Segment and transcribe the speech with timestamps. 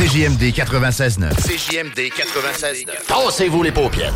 [0.00, 1.34] CJMD 96.9.
[1.42, 2.86] CJMD 96.9.
[3.06, 4.14] Tassez-vous les paupières.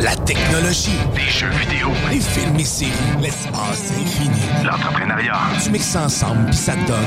[0.00, 0.90] La technologie.
[1.14, 1.90] Des jeux vidéo.
[2.10, 2.90] Les films et séries.
[3.22, 4.40] L'espace infini.
[4.64, 5.38] L'entrepreneuriat.
[5.62, 6.98] Tu mixes ça ensemble puis ça te donne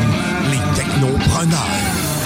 [0.50, 2.23] les technopreneurs.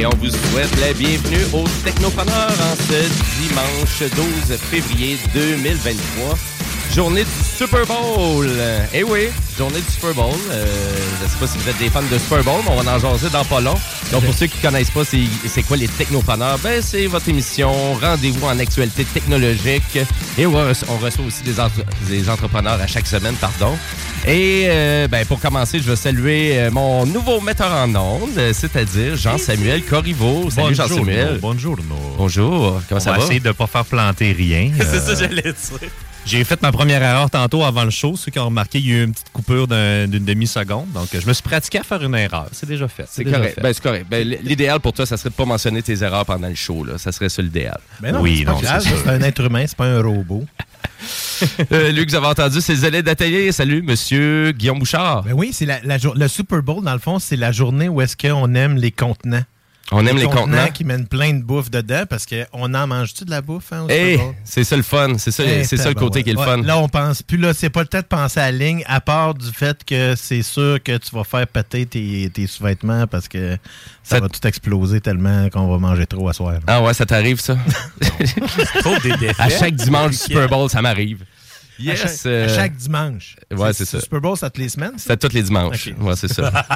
[0.00, 4.10] Et on vous souhaite la bienvenue aux Technopreneurs en ce dimanche
[4.48, 6.59] 12 février 2023.
[6.94, 8.48] Journée du Super Bowl.
[8.92, 10.34] Eh oui, journée du Super Bowl.
[10.50, 10.66] Euh,
[11.22, 12.98] je sais pas si vous êtes des fans de Super Bowl, mais on va en
[12.98, 13.76] jaser dans pas long.
[14.10, 18.44] Donc pour ceux qui connaissent pas c'est quoi les Technopreneurs, ben c'est votre émission Rendez-vous
[18.44, 19.98] en actualité technologique.
[20.36, 23.76] Et on reçoit, on reçoit aussi des, entre- des entrepreneurs à chaque semaine, pardon.
[24.26, 29.16] Et euh, ben, pour commencer, je vais saluer euh, mon nouveau metteur en ondes, c'est-à-dire
[29.16, 30.50] Jean-Samuel Corriveau.
[30.50, 31.38] Salut Jean-Samuel.
[31.40, 31.76] Bonjour.
[32.18, 33.24] Bonjour, comment On ça va va?
[33.24, 34.72] essayer de ne pas faire planter rien.
[34.78, 35.88] C'est Euh, ça, j'allais dire.
[36.26, 38.14] J'ai fait ma première erreur tantôt avant le show.
[38.16, 40.92] Ceux qui ont remarqué, il y a eu une petite coupure d'un- d'une demi-seconde.
[40.92, 42.46] Donc, je me suis pratiqué à faire une erreur.
[42.52, 43.06] C'est déjà fait.
[43.10, 43.58] C'est correct.
[43.60, 44.06] Ben, c'est correct.
[44.08, 46.84] Ben, l'idéal pour toi, ça serait de pas mentionner tes erreurs pendant le show.
[46.84, 46.98] Là.
[46.98, 47.78] Ça serait ça l'idéal.
[48.00, 48.44] Ben non, Oui,
[48.80, 50.44] c'est un être humain, c'est pas un robot.
[51.72, 53.50] Euh, Luc, vous avez entendu, c'est Zélé d'Atelier.
[53.52, 55.22] Salut, monsieur Guillaume Bouchard.
[55.22, 58.14] Ben oui, c'est la, le Super Bowl, dans le fond, c'est la journée où est-ce
[58.14, 59.42] qu'on aime les contenants.
[59.92, 60.68] On aime les contenants.
[60.72, 64.20] qui mènent plein de bouffe dedans parce qu'on en mange-tu de la bouffe hein, Hey,
[64.44, 65.14] c'est ça le fun.
[65.18, 66.44] C'est ça, Eh, c'est ça le côté qui est le ouais.
[66.44, 66.58] fun.
[66.62, 67.38] Là, on pense plus.
[67.38, 70.14] Là, c'est pas le temps de penser à la ligne, à part du fait que
[70.16, 73.56] c'est sûr que tu vas faire péter tes, tes sous-vêtements parce que
[74.04, 76.60] ça, Ça- va tout exploser tellement qu'on va manger trop à soir.
[76.66, 77.56] Ah ouais, ça t'arrive, ça?
[78.80, 79.40] Trop des défaites.
[79.40, 81.22] à chaque dimanche du Super Bowl, ça m'arrive.
[81.22, 81.98] à, Yes.
[82.00, 83.36] chaque, euh, à chaque dimanche.
[83.50, 83.96] ouais, c'est ça.
[83.96, 84.98] Le Super Bowl, ça toutes les semaines?
[84.98, 85.04] ça?
[85.08, 85.88] C'est tous les dimanches.
[85.88, 86.06] Ok.
[86.06, 86.52] Ouais, c'est ça.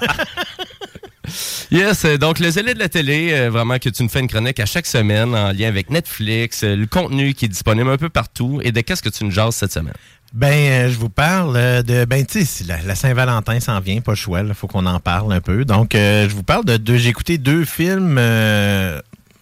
[1.70, 4.28] yes, euh, donc le zélé de la télé, euh, vraiment que tu nous fais une
[4.28, 7.96] chronique à chaque semaine en lien avec Netflix, euh, le contenu qui est disponible un
[7.96, 8.60] peu partout.
[8.62, 9.94] Et de qu'est-ce que tu nous jases cette semaine?
[10.32, 12.04] Ben, je vous parle de.
[12.04, 15.40] Ben, tu sais, la, Saint-Valentin s'en vient, pas le il faut qu'on en parle un
[15.40, 15.64] peu.
[15.64, 16.96] Donc, je vous parle de deux.
[16.96, 18.18] J'ai écouté deux films.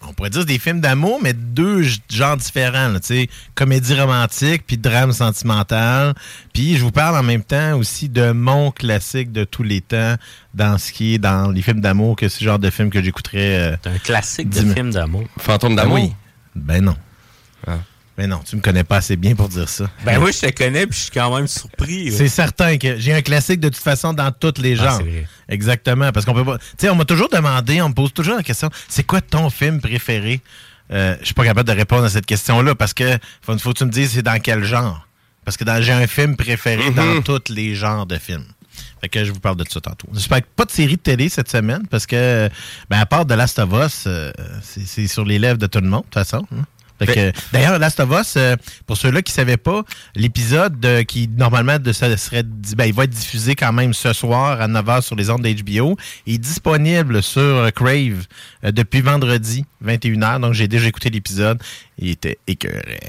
[0.07, 2.89] On pourrait dire des films d'amour, mais deux genres différents.
[2.89, 6.13] là, Tu sais, comédie romantique, puis drame sentimental.
[6.53, 10.15] Puis, je vous parle en même temps aussi de mon classique de tous les temps
[10.53, 13.01] dans ce qui est dans les films d'amour, que c'est le genre de film que
[13.01, 13.55] j'écouterais.
[13.73, 15.23] euh, C'est un classique de film d'amour.
[15.39, 15.95] Fantôme ben d'amour?
[15.99, 16.13] oui.
[16.55, 16.95] Ben non.
[17.65, 17.77] Ah.
[18.15, 19.89] Ben non, tu me connais pas assez bien pour dire ça.
[20.05, 22.11] Ben oui, je te connais, puis je suis quand même surpris.
[22.11, 24.99] C'est certain que j'ai un classique de toute façon dans tous les Ah, genres.
[25.01, 25.27] vrai.
[25.49, 26.11] Exactement.
[26.11, 26.59] Parce qu'on peut pas.
[26.59, 29.49] Tu sais, on m'a toujours demandé, on me pose toujours la question c'est quoi ton
[29.49, 30.41] film préféré?
[30.91, 33.79] Euh, Je suis pas capable de répondre à cette question-là parce que faut, faut que
[33.79, 35.07] tu me dises c'est dans quel genre?
[35.43, 36.95] Parce que j'ai un film préféré Mhm.
[36.95, 38.45] dans tous les genres de films.
[39.01, 40.07] Fait que je vous parle de ça tantôt.
[40.13, 42.49] J'espère que pas de série de télé cette semaine parce que,
[42.89, 45.79] ben, à part de Last of Us, euh, c'est c'est sur les lèvres de tout
[45.81, 46.45] le monde, de toute façon.
[46.55, 46.63] hein.
[47.51, 48.55] D'ailleurs, Last of Us, euh,
[48.85, 49.83] pour ceux-là qui ne savaient pas,
[50.15, 54.13] l'épisode euh, qui normalement de, ça serait ben, il va être diffusé quand même ce
[54.13, 55.97] soir à 9h sur les ondes d'HBO
[56.27, 58.25] est disponible sur euh, Crave
[58.63, 60.39] euh, depuis vendredi 21h.
[60.39, 61.61] Donc j'ai déjà écouté l'épisode.
[61.99, 62.99] Il était écœuré.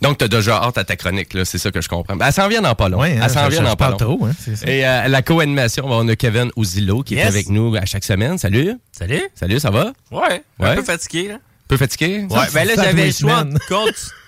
[0.00, 2.14] Donc, tu as déjà hâte à ta chronique, là, c'est ça que je comprends.
[2.14, 3.00] Ben, elle s'en vient dans pas long.
[3.00, 4.70] Ouais, hein, elle s'en vient dans pas trop, hein, ça.
[4.70, 8.38] Et euh, la co-animation, on a Kevin Ouzilo qui est avec nous à chaque semaine.
[8.38, 8.74] Salut.
[8.92, 9.22] Salut.
[9.34, 9.92] Salut, ça va?
[10.12, 10.44] Ouais.
[10.60, 10.74] Un Ouais.
[10.76, 11.38] peu fatigué, là.
[11.68, 12.26] Peu fatigué?
[12.30, 13.44] Ouais, ben là, j'avais le choix.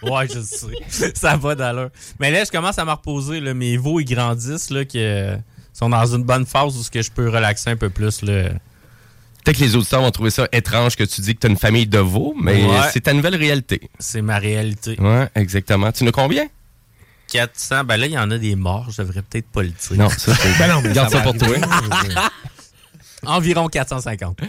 [0.03, 1.13] Ouais, je sais.
[1.15, 1.89] ça va d'allure.
[2.19, 3.55] Mais là, je commence à me reposer, là.
[3.55, 5.37] Mes veaux, ils grandissent, là, qui euh,
[5.73, 8.51] sont dans une bonne phase où que je peux relaxer un peu plus, là.
[9.43, 11.57] Peut-être que les auditeurs vont trouver ça étrange que tu dis que tu as une
[11.57, 12.77] famille de veaux, mais Ouais.
[12.93, 13.89] c'est ta nouvelle réalité.
[13.99, 15.01] C'est ma réalité.
[15.01, 15.91] Ouais, exactement.
[15.93, 16.47] Tu as combien?
[17.33, 19.97] 400, ben là, il y en a des morts, je devrais peut-être pas le dire.
[19.97, 20.49] Non, ça, c'est...
[20.59, 21.49] Ben non, mais Garde ça pour toi.
[23.25, 24.41] Environ 450.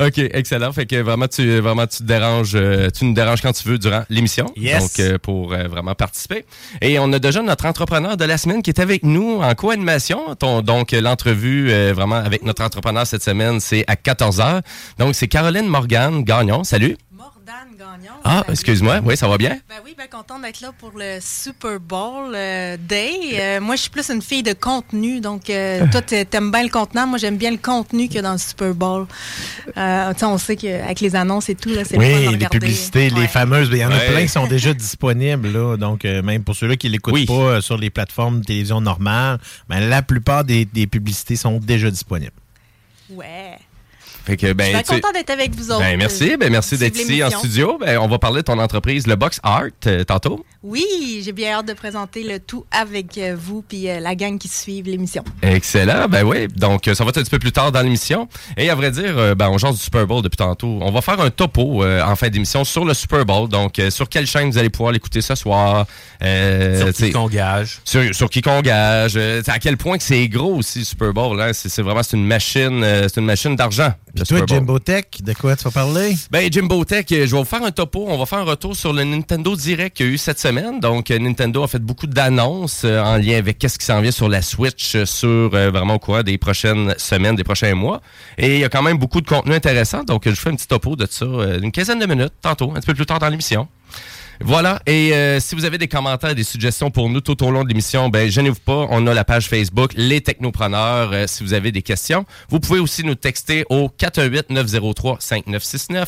[0.00, 0.72] OK, excellent.
[0.72, 3.78] Fait que vraiment, tu, vraiment, tu te déranges, euh, tu nous déranges quand tu veux
[3.78, 4.50] durant l'émission.
[4.56, 4.80] Yes.
[4.80, 6.46] Donc, euh, pour euh, vraiment participer.
[6.80, 10.36] Et on a déjà notre entrepreneur de la semaine qui est avec nous en co-animation.
[10.62, 14.62] Donc, l'entrevue, vraiment, avec notre entrepreneur cette semaine, c'est à 14h.
[14.98, 16.64] Donc, c'est Caroline Morgan Gagnon.
[16.64, 16.96] Salut.
[17.78, 18.12] Gagnon.
[18.24, 19.00] Ah, excuse-moi.
[19.04, 19.58] Oui, ça va bien?
[19.68, 23.12] Ben oui, ben contente d'être là pour le Super Bowl euh, Day.
[23.34, 26.62] Euh, moi, je suis plus une fille de contenu, donc euh, toi, t'a- t'aimes bien
[26.62, 27.06] le contenant.
[27.06, 29.06] Moi, j'aime bien le contenu qu'il y a dans le Super Bowl.
[29.76, 32.28] Euh, tu sais, on sait qu'avec les annonces et tout, là, c'est le fun de
[32.28, 33.68] Oui, les publicités, les fameuses.
[33.72, 34.08] Il y en a Ouais.
[34.10, 35.48] plein qui sont déjà disponibles.
[35.52, 37.26] Là, donc, euh, même pour ceux-là qui ne l'écoutent Oui.
[37.26, 39.38] pas euh, sur les plateformes de télévision normales,
[39.68, 42.32] ben, la plupart des, des publicités sont déjà disponibles.
[43.10, 43.58] Ouais.
[44.24, 45.80] Fait que, ben, je suis tu contente d'être avec vous autres.
[45.80, 46.36] Ben, merci.
[46.36, 47.78] Ben, merci d'être ici en studio.
[47.78, 50.44] Ben, on va parler de ton entreprise, le Box Art, euh, tantôt.
[50.62, 54.36] Oui, j'ai bien hâte de présenter le tout avec euh, vous puis euh, la gang
[54.36, 55.24] qui suivent l'émission.
[55.40, 56.06] Excellent.
[56.06, 56.48] Ben oui.
[56.48, 58.28] Donc, euh, ça va être un petit peu plus tard dans l'émission.
[58.58, 60.78] Et à vrai dire, euh, ben, on change du Super Bowl depuis tantôt.
[60.82, 63.48] On va faire un topo euh, en fin d'émission sur le Super Bowl.
[63.48, 65.86] Donc, euh, sur quelle chaîne vous allez pouvoir l'écouter ce soir?
[66.22, 67.78] Euh, Sur qui qu'on gage.
[67.82, 69.14] sur, sur qui qu'on gage.
[69.16, 71.40] euh, à quel point que c'est gros aussi, le Super Bowl.
[71.40, 71.52] Hein?
[71.54, 73.94] C'est, c'est vraiment c'est une machine, euh, c'est une machine d'argent.
[74.14, 74.58] toi, Super Bowl.
[74.58, 76.14] Jimbo Tech, de quoi tu vas parler?
[76.30, 78.04] Ben, Jimbo Tech, je vais vous faire un topo.
[78.10, 80.49] On va faire un retour sur le Nintendo Direct qu'il y a eu cette semaine.
[80.52, 84.10] Donc, euh, Nintendo a fait beaucoup d'annonces euh, en lien avec qu'est-ce qui s'en vient
[84.10, 88.00] sur la Switch, euh, sur vraiment au courant des prochaines semaines, des prochains mois.
[88.36, 90.02] Et il y a quand même beaucoup de contenu intéressant.
[90.02, 91.26] Donc, je fais un petit topo de ça,
[91.62, 93.68] une quinzaine de minutes, tantôt, un petit peu plus tard dans l'émission.
[94.42, 94.80] Voilà.
[94.86, 98.08] Et si vous avez des commentaires, des suggestions pour nous tout au long de l'émission,
[98.08, 98.86] ben gênez-vous pas.
[98.88, 101.28] On a la page Facebook Les Technopreneurs.
[101.28, 106.06] si vous avez des questions, vous pouvez aussi nous texter au 418-903-5969.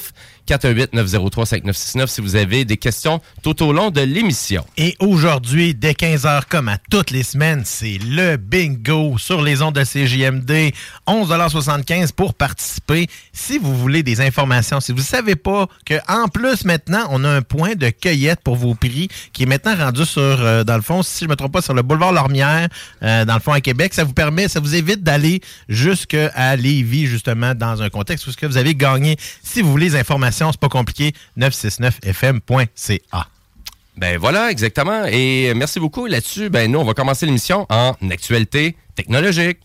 [0.49, 4.65] 418-903-5969 si vous avez des questions tout au long de l'émission.
[4.77, 9.75] Et aujourd'hui, dès 15h, comme à toutes les semaines, c'est le bingo sur les ondes
[9.75, 10.73] de CJMD.
[11.07, 13.09] 11,75 pour participer.
[13.33, 17.29] Si vous voulez des informations, si vous ne savez pas qu'en plus, maintenant, on a
[17.29, 20.83] un point de cueillette pour vos prix qui est maintenant rendu sur, euh, dans le
[20.83, 22.69] fond, si je ne me trompe pas, sur le boulevard Lormière,
[23.03, 23.95] euh, dans le fond, à Québec.
[23.95, 28.37] Ça vous permet, ça vous évite d'aller jusqu'à Lévis, justement, dans un contexte où ce
[28.37, 29.17] que vous avez gagné.
[29.43, 33.27] Si vous voulez des informations, c'est pas compliqué, 969fm.ca.
[33.97, 35.05] Ben voilà, exactement.
[35.05, 36.49] Et merci beaucoup là-dessus.
[36.49, 39.59] Ben nous, on va commencer l'émission en actualité technologique.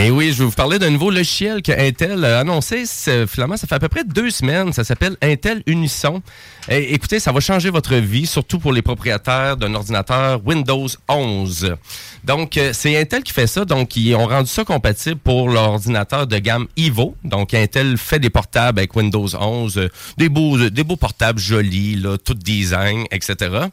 [0.00, 2.84] Et oui, je vais vous parler d'un nouveau logiciel que Intel a annoncé.
[3.26, 4.72] Finalement, ça fait à peu près deux semaines.
[4.72, 6.22] Ça s'appelle Intel Unison.
[6.68, 11.74] Et, écoutez, ça va changer votre vie, surtout pour les propriétaires d'un ordinateur Windows 11.
[12.22, 13.64] Donc, euh, c'est Intel qui fait ça.
[13.64, 17.16] Donc, ils ont rendu ça compatible pour l'ordinateur de gamme Evo.
[17.24, 22.00] Donc, Intel fait des portables avec Windows 11, euh, des beaux, des beaux portables jolis,
[22.24, 23.66] tout design, etc.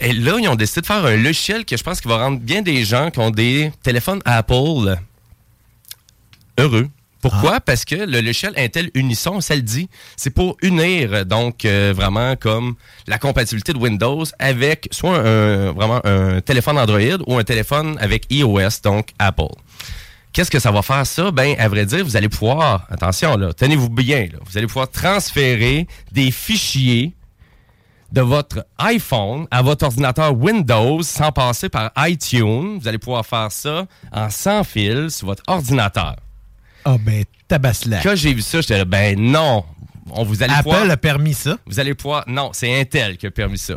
[0.00, 2.40] Et là, ils ont décidé de faire un logiciel que je pense qui va rendre
[2.40, 4.96] bien des gens qui ont des téléphones Apple
[6.58, 6.88] heureux.
[7.22, 7.60] Pourquoi?
[7.60, 12.36] Parce que le logiciel Intel Unison, ça le dit, c'est pour unir donc euh, vraiment
[12.36, 12.76] comme
[13.08, 18.26] la compatibilité de Windows avec soit un, vraiment un téléphone Android ou un téléphone avec
[18.30, 19.54] iOS, donc Apple.
[20.32, 21.30] Qu'est-ce que ça va faire ça?
[21.30, 24.90] Ben, à vrai dire, vous allez pouvoir, attention là, tenez-vous bien, là, vous allez pouvoir
[24.90, 27.14] transférer des fichiers
[28.12, 32.78] de votre iPhone à votre ordinateur Windows sans passer par iTunes.
[32.78, 36.16] Vous allez pouvoir faire ça en sans fil sur votre ordinateur.
[36.88, 38.04] Ah ben, tabaslac.
[38.04, 39.64] Quand j'ai vu ça, j'étais là, ben non.
[40.12, 41.58] On vous allez Apple pouvoir, a permis ça.
[41.66, 43.74] vous allez pouvoir, non, c'est Intel qui a permis ça.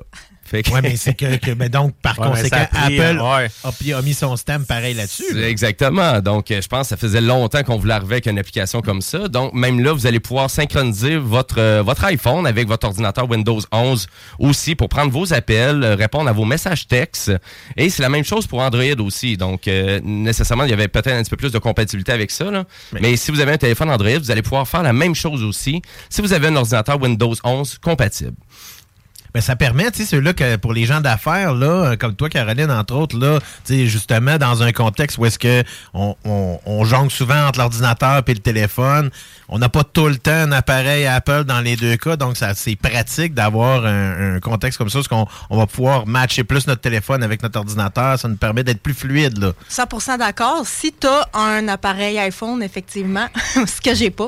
[0.50, 3.20] Fait que- Oui, mais c'est que, que- ben donc, par Ouais, mais conséquent, pris, Apple
[3.22, 3.94] ouais.
[3.94, 5.34] a, mis son stamp pareil là-dessus.
[5.34, 5.48] là.
[5.48, 6.22] Exactement.
[6.22, 9.02] Donc, euh, je pense que ça faisait longtemps qu'on voulait arriver avec une application comme
[9.02, 9.28] ça.
[9.28, 13.60] Donc, même là, vous allez pouvoir synchroniser votre, euh, votre iPhone avec votre ordinateur Windows
[13.72, 14.08] 11
[14.40, 17.32] aussi pour prendre vos appels, euh, répondre à vos messages textes.
[17.78, 19.38] Et c'est la même chose pour Android aussi.
[19.38, 22.50] Donc, euh, nécessairement, il y avait peut-être un petit peu plus de compatibilité avec ça.
[22.50, 22.64] là.
[22.94, 23.16] Mais...
[23.18, 26.22] si vous avez un téléphone Android, vous allez pouvoir faire la même chose aussi si
[26.22, 28.34] vous avez un ordinateur Windows 11 compatible.
[29.34, 32.30] Ben, ça permet, tu sais, ceux-là que pour les gens d'affaires, là, euh, comme toi,
[32.30, 36.60] Caroline, entre autres, là, tu sais, justement, dans un contexte où est-ce que on, on,
[36.66, 39.10] on jongle souvent entre l'ordinateur et le téléphone,
[39.48, 42.54] on n'a pas tout le temps un appareil Apple dans les deux cas, donc ça
[42.54, 46.68] c'est pratique d'avoir un, un contexte comme ça, parce qu'on on va pouvoir matcher plus
[46.68, 49.52] notre téléphone avec notre ordinateur, ça nous permet d'être plus fluide, là.
[49.70, 50.64] 100 d'accord.
[50.66, 54.28] Si tu as un appareil iPhone, effectivement, ce que j'ai pas.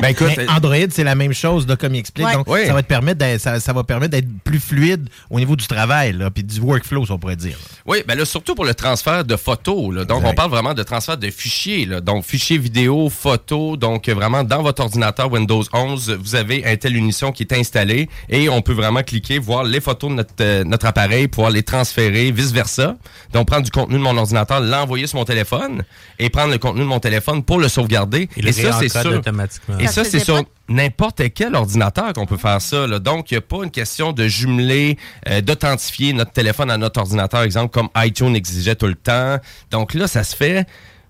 [0.00, 2.26] Ben écoute, Mais Android, c'est la même chose, là, comme il explique.
[2.26, 2.34] Ouais.
[2.34, 2.66] Donc, Oui.
[2.66, 5.66] ça va te permettre d'être, ça, ça va permettre d'être plus fluide au niveau du
[5.66, 7.56] travail, là, puis du workflow, si on pourrait dire.
[7.86, 9.94] Oui, ben là, surtout pour le transfert de photos.
[9.94, 10.04] là.
[10.04, 10.30] Donc, Exact.
[10.30, 11.86] on parle vraiment de transfert de fichiers.
[11.86, 12.00] là.
[12.00, 13.78] Donc, fichiers vidéo, photos.
[13.78, 18.08] Donc, vraiment, dans votre ordinateur Windows 11, vous avez un tel Unition qui est installé
[18.28, 21.62] et on peut vraiment cliquer, voir les photos de notre, euh, notre appareil, pouvoir les
[21.62, 22.96] transférer, vice-versa.
[23.32, 25.82] Donc, prendre du contenu de mon ordinateur, l'envoyer sur mon téléphone
[26.18, 28.28] et prendre le contenu de mon téléphone pour le sauvegarder.
[28.36, 29.12] Le et ça, c'est sûr.
[29.12, 29.78] automatiquement.
[29.78, 30.42] Et Ça ça, c'est pas?
[30.70, 32.86] N'importe quel ordinateur qu'on peut faire ça.
[32.98, 34.96] Donc, il n'y a pas une question de jumeler,
[35.28, 39.36] euh, d'authentifier notre téléphone à notre ordinateur, exemple, comme iTunes exigeait tout le temps.
[39.70, 40.66] Donc là, ça se fait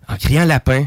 [0.08, 0.86] en criant lapin.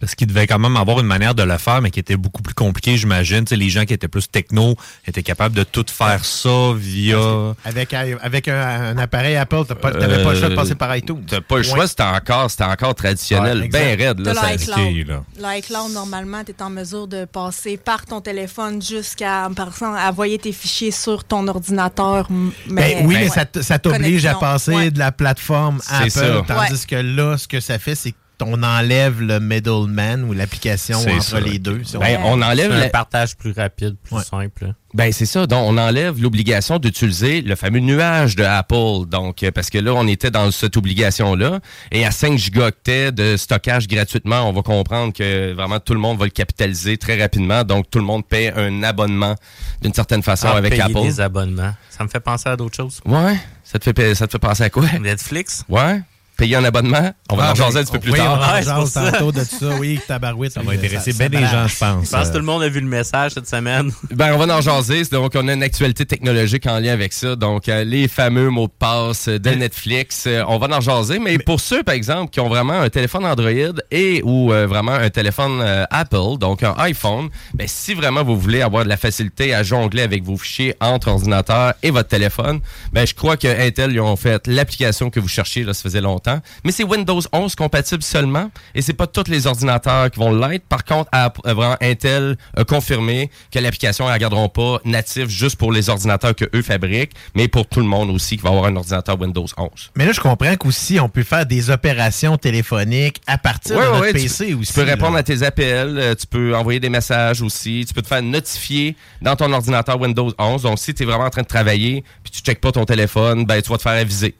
[0.00, 2.40] Parce qu'il devait quand même avoir une manière de le faire, mais qui était beaucoup
[2.40, 3.44] plus compliquée, j'imagine.
[3.44, 4.76] Tu sais, les gens qui étaient plus techno
[5.06, 7.18] étaient capables de tout faire ça via...
[7.64, 11.24] Avec, avec un, un appareil Apple, tu n'avais pas le choix de passer par iTunes.
[11.26, 11.68] T'as pas le Ouais.
[11.68, 14.20] choix, c'était encore, c'était encore traditionnel, Ouais, bien raide.
[14.20, 15.08] Là, l'iCloud.
[15.40, 15.82] là.
[15.92, 20.52] Normalement, tu es en mesure de passer par ton téléphone jusqu'à, par exemple, envoyer tes
[20.52, 22.26] fichiers sur ton ordinateur.
[22.30, 23.62] m- Ben oui, mais ouais.
[23.62, 24.90] ça, t'oblige à passer ouais.
[24.90, 26.44] de la plateforme C'est Apple, ça.
[26.46, 26.78] tandis Ouais.
[26.88, 31.40] que là, ce que ça fait, c'est qu'on enlève le middleman ou l'application entre ça.
[31.40, 31.82] les deux.
[31.84, 34.22] si on- Ben, on enlève C'est un la- partage plus rapide, plus Ouais.
[34.22, 34.66] simple.
[34.66, 34.72] là.
[34.94, 35.46] Ben c'est ça.
[35.46, 39.06] Donc on enlève l'obligation d'utiliser le fameux nuage de Apple.
[39.06, 41.60] Donc euh, parce que là on était dans cette obligation là
[41.92, 46.18] et à 5 gigaoctets de stockage gratuitement, on va comprendre que vraiment tout le monde
[46.18, 47.64] va le capitaliser très rapidement.
[47.64, 49.34] Donc tout le monde paie un abonnement
[49.82, 51.02] d'une certaine façon Ah, avec payer Apple.
[51.02, 51.74] des abonnements.
[51.90, 53.00] Ça me fait penser à d'autres choses.
[53.04, 53.36] Ouais.
[53.64, 54.86] Ça te fait ça te fait penser à quoi?
[55.00, 55.64] Netflix?
[55.68, 56.00] Ouais.
[56.38, 57.12] Payer un abonnement?
[57.30, 58.38] On va Ah, en jaser ben, un petit peu plus oui, tard.
[58.38, 59.66] on en Ouais, tantôt de ça.
[59.80, 60.52] Oui, tabarouette.
[60.52, 62.06] Ça va intéresser bien des gens, je pense.
[62.06, 63.90] Je pense que tout le monde a vu le message cette semaine.
[64.12, 65.02] Ben, on va en jaser.
[65.10, 67.34] Donc, on a une actualité technologique en lien avec ça.
[67.34, 71.18] Donc, euh, les fameux mots de passe de Netflix, euh, on va en jaser.
[71.18, 73.50] Mais, pour ceux, par exemple, qui ont vraiment un téléphone Android
[73.90, 78.38] et ou euh, vraiment un téléphone euh, Apple, donc un iPhone, ben, si vraiment vous
[78.38, 82.60] voulez avoir de la facilité à jongler avec vos fichiers entre ordinateur et votre téléphone,
[82.92, 86.00] ben, je crois que Intel, ils ont fait l'application que vous cherchiez, là, ça faisait
[86.00, 86.27] longtemps.
[86.64, 90.64] Mais c'est Windows 11 compatible seulement et c'est pas tous les ordinateurs qui vont l'être.
[90.68, 95.28] Par contre, App- euh, vraiment, Intel a confirmé que l'application ne la garderont pas native
[95.28, 98.50] juste pour les ordinateurs que eux fabriquent, mais pour tout le monde aussi qui va
[98.50, 99.68] avoir un ordinateur Windows 11.
[99.96, 103.88] Mais là, je comprends qu'aussi, on peut faire des opérations téléphoniques à partir Ouais, de
[103.90, 104.72] notre ouais, PC tu, aussi.
[104.72, 105.20] tu peux répondre là.
[105.20, 108.96] à tes appels, euh, tu peux envoyer des messages aussi, tu peux te faire notifier
[109.22, 110.62] dans ton ordinateur Windows 11.
[110.62, 113.44] Donc, si tu es vraiment en train de travailler puis tu checkes pas ton téléphone,
[113.44, 114.34] ben, tu vas te faire aviser.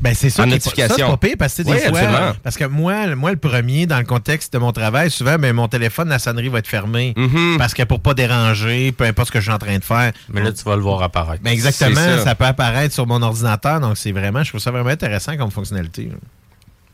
[0.00, 0.96] Ben, c'est ça, notification.
[0.98, 3.86] ça, pas pire parce que Oui, des fois, parce que moi, le- moi, le premier,
[3.86, 7.14] dans le contexte de mon travail, souvent, ben, mon téléphone, la sonnerie va être fermée.
[7.16, 7.56] Mhm.
[7.58, 10.12] Parce que pour pas déranger, peu importe ce que je suis en train de faire.
[10.28, 11.42] Mais là, tu vas le voir apparaître.
[11.42, 12.24] Ben, exactement, ça.
[12.24, 12.34] ça.
[12.34, 16.10] peut apparaître sur mon ordinateur, donc c'est vraiment, je trouve ça vraiment intéressant comme fonctionnalité.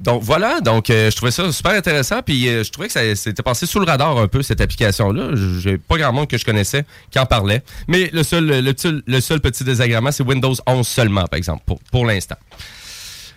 [0.00, 3.14] Donc voilà, donc euh, je trouvais ça super intéressant, puis euh, je trouvais que ça
[3.14, 5.32] s'était passé sous le radar un peu cette application-là.
[5.60, 8.64] J'ai pas grand monde que je connaissais qui en parlait, mais le seul,
[9.06, 12.36] le seul petit désagrément, c'est Windows 11 seulement, par exemple, pour, pour l'instant.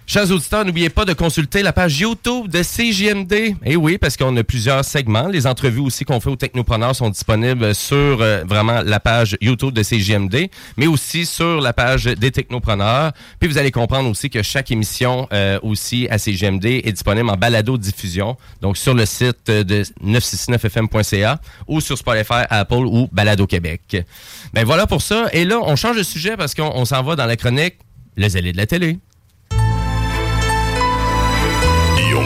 [0.05, 3.55] Chers auditeurs, n'oubliez pas de consulter la page YouTube de CJMD.
[3.65, 5.29] Eh oui, parce qu'on a plusieurs segments.
[5.29, 9.71] Les entrevues aussi qu'on fait aux technopreneurs sont disponibles sur euh, vraiment la page YouTube
[9.73, 13.13] de CJMD, mais aussi sur la page des technopreneurs.
[13.39, 17.37] Puis vous allez comprendre aussi que chaque émission euh, aussi à CJMD est disponible en
[17.37, 24.05] balado-diffusion, donc sur le site de 969fm.ca ou sur Spotify, Apple ou Balado Québec.
[24.53, 25.29] Ben voilà pour ça.
[25.31, 27.75] Et là, on change de sujet parce qu'on on s'en va dans la chronique
[28.17, 28.99] Le zélé de la télé.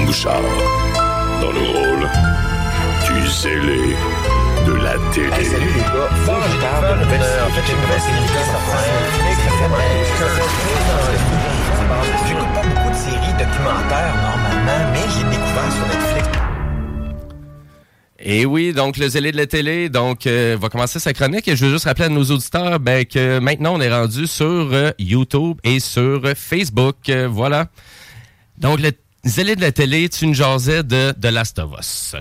[0.07, 0.41] Bouchard,
[1.41, 2.09] dans le rôle
[3.05, 3.93] du zélé
[4.65, 5.43] de la télé.
[5.43, 6.09] salut les gars,
[6.95, 7.21] une nouvelle
[7.99, 8.87] série qui s'appelle
[12.25, 16.27] J'écoute pas beaucoup de séries documentaires normalement, mais j'ai découvert sur Netflix.
[18.19, 21.49] Et oui, donc le zélé de la télé, donc euh, va commencer sa chronique.
[21.49, 24.45] Et je veux juste rappeler à nos auditeurs ben, que maintenant on est rendu sur
[24.45, 27.67] euh, YouTube et sur euh, Facebook, Euh, voilà.
[28.57, 28.91] Donc le
[29.27, 32.15] zélé de la télé, tu une jasais de The Last of Us.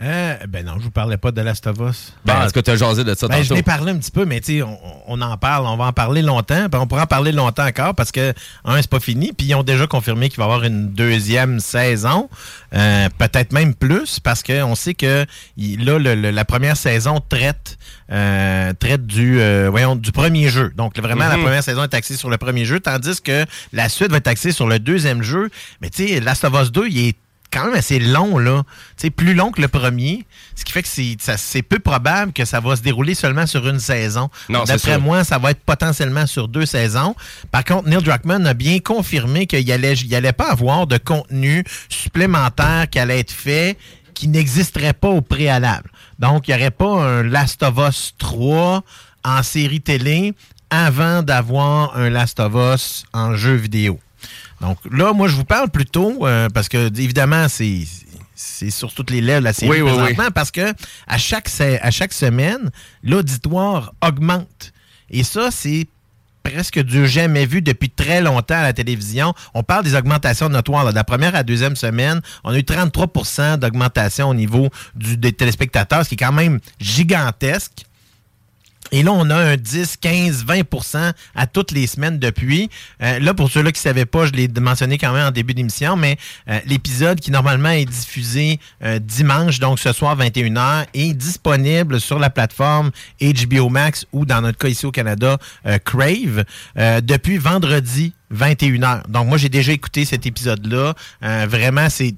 [0.00, 2.12] Euh, ben non, je vous parlais pas de Last of Us.
[2.24, 4.24] Ben, est-ce que tu as jasé de ça Ben, je l'ai parlé un petit peu,
[4.26, 4.78] mais tu sais, on,
[5.08, 7.96] on en parle, on va en parler longtemps, puis on pourra en parler longtemps encore
[7.96, 8.32] parce que,
[8.64, 11.58] un, c'est pas fini, puis ils ont déjà confirmé qu'il va y avoir une deuxième
[11.58, 12.30] saison,
[12.74, 15.26] euh, peut-être même plus, parce qu'on sait que
[15.56, 17.76] là, le- le- la première saison traite,
[18.12, 20.72] euh, traite du, euh, voyons, du premier jeu.
[20.76, 21.42] Donc, vraiment, la Mhm.
[21.42, 24.52] première saison est axée sur le premier jeu, tandis que la suite va être axée
[24.52, 25.50] sur le deuxième jeu.
[25.82, 27.16] Mais tu sais, Last of Us 2, il est
[27.50, 28.62] quand même assez long, là.
[28.96, 30.26] Sais, plus long que le premier.
[30.54, 33.66] Ce qui fait que c'est c'est peu probable que ça va se dérouler seulement sur
[33.68, 34.28] une saison.
[34.48, 37.14] Non, c'est D'après moi, ça va être potentiellement sur deux saisons.
[37.50, 41.64] Par contre, Neil Druckmann a bien confirmé qu'il allait, il allait pas avoir de contenu
[41.88, 43.76] supplémentaire qui allait être fait
[44.18, 45.90] qui n'existerait pas au préalable.
[46.18, 48.82] Donc, il n'y aurait pas un Last of Us 3
[49.24, 50.34] en série télé
[50.70, 54.00] avant d'avoir un Last of Us en jeu vidéo.
[54.60, 57.84] Donc là, moi, je vous parle plutôt, euh, parce que, évidemment, c'est
[58.34, 59.98] c'est sur toutes les lèvres la série Oui, oui, oui.
[59.98, 60.72] présentement, parce que
[61.08, 62.70] à chaque, à chaque semaine,
[63.02, 64.72] l'auditoire augmente.
[65.10, 65.88] Et ça, c'est
[66.44, 69.34] presque du jamais vu depuis très longtemps à la télévision.
[69.54, 70.84] On parle des augmentations notoires.
[70.84, 70.92] là.
[70.92, 75.16] De la première à la deuxième semaine, on a eu 33% d'augmentation au niveau du,
[75.16, 77.84] des téléspectateurs, ce qui est quand même gigantesque.
[78.92, 82.70] Et là, on a un 10, 15, 20% à toutes les semaines depuis.
[83.02, 85.54] Euh, là, pour ceux-là qui ne savaient pas, je l'ai mentionné quand même en début
[85.54, 86.16] d'émission, mais
[86.48, 92.18] euh, l'épisode qui normalement est diffusé euh, dimanche, donc ce soir 21h, est disponible sur
[92.18, 92.90] la plateforme
[93.20, 96.44] HBO Max ou dans notre cas ici au Canada, euh, Crave,
[96.78, 99.08] euh, depuis vendredi 21h.
[99.08, 100.94] Donc moi, j'ai déjà écouté cet épisode-là.
[101.22, 102.14] Euh, vraiment, c'est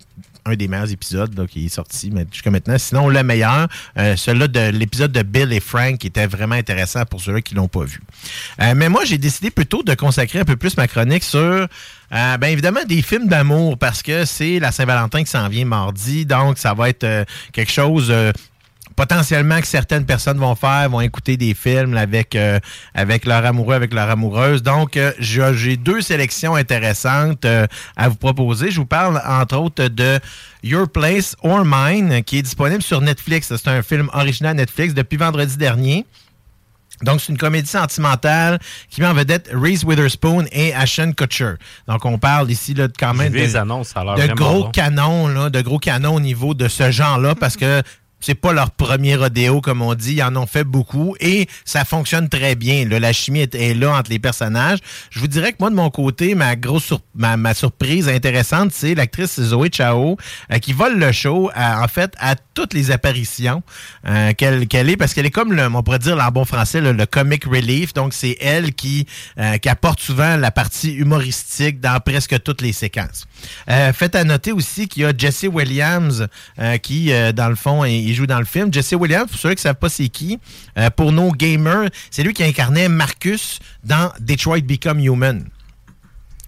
[0.46, 2.78] un des meilleurs épisodes là, qui est sorti jusqu'à maintenant.
[2.78, 3.68] Sinon, le meilleur,
[3.98, 7.54] euh, celui-là de l'épisode de Bill et Frank qui était vraiment intéressant pour ceux qui
[7.54, 8.00] l'ont pas vu.
[8.60, 11.66] Euh, mais moi, j'ai décidé plutôt de consacrer un peu plus ma chronique sur, euh,
[12.10, 16.26] ben évidemment, des films d'amour parce que c'est la Saint-Valentin qui s'en vient mardi.
[16.26, 18.08] Donc, ça va être euh, quelque chose...
[18.10, 18.32] euh,
[19.00, 22.60] potentiellement que certaines personnes vont faire, vont écouter des films avec, euh,
[22.92, 24.62] avec leur amoureux, avec leur amoureuse.
[24.62, 27.66] Donc, euh, j'ai deux sélections intéressantes euh,
[27.96, 28.70] à vous proposer.
[28.70, 30.20] Je vous parle, entre autres, de
[30.62, 33.50] Your Place or Mine, qui est disponible sur Netflix.
[33.56, 36.04] C'est un film original Netflix depuis vendredi dernier.
[37.02, 38.58] Donc, c'est une comédie sentimentale
[38.90, 41.54] qui met en vedette Reese Witherspoon et Ashton Kutcher.
[41.88, 44.70] Donc, on parle ici là, quand même de, annonces, de gros bon.
[44.70, 47.82] canons, là, de gros canons au niveau de ce genre-là, parce que
[48.20, 50.14] c'est pas leur premier rodéo, comme on dit.
[50.14, 52.86] Ils en ont fait beaucoup et ça fonctionne très bien.
[52.86, 52.98] là.
[53.00, 54.78] La chimie est, est là entre les personnages.
[55.10, 58.94] Je vous dirais que moi, de mon côté, ma grosse sur- ma, surprise intéressante, c'est
[58.94, 60.16] l'actrice Zoé Chao
[60.52, 63.62] euh, qui vole le show, à- en fait, à toutes les apparitions
[64.06, 67.06] euh, qu'elle est, parce qu'elle est comme, le, on pourrait dire en bon français, le,
[67.06, 67.94] comic relief.
[67.94, 69.06] Donc, c'est elle qui,
[69.38, 73.26] euh, qui apporte souvent la partie humoristique dans presque toutes les séquences.
[73.66, 76.26] Faites à noter aussi qu'il y a Jesse Williams
[76.82, 78.72] qui, dans le fond, il il joue dans le film.
[78.72, 80.38] Jesse Williams, pour ceux qui ne savent pas c'est qui,
[80.76, 85.44] euh, pour nos gamers, c'est lui qui incarnait Marcus dans Detroit Become Human.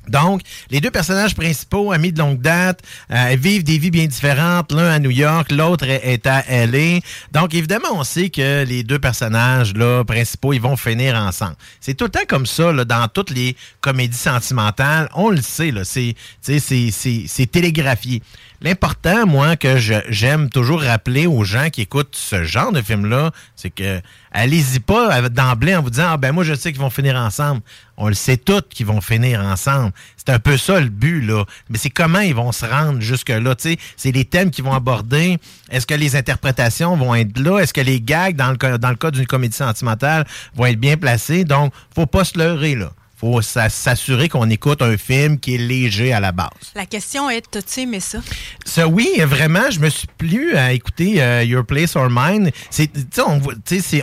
[0.09, 4.73] Donc, les deux personnages principaux, amis de longue date, euh, vivent des vies bien différentes.
[4.73, 7.01] L'un à New York, l'autre est, à LA.
[7.33, 11.55] Donc, évidemment, on sait que les deux personnages là, principaux, ils vont finir ensemble.
[11.81, 15.09] C'est tout le temps comme ça dans toutes les comédies sentimentales.
[15.15, 18.23] On le sait, c'est, c'est, télégraphié.
[18.61, 23.71] L'important, moi, que j'aime toujours rappeler aux gens qui écoutent ce genre de film-là, c'est
[23.71, 24.01] que
[24.33, 27.61] allez-y pas d'emblée en vous disant Ah ben moi je sais qu'ils vont finir ensemble.
[27.97, 29.92] On le sait tous qu'ils vont finir ensemble.
[30.16, 31.45] C'est un peu ça le but, là.
[31.68, 33.55] Mais c'est comment ils vont se rendre jusque-là.
[33.55, 33.79] tu sais.
[33.97, 35.38] C'est les thèmes qu'ils vont aborder.
[35.71, 37.59] Est-ce que les interprétations vont être là?
[37.59, 40.97] Est-ce que les gags, dans le, dans le cas d'une comédie sentimentale, vont être bien
[40.97, 41.45] placés?
[41.45, 42.92] Donc, faut pas se leurrer, là.
[43.23, 46.49] Faut s'a- s'assurer qu'on écoute un film qui est léger à la base.
[46.75, 48.19] La question est, t'as-tu aimé ça?
[48.67, 52.51] Ça, oui, vraiment, je me suis plu à écouter euh, Your Place or Mine.
[52.69, 52.91] C'est,
[53.25, 53.55] on, voit-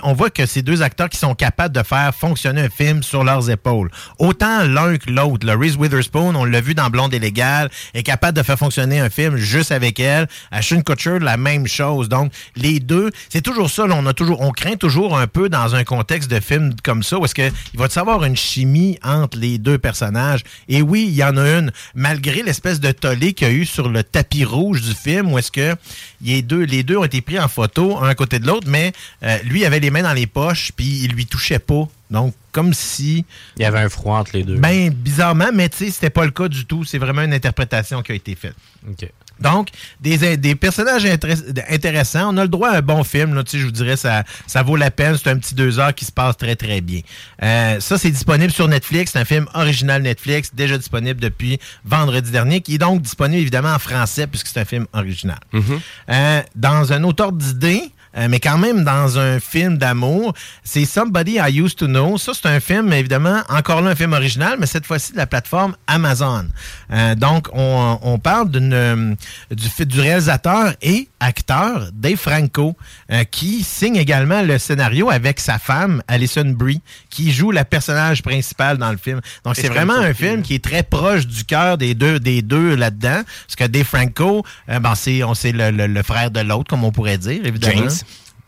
[0.03, 3.25] on voit que c'est deux acteurs qui sont capables de faire fonctionner un film sur
[3.25, 3.91] leurs épaules.
[4.19, 5.45] Autant l'un que l'autre.
[5.45, 5.57] là.
[5.57, 9.09] Reese Witherspoon, on l'a vu dans Blonde et Légale, est capable de faire fonctionner un
[9.09, 10.29] film juste avec elle.
[10.51, 12.07] Ashton Kutcher, la même chose.
[12.07, 13.85] Donc, les deux, c'est toujours ça.
[13.85, 17.03] là, on, a toujours, on craint toujours un peu dans un contexte de film comme
[17.03, 20.43] ça, où est-ce qu'il va y avoir une chimie entre les deux personnages.
[20.67, 23.65] Et oui, il y en a une, malgré l'espèce de tollé qu'il y a eu
[23.65, 25.75] sur le tapis rouge du film, où est-ce que
[26.21, 28.93] les deux, les deux ont été pris en photo, un à côté de l'autre, mais
[29.23, 31.87] euh, lui avait les mains dans les poches, puis il lui touchait pas.
[32.09, 33.25] Donc, comme si...
[33.57, 34.57] Il y avait un froid entre les deux.
[34.57, 36.83] Ben, bizarrement, mais tu sais, c'était pas le cas du tout.
[36.83, 38.55] C'est vraiment une interprétation qui a été faite.
[38.89, 39.07] OK.
[39.41, 39.69] Donc,
[40.01, 42.33] des, des personnages intér- intéressants.
[42.33, 43.33] On a le droit à un bon film.
[43.33, 45.17] Là, tu sais, je vous dirais, ça, ça vaut la peine.
[45.17, 47.01] C'est un petit deux heures qui se passe très, très bien.
[47.43, 49.11] Euh, ça, c'est disponible sur Netflix.
[49.13, 53.73] C'est un film original Netflix, déjà disponible depuis vendredi dernier, qui est donc disponible évidemment
[53.73, 55.39] en français, puisque c'est un film original.
[56.09, 57.83] Euh, dans un auteur d'idées,
[58.17, 60.33] euh, mais quand même dans un film d'amour.
[60.63, 62.17] C'est Somebody I Used to Know.
[62.17, 65.27] Ça, c'est un film, évidemment, encore là, un film original, mais cette fois-ci de la
[65.27, 66.45] plateforme Amazon.
[66.91, 69.15] Euh, donc, on, on parle d'une, euh,
[69.51, 72.75] du, du réalisateur et acteur Dave Franco,
[73.11, 78.23] euh, qui signe également le scénario avec sa femme, Alison Brie, qui joue la personnage
[78.23, 79.21] principale dans le film.
[79.45, 80.41] Donc, c'est c'est vraiment un film hein?
[80.41, 83.21] qui est très proche du cœur des deux, des deux là-dedans.
[83.45, 86.69] Parce que Dave Franco, euh, ben, c'est, on sait le, le- le frère de l'autre,
[86.69, 87.75] comme on pourrait dire, évidemment.
[87.77, 87.89] James.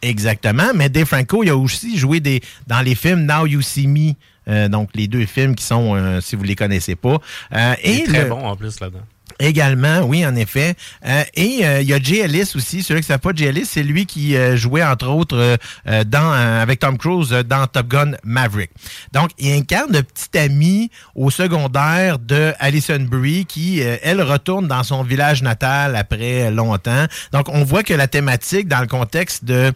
[0.01, 0.71] Exactement.
[0.75, 4.13] Mais Dave Franco, il a aussi joué des, dans les films Now You See Me.
[4.47, 7.17] euh, donc, les deux films qui sont, euh, si vous les connaissez pas.
[7.53, 9.03] Euh, Il est et très le- bon en plus là-dedans.
[9.39, 10.75] Également, oui, en effet.
[11.05, 12.83] Euh, et euh, il y a Jay Ellis aussi.
[12.83, 15.57] Celui qui ne savent pas, Jay Ellis, c'est lui qui euh, jouait, entre autres, euh,
[15.87, 18.71] euh, dans, avec Tom Cruise dans Top Gun Maverick.
[19.13, 24.83] Donc, il incarne le petit ami au secondaire de Alison Brie qui, elle, retourne dans
[24.83, 27.05] son village natal après longtemps.
[27.31, 29.71] Donc, on voit que la thématique, dans le contexte de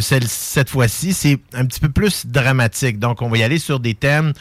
[0.00, 2.98] celle- cette fois-ci, c'est un petit peu plus dramatique.
[2.98, 4.32] Donc, on va y aller sur des thèmes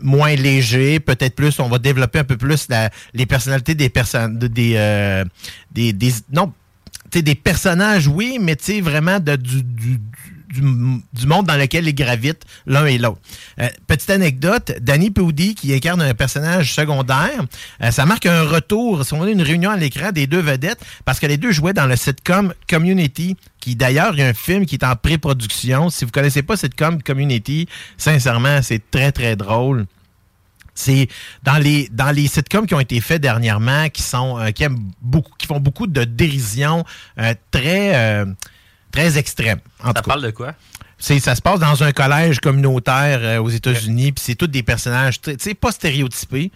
[0.00, 4.11] moins légers, peut-être plus, on va développer un peu plus la- les personnalités des personnes,
[4.14, 5.24] de- des, euh,
[5.72, 10.00] des, personnages, oui, mais vraiment du, du,
[10.52, 13.20] du, monde dans lequel ils gravitent l'un et l'autre.
[13.60, 17.44] Euh, petite anecdote, Danny Pudi, qui incarne un personnage secondaire,
[17.82, 20.80] euh, ça marque un retour, si on a une réunion à l'écran des deux vedettes,
[21.04, 24.34] parce que les deux jouaient dans le sitcom Community, qui d'ailleurs, il y a un
[24.34, 25.88] film qui est en pré-production.
[25.90, 29.86] Si vous connaissez pas sitcom Community, sincèrement, c'est très, très drôle.
[30.74, 31.08] C'est
[31.42, 34.90] dans les dans les sitcoms qui ont été faits dernièrement, qui sont euh, qui aiment
[35.00, 36.84] beaucoup, qui font beaucoup de dérision
[37.18, 38.26] euh, très euh,
[38.90, 39.60] très extrême.
[39.80, 40.02] En Ça tout cas.
[40.02, 40.54] parle de quoi?
[40.98, 44.62] C'est, ça se passe dans un collège communautaire euh, aux États-Unis, puis c'est tous des
[44.62, 46.52] personnages, tu sais, pas stéréotypés.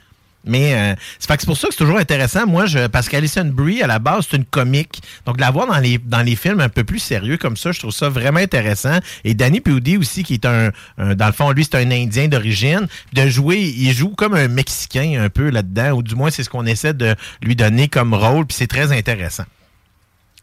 [0.46, 2.46] Mais euh, c'est, pour ça que c'est toujours intéressant.
[2.46, 5.02] Moi, je, parce qu'Alison Brie, à la base, c'est une comique.
[5.26, 7.72] Donc, de la voir dans les, dans les films un peu plus sérieux comme ça,
[7.72, 8.98] je trouve ça vraiment intéressant.
[9.24, 12.86] Et Danny Pudi aussi, qui est un, dans le fond, lui, c'est un Indien d'origine.
[13.12, 16.50] De jouer, il joue comme un Mexicain un peu là-dedans, ou du moins, c'est ce
[16.50, 19.44] qu'on essaie de lui donner comme rôle, puis c'est très intéressant.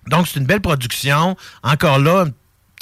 [0.08, 1.38] Donc, c'est une belle production.
[1.64, 2.26] Encore là,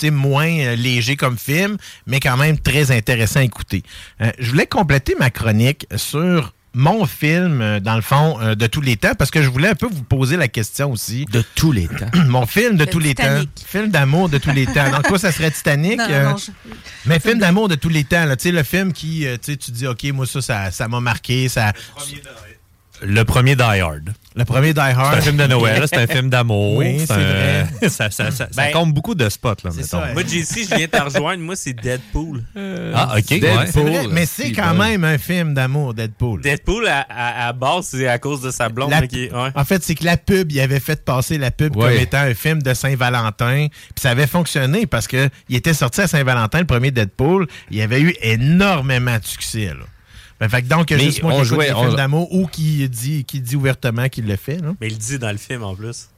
[0.10, 3.84] moins euh, léger comme film, mais quand même très intéressant à écouter.
[4.22, 8.66] Euh, je voulais compléter ma chronique sur mon film, euh, dans le fond, euh, de
[8.68, 11.26] tous les temps, parce que je voulais un peu vous poser la question aussi.
[11.32, 12.10] De tous les temps.
[12.28, 13.42] mon film de Le tous les temps.
[13.66, 14.90] Film d'amour de tous les temps.
[14.90, 15.98] Donc, quoi, ça serait Titanic?
[15.98, 16.52] Non, non, euh, non, je-
[17.06, 19.58] mais film d'amour de tous les temps, là, tu sais, le film qui, tu sais,
[19.58, 21.68] tu dis, OK, moi, ça, ça, m'a marqué, ça...
[21.68, 22.22] Le premier
[23.02, 24.14] Die Hard.
[24.36, 25.14] Le premier Die Hard.
[25.14, 26.78] C'est un film de Noël, c'est un film d'amour.
[26.78, 27.68] Oui, c'est un- vrai.
[27.90, 29.84] ça, ça, ça, ça Ben, compte beaucoup de spots, là, mettons.
[29.88, 31.44] ça, Moi, JC, je viens te rejoindre.
[31.44, 32.44] Moi, c'est Deadpool.
[32.94, 33.26] Ah, ok.
[33.32, 33.66] Ouais.
[33.66, 36.42] vrai, mais c'est quand même un film d'amour, Deadpool.
[36.42, 38.92] Deadpool, à, à, à base, c'est à cause de sa blonde.
[38.92, 39.50] La- là, qui est- ouais.
[39.56, 41.94] En fait, c'est que la pub, il avait fait passer la pub Ouais.
[41.94, 43.68] comme étant un film de Saint-Valentin.
[43.70, 47.48] Puis ça avait fonctionné parce que il était sorti à Saint-Valentin, le premier Deadpool.
[47.70, 49.66] Il y avait eu énormément de succès.
[49.68, 49.86] Là.
[50.42, 52.90] Ben, fait que donc, Mais juste moi qui jouait- des on- films d'amour ou qui
[52.90, 54.58] dit, qui dit ouvertement qu'il le fait.
[54.58, 54.74] Là.
[54.82, 56.10] Mais il le dit dans le film en plus.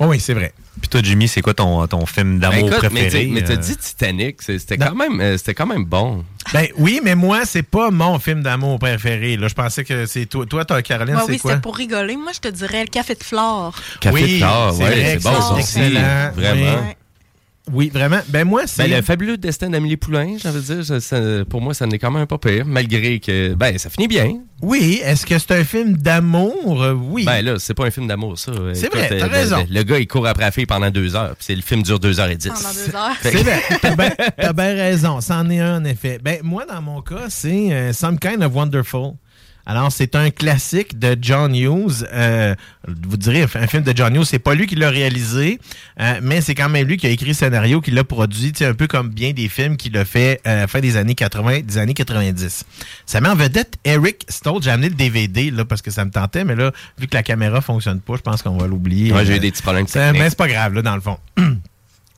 [0.00, 0.52] Oh oui, c'est vrai.
[0.80, 3.28] Puis toi, Jimmy, c'est quoi ton, ton film Ben, d'amour préféré?
[3.32, 3.56] mais t'as euh?
[3.56, 6.24] dit Titanic, c'est- c'était quand, même, euh, c'était quand même bon.
[6.52, 9.36] Ben oui, mais moi, c'est pas mon film d'amour préféré.
[9.36, 10.46] Là, je pensais que c'est toi.
[10.46, 11.50] Toi, toi Caroline, Ouais, c'est oui, quoi?
[11.52, 12.16] c'était pour rigoler.
[12.16, 13.74] Moi, je te dirais le café de flore.
[14.00, 15.60] Café Oui, de flore, vrai c'est bon aussi.
[15.80, 16.30] excellent.
[16.34, 16.94] Vraiment.
[17.72, 18.18] Oui, vraiment.
[18.28, 18.82] Ben moi, c'est.
[18.86, 22.10] Ben, le fabuleux destin d'Amélie Poulain, j'avais dire, ça- ça- pour moi, ça n'est quand
[22.10, 24.34] même pas pire, malgré que, ben, ça finit bien.
[24.60, 26.82] Oui, est-ce que c'est un film d'amour?
[26.82, 27.24] Euh, Oui.
[27.24, 28.52] Ben là, c'est pas un film d'amour, ça.
[28.74, 29.66] C'est vrai, t'as euh, le- raison.
[29.68, 31.98] Le, le gars, il court après la fille pendant deux heures, puis le film dure
[31.98, 32.48] deux heures et dix.
[32.50, 33.16] Pendant deux heures.
[33.22, 33.62] C'est vrai.
[33.80, 35.20] T'as bien t'as bien raison.
[35.22, 36.18] C'en est un, en effet.
[36.22, 39.12] Ben, moi, dans mon cas, c'est euh, Some Kind of Wonderful.
[39.66, 42.06] Alors, c'est un classique de John Hughes.
[42.12, 42.54] Euh,
[42.86, 45.58] vous direz, un film de John Hughes, c'est pas lui qui l'a réalisé,
[46.00, 48.74] euh, mais c'est quand même lui qui a écrit le scénario, qui l'a produit, un
[48.74, 51.94] peu comme bien des films qu'il a fait euh, fin des années 80, des années
[51.94, 52.64] 90.
[53.06, 54.64] Ça met en vedette Eric Stoltz.
[54.64, 57.22] J'ai amené le DVD, là, parce que ça me tentait, mais là, vu que la
[57.22, 59.12] caméra fonctionne pas, je pense qu'on va l'oublier.
[59.12, 60.20] Ouais, j'ai eu des petits problèmes techniques.
[60.20, 61.18] Mais c'est pas grave, là, dans le fond.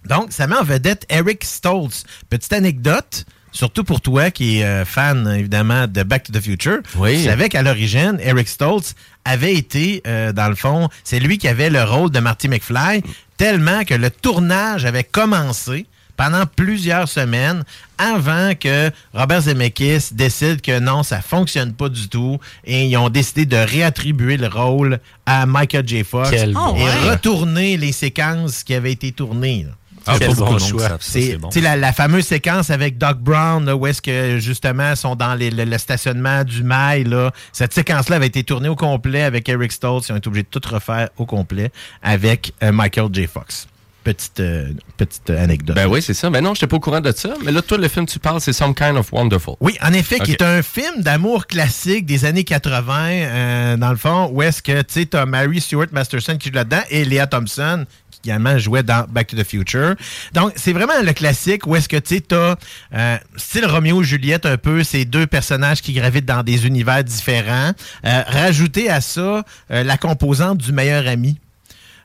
[0.08, 2.04] Donc, ça met en vedette Eric Stoltz.
[2.28, 3.24] Petite anecdote,
[3.56, 6.78] surtout pour toi qui est euh, fan, évidemment, de Back to the Future.
[6.96, 7.16] Oui.
[7.18, 11.48] Tu savais qu'à l'origine, Eric Stoltz avait été, euh, dans le fond, c'est lui qui
[11.48, 13.02] avait le rôle de Marty McFly,
[13.36, 17.62] tellement que le tournage avait commencé pendant plusieurs semaines
[17.98, 23.10] avant que Robert Zemeckis décide que non, ça fonctionne pas du tout et ils ont
[23.10, 26.04] décidé de réattribuer le rôle à Michael J.
[26.04, 26.74] Fox Quel et bon
[27.10, 29.64] retourner les séquences qui avaient été tournées.
[29.64, 29.72] là.
[30.06, 30.96] Ah, pas bon choix.
[31.00, 31.48] C'est c'est bon.
[31.48, 35.16] tu sais, la, la fameuse séquence avec Doc Brown, là, où est-ce que justement sont
[35.16, 37.08] dans les- le, le stationnement du mail.
[37.08, 37.32] Là.
[37.52, 40.08] Cette séquence-là avait été tournée au complet avec Eric Stoltz.
[40.08, 41.70] Ils ont été obligés de tout refaire au complet
[42.02, 43.26] avec euh, Michael J.
[43.26, 43.66] Fox.
[44.04, 45.74] Petite, euh, petite anecdote.
[45.74, 46.30] Ben oui, c'est ça.
[46.30, 47.30] Ben non, j'étais pas au courant de ça.
[47.44, 49.54] Mais là, toi, le film que tu parles, c'est Some Kind of Wonderful.
[49.60, 53.96] Oui, en effet, qui est un film d'amour classique des années 80, euh, dans le
[53.96, 57.26] fond, où est-ce que, tu sais, t'as Mary Stuart Masterson qui joue là-dedans et Leah
[57.26, 57.84] Thompson
[58.26, 59.94] qui également jouait dans Back to the Future.
[60.32, 62.56] Donc, c'est vraiment le classique où est-ce que, tu t'as,
[62.94, 67.04] euh, style Roméo et Juliette un peu, ces deux personnages qui gravitent dans des univers
[67.04, 67.70] différents.
[68.04, 71.38] Euh, rajouter à ça euh, la composante du meilleur ami.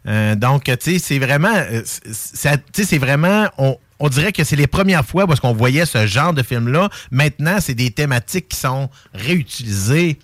[0.07, 1.53] Euh, donc, tu sais, c'est vraiment,
[2.05, 6.33] c'est vraiment, on, on dirait que c'est les premières fois parce qu'on voyait ce genre
[6.33, 6.89] de film-là.
[7.09, 10.19] Maintenant, c'est des thématiques qui sont réutilisées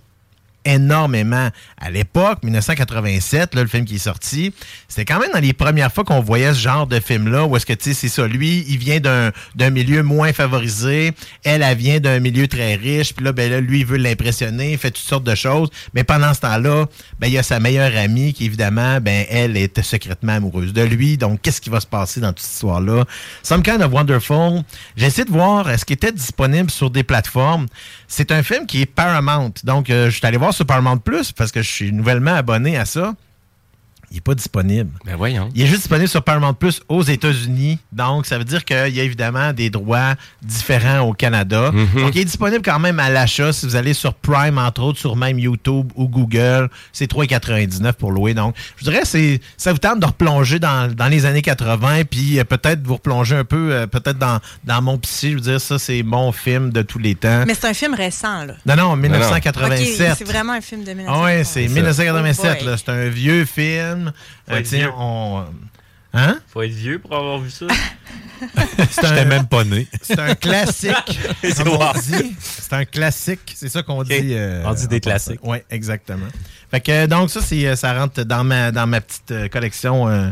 [0.67, 1.49] énormément.
[1.79, 4.53] À l'époque, 1987, là, le film qui est sorti,
[4.87, 7.65] c'était quand même dans les premières fois qu'on voyait ce genre de film-là, où est-ce
[7.65, 11.99] que, tu sais, c'est ça, lui, il vient d'un milieu moins favorisé, elle, elle vient
[11.99, 15.05] d'un milieu très riche, puis là, ben là, lui, il veut l'impressionner, il fait toutes
[15.05, 16.85] sortes de choses, mais pendant ce temps-là,
[17.19, 20.81] ben, il y a sa meilleure amie qui, évidemment, ben, elle était secrètement amoureuse de
[20.81, 23.05] lui, donc qu'est-ce qui va se passer dans toute cette histoire-là?
[23.41, 24.63] Some Kind of Wonderful,
[24.97, 27.67] j'essaie de voir est-ce qu'il était disponible sur des plateformes?
[28.09, 31.31] C'est un film qui est Paramount, donc euh, je suis allé voir sur Paramount Plus
[31.31, 33.13] parce que je suis nouvellement abonné à ça.
[34.09, 34.89] Il n'est pas disponible.
[35.05, 35.49] Ben voyons.
[35.53, 37.77] Il est juste disponible sur Paramount Plus aux États-Unis.
[37.91, 41.71] Donc, ça veut dire qu'il y a évidemment des droits différents au Canada.
[41.73, 42.03] Mhm.
[42.03, 44.97] Donc, il est disponible quand même à l'achat si vous allez sur Prime, entre autres,
[44.99, 46.69] sur même YouTube ou Google.
[46.93, 48.33] C'est 3,99 pour louer.
[48.33, 52.39] Donc, je dirais c'est ça vous tente de replonger dans, dans les années 80 puis
[52.39, 55.31] euh, peut-être vous replonger un peu euh, peut-être dans, dans mon psy.
[55.31, 57.43] Je veux dire, ça, c'est mon film de tous les temps.
[57.45, 58.53] Mais c'est un film récent, là.
[58.65, 60.15] Non, non, Ok, 1987.
[60.17, 61.23] c'est vraiment un film de Ah 1987.
[61.25, 62.63] ouais, c'est 1987.
[62.65, 62.69] Oh.
[62.77, 63.96] C'est un vieux film.
[64.47, 64.89] Faut Euh, vieux.
[64.97, 65.45] on...
[66.13, 66.39] Hein?
[66.47, 67.65] Faut être vieux pour avoir vu ça.
[68.77, 69.87] J'étais même pas né.
[70.01, 71.19] C'est un classique.
[71.43, 71.93] C'est comme on wow.
[72.01, 72.35] dit.
[72.39, 73.53] C'est un classique.
[73.55, 74.13] C'est ça qu'on dit.
[74.33, 75.39] euh, On dit des classiques.
[75.43, 76.25] Oui, exactement.
[76.71, 79.47] Fait que, euh, donc, ça, c'est, euh, ça rentre dans ma, dans ma petite euh,
[79.47, 80.29] collection euh,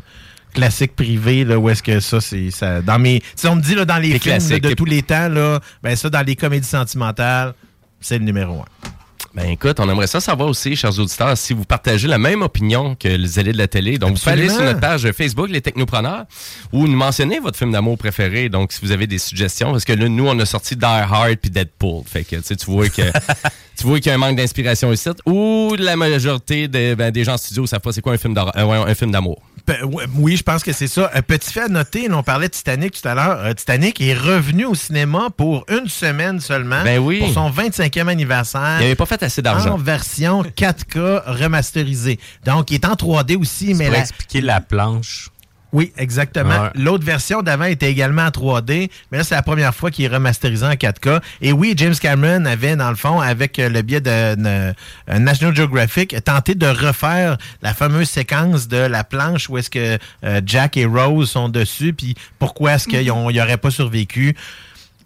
[0.54, 2.52] classique privée, là, où est-ce que ça, c'est.
[2.52, 4.86] Ça, dans mes, si on me dit là, dans les Les films là, de tous
[4.86, 7.54] les temps, là, ben ça, dans les comédies sentimentales,
[8.00, 8.90] c'est le numéro un.
[9.36, 12.96] Ben écoute, on aimerait ça savoir aussi, chers auditeurs, si vous partagez la même opinion
[12.96, 13.98] que le zélé de la télé.
[13.98, 16.24] Donc, vous pouvez aller sur notre page Facebook, Les Technopreneurs,
[16.72, 18.48] ou nous mentionner votre film d'amour préféré.
[18.48, 21.36] Donc, si vous avez des suggestions, parce que là, nous, on a sorti Die Hard
[21.36, 22.04] puis Deadpool.
[22.06, 23.02] Fait que, tu sais, tu vois que...
[23.78, 27.24] Tu vois qu'il y a un manque d'inspiration ici, ou la majorité des, ben, des
[27.24, 29.42] gens en studio savent pas c'est quoi un film euh, d'amour.
[29.68, 31.10] Ouais, Oui, je pense que c'est ça.
[31.14, 33.40] Un petit fait à noter, on parlait de Titanic tout à l'heure.
[33.40, 36.84] Euh, Titanic est revenu au cinéma pour une semaine seulement.
[36.84, 37.20] Ben oui.
[37.20, 38.78] Pour son 25e anniversaire.
[38.80, 39.74] Il n'avait pas fait assez d'argent.
[39.74, 42.20] En version 4K remasterisée.
[42.46, 45.30] Donc, il est en 3D aussi, mais Pour la- expliquer la planche.
[45.76, 46.50] Oui, exactement.
[46.64, 46.70] Ouais.
[46.76, 50.08] L'autre version d'avant était également en 3D, mais là, c'est la première fois qu'il est
[50.08, 51.20] remasterisé en 4K.
[51.42, 54.74] Et oui, James Cameron avait, dans le fond, avec euh, le biais de, de-
[55.10, 59.98] euh, National Geographic, tenté de refaire la fameuse séquence de la planche où est-ce que
[60.24, 64.34] euh, Jack et Rose sont dessus, puis pourquoi est-ce qu'ils n'auraient pas survécu.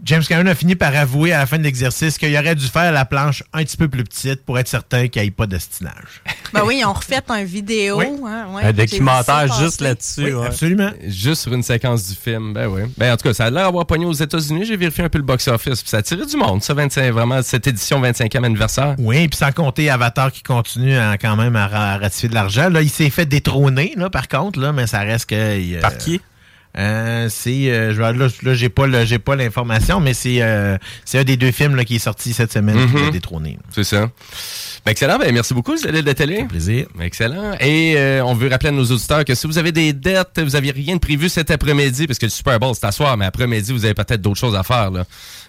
[0.05, 2.91] James Cameron a fini par avouer à la fin de l'exercice qu'il aurait dû faire
[2.93, 6.21] la planche un petit peu plus petite pour être certain qu'il n'y ait pas d'ostinage.
[6.51, 7.99] Ben oui, ils ont refait un vidéo.
[7.99, 8.07] Oui.
[8.25, 10.23] hein, ouais, Un documentaire juste là-dessus.
[10.23, 10.47] Oui, ouais.
[10.47, 10.89] absolument.
[11.05, 12.81] Juste sur une séquence du film, ben oui.
[12.97, 14.65] Ben en tout cas, ça a l'air d'avoir pogné aux États-Unis.
[14.65, 15.81] J'ai vérifié un peu le box-office.
[15.81, 18.95] puis Ça a tiré du monde, ça, 25, vraiment, cette édition 25e anniversaire.
[18.97, 22.33] Oui, puis sans compter Avatar qui continue à, quand même à, ra- à ratifier de
[22.33, 22.69] l'argent.
[22.69, 25.35] Là, il s'est fait détrôner, là, par contre, là, mais ça reste que.
[25.35, 26.19] euh, Par qui?
[26.77, 31.17] Euh, c'est euh, je là, là j'ai pas j'ai pas l'information mais c'est euh, c'est
[31.19, 33.05] un des deux films là, qui est sorti cette semaine qui Mhm.
[33.05, 33.58] l'a détrôné.
[33.71, 34.10] C'est ça.
[34.86, 35.17] Ben excellent.
[35.19, 36.45] Ben merci beaucoup, Zélé de la télé.
[36.45, 36.88] Plaisir.
[37.01, 37.53] Excellent.
[37.60, 40.51] Et euh, on veut rappeler à nos auditeurs que si vous avez des dettes, vous
[40.51, 43.25] n'aviez rien de prévu cet après-midi, parce que le Super Bowl, c'est à soir, mais
[43.25, 44.89] après-midi, vous avez peut-être d'autres choses à faire.
[44.91, 45.03] Là.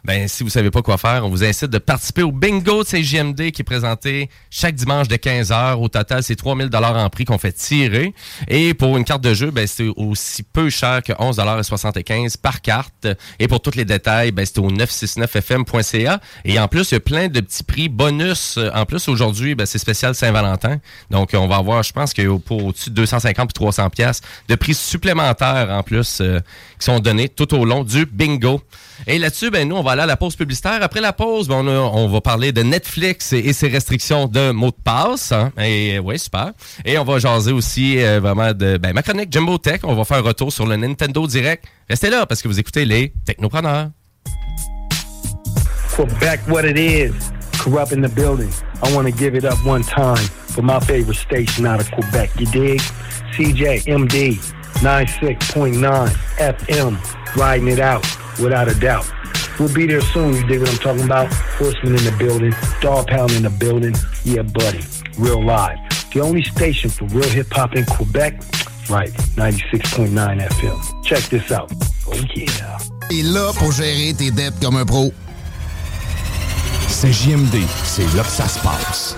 [0.04, 2.88] Ben, si vous savez pas quoi faire, on vous incite de participer au bingo de
[2.88, 5.74] CGMD qui est présenté chaque dimanche de 15h.
[5.74, 8.12] Au total, c'est 3000 dollars en prix qu'on fait tirer.
[8.48, 13.08] Et pour une carte de jeu, ben, c'est aussi peu cher que 11,75 par carte.
[13.38, 16.20] Et pour tous les détails, ben, c'est au 969fm.ca.
[16.44, 18.58] Et en plus, il y a plein de petits prix bonus.
[18.74, 20.78] En plus, aujourd'hui, ben, c'est spécial Saint-Valentin.
[21.10, 24.54] Donc, on va avoir, je pense que pour au-dessus de 250 puis 300 pièces de
[24.54, 26.40] prix supplémentaires en plus euh,
[26.78, 28.60] qui sont donnés tout au long du bingo.
[29.06, 30.78] Et là-dessus, ben, nous, on va aller à la pause publicitaire.
[30.82, 34.50] Après la pause, ben, on, a- va parler de Netflix et, et ses restrictions de
[34.50, 35.32] mots de passe.
[35.32, 35.52] hein.
[35.58, 36.52] Et ouais, super.
[36.84, 39.80] Et on va jaser aussi euh, vraiment de ben, ma chronique Jumbo Tech.
[39.84, 41.64] On va faire un retour sur le Nintendo Direct.
[41.88, 43.88] Restez là parce que vous écoutez les Technopreneurs.
[45.96, 47.12] Quebec, what it is.
[47.58, 48.50] Corrupt in the building.
[48.82, 50.16] I want to give it up one time
[50.48, 52.30] for my favorite station out of Quebec.
[52.38, 52.80] You dig?
[53.36, 54.38] CJMD
[54.80, 56.08] 96.9
[56.38, 56.96] FM.
[57.36, 58.02] Riding it out
[58.40, 59.07] without a doubt.
[59.59, 60.35] We'll be there soon.
[60.35, 61.33] You dig what I'm talking about?
[61.59, 62.53] Horseman in the building.
[62.81, 63.94] Dog pound in the building.
[64.24, 64.81] Yeah, buddy.
[65.18, 65.79] Real live.
[66.12, 68.40] The only station for real hip hop in Quebec?
[68.88, 69.12] Right.
[69.37, 71.05] 96.9 FM.
[71.05, 71.70] Check this out.
[72.07, 72.79] Oh, yeah.
[73.11, 75.12] Et là pour gérer tes dettes comme un pro.
[76.88, 79.16] C'est JMD, c'est là que ça se passe.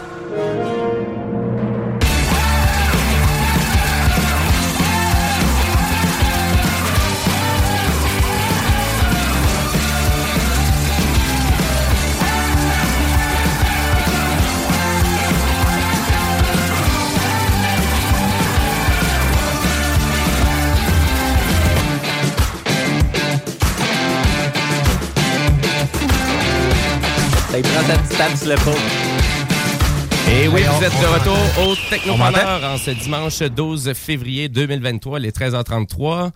[30.30, 31.74] Et oui, vous êtes de retour au?
[31.90, 36.30] Technopreneur en ce dimanche 12 février 2023, les 13h33.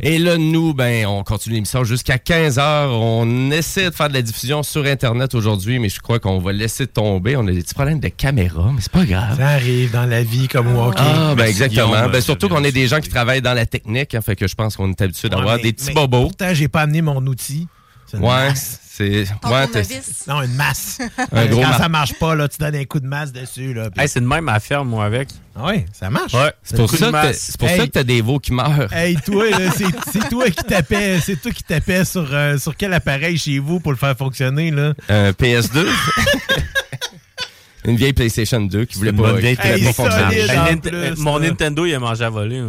[0.00, 2.88] Et là, nous, ben, on continue l'émission jusqu'à 15h.
[2.90, 6.52] On essaie de faire de la diffusion sur Internet aujourd'hui, mais je crois qu'on va
[6.52, 7.36] laisser tomber.
[7.36, 9.36] On a des petits problèmes de caméra, mais c'est pas grave.
[9.38, 11.04] Ça arrive dans la vie comme walking.
[11.06, 12.08] Ah, ben exactement.
[12.08, 14.56] Ben, surtout qu'on est des gens qui travaillent dans la technique, hein, fait que je
[14.56, 16.22] pense qu'on est habitué d'avoir Ouais, des petits mais bobos.
[16.22, 17.68] Pourtant, j'ai pas amené mon outil.
[18.14, 18.80] Une Ouais, masse.
[18.90, 19.24] c'est.
[19.44, 19.82] Ouais, t'es-
[20.26, 20.98] Non, une masse.
[21.32, 23.72] Un gros Quand ça marche pas, là, tu donnes un coup de masse dessus.
[23.72, 25.28] Là, puis- Hey, c'est de même ferme, moi, avec.
[25.56, 26.34] Ah ouais, ça marche.
[26.34, 28.92] Ouais, C'est pour ça que pour ça que t'as des veaux qui meurent.
[28.92, 32.76] Hey, toi, là, c'est c'est toi qui tapais, c'est toi qui tapais sur, euh, sur
[32.76, 34.92] quel appareil chez vous pour le faire fonctionner, là?
[35.08, 35.86] Un PS2.
[37.86, 40.46] Une vieille PlayStation 2 qui voulait pas, vieille Hey, pas fonctionner.
[40.82, 41.48] Plus, euh, mon là.
[41.48, 42.62] Nintendo, il a mangé à voler.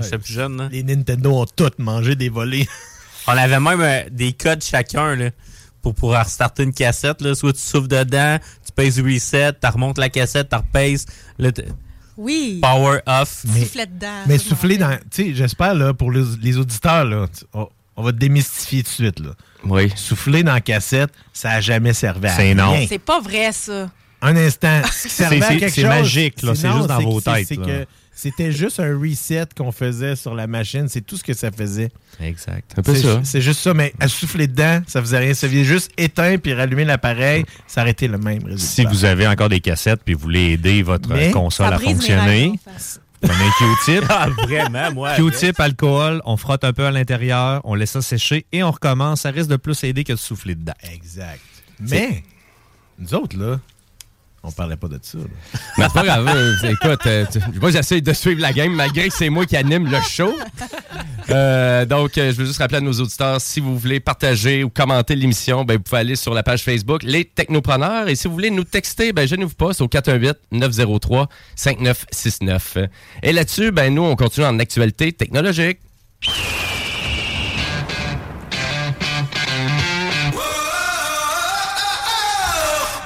[0.00, 0.56] J'étais plus jeune.
[0.56, 0.68] là.
[0.72, 2.66] Les Nintendo ont toutes mangé des volets.
[3.28, 5.30] On avait même euh, des codes chacun là,
[5.82, 7.20] pour pouvoir restarter une cassette.
[7.20, 7.34] Là.
[7.34, 11.06] Soit tu souffles dedans, tu pèses reset, tu remontes la cassette, tu repèses.
[12.16, 12.58] Oui.
[12.62, 13.44] power off.
[13.52, 14.22] Mais- Soufflet dedans.
[14.26, 14.96] Mais souffler dans.
[15.10, 18.88] Tu sais, j'espère, là, pour les, les auditeurs, là, on, on va te démystifier tout
[18.90, 19.30] de suite, là.
[19.64, 19.92] Oui.
[19.94, 22.54] Souffler dans la cassette, ça n'a jamais servi à C'est rien.
[22.54, 22.70] non.
[22.70, 22.88] rappelle.
[22.88, 23.90] C'est pas vrai, ça.
[24.20, 24.80] Un instant.
[24.92, 26.54] Ce qui servait C'est- à c'est- c'est magique, là.
[26.56, 27.86] C'est juste dans c'est vos c'est- têtes, c'est que
[28.20, 30.88] C'était juste un reset qu'on faisait sur la machine.
[30.88, 31.90] C'est tout ce que ça faisait.
[32.20, 32.74] Exact.
[32.76, 33.20] Un peu C'est ça.
[33.22, 35.34] c'est juste ça, mais à souffler dedans, ça faisait rien.
[35.34, 38.64] Ça faisait juste éteindre puis rallumer l'appareil, ça aurait été le même résultat.
[38.66, 42.58] Si vous avez encore des cassettes puis vous voulez aider votre Mais- console à fonctionner,
[43.20, 43.50] prenez un
[43.86, 44.04] Q-tip.
[44.10, 45.14] Ah, vraiment, moi.
[45.14, 49.20] Q-tip, alcool, on frotte un peu à l'intérieur, on laisse ça sécher et on recommence.
[49.20, 50.72] Ça risque de plus aider que de souffler dedans.
[50.92, 51.38] Exact.
[51.78, 52.24] Mais,
[52.98, 53.60] nous autres, là,
[54.48, 55.18] on parlait pas de ça.
[55.76, 56.26] Mais c'est pas grave.
[56.28, 57.24] euh, Écoute, euh,
[57.60, 60.34] moi, j'essaie de suivre la game malgré que c'est moi qui anime le show.
[61.30, 65.14] Euh, donc, je veux juste rappeler à nos auditeurs, si vous voulez partager ou commenter
[65.14, 68.08] l'émission, ben, vous pouvez aller sur la page Facebook Les Technopreneurs.
[68.08, 72.88] Et si vous voulez nous texter, ben, gênez-vous pas, c'est au 418-903-5969.
[73.22, 75.78] Et là-dessus, ben, nous, on continue en actualité technologique.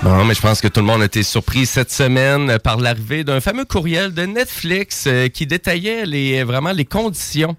[0.04, 3.22] Non, mais je pense que tout le monde a été surpris cette semaine par l'arrivée
[3.22, 7.56] d'un fameux courriel de Netflix euh, qui détaillait les, vraiment les conditions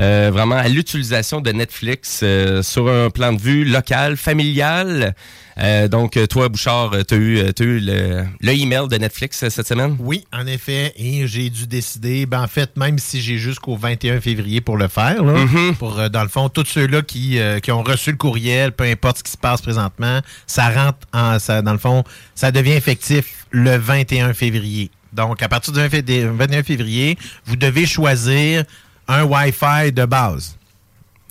[0.00, 5.14] euh, vraiment à l'utilisation de Netflix euh, sur un plan de vue local, familial.
[5.58, 9.40] Euh, donc, toi, Bouchard, tu as eu, euh, t'as eu le, le email de Netflix
[9.44, 9.96] euh, cette semaine?
[10.00, 14.20] Oui, en effet, et j'ai dû décider, ben en fait, même si j'ai jusqu'au 21
[14.20, 15.76] février pour le faire, là, Mhm.
[15.76, 19.18] pour, dans le fond, tous ceux-là qui, euh, qui ont reçu le courriel, peu importe
[19.18, 22.02] ce qui se passe présentement, ça rentre en, ça, dans le fond,
[22.34, 24.90] ça devient effectif le 21 février.
[25.12, 26.02] Donc, à partir du 20 fé-
[26.34, 28.64] 21 février, vous devez choisir
[29.08, 30.56] un Wi-Fi de base.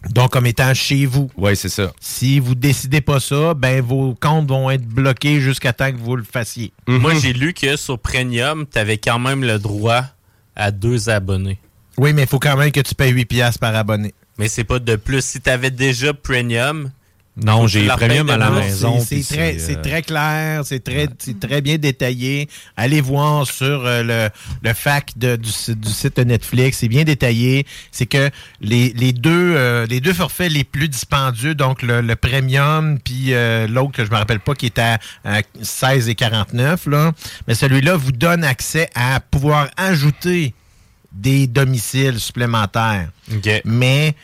[0.09, 1.31] Donc, comme étant chez vous.
[1.37, 1.93] Oui, c'est ça.
[2.01, 6.17] Si vous décidez pas ça, ben vos comptes vont être bloqués jusqu'à temps que vous
[6.17, 6.73] le fassiez.
[6.87, 10.03] Moi, j'ai lu que sur Premium, tu avais quand même le droit
[10.55, 11.59] à deux abonnés.
[11.97, 14.13] Oui, mais il faut quand même que tu payes 8 piastres par abonné.
[14.37, 15.23] Mais c'est pas de plus.
[15.23, 16.91] Si tu avais déjà Premium,
[17.35, 18.99] Non, j'ai premium à la maison.
[18.99, 22.47] C'est très, euh, très clair, c'est très, c'est très bien détaillé.
[22.77, 24.29] Allez voir sur euh, le,
[24.61, 27.65] le fac de- du, si- du site de Netflix, c'est bien détaillé.
[27.91, 28.29] C'est que
[28.61, 33.33] les, les deux euh, les deux forfaits les plus dispendieux, donc le, le premium puis
[33.33, 37.13] euh, l'autre que je me rappelle pas qui est à, à 16 et 49 là,
[37.47, 40.53] mais celui-là vous donne accès à pouvoir ajouter
[41.11, 43.09] des domiciles supplémentaires.
[43.33, 43.49] OK.
[43.65, 44.15] Mais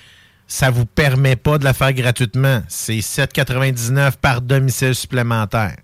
[0.49, 2.61] ça vous permet pas de la faire gratuitement.
[2.67, 5.77] C'est 7,99 par domicile supplémentaire.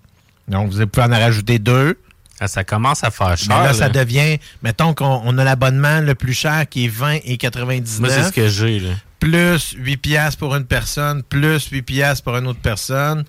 [0.48, 1.98] Donc, vous pouvez en rajouter deux.
[2.40, 3.62] Ah, ça commence à faire cher.
[3.62, 7.38] Là, ça devient, mettons qu'on on a l'abonnement le plus cher qui est 20 et
[7.38, 8.00] 99.
[8.00, 8.80] Moi, c'est ce que j'ai.
[8.80, 8.90] là.
[9.20, 13.24] Plus 8 piastres pour une personne, plus 8 piastres pour une autre personne.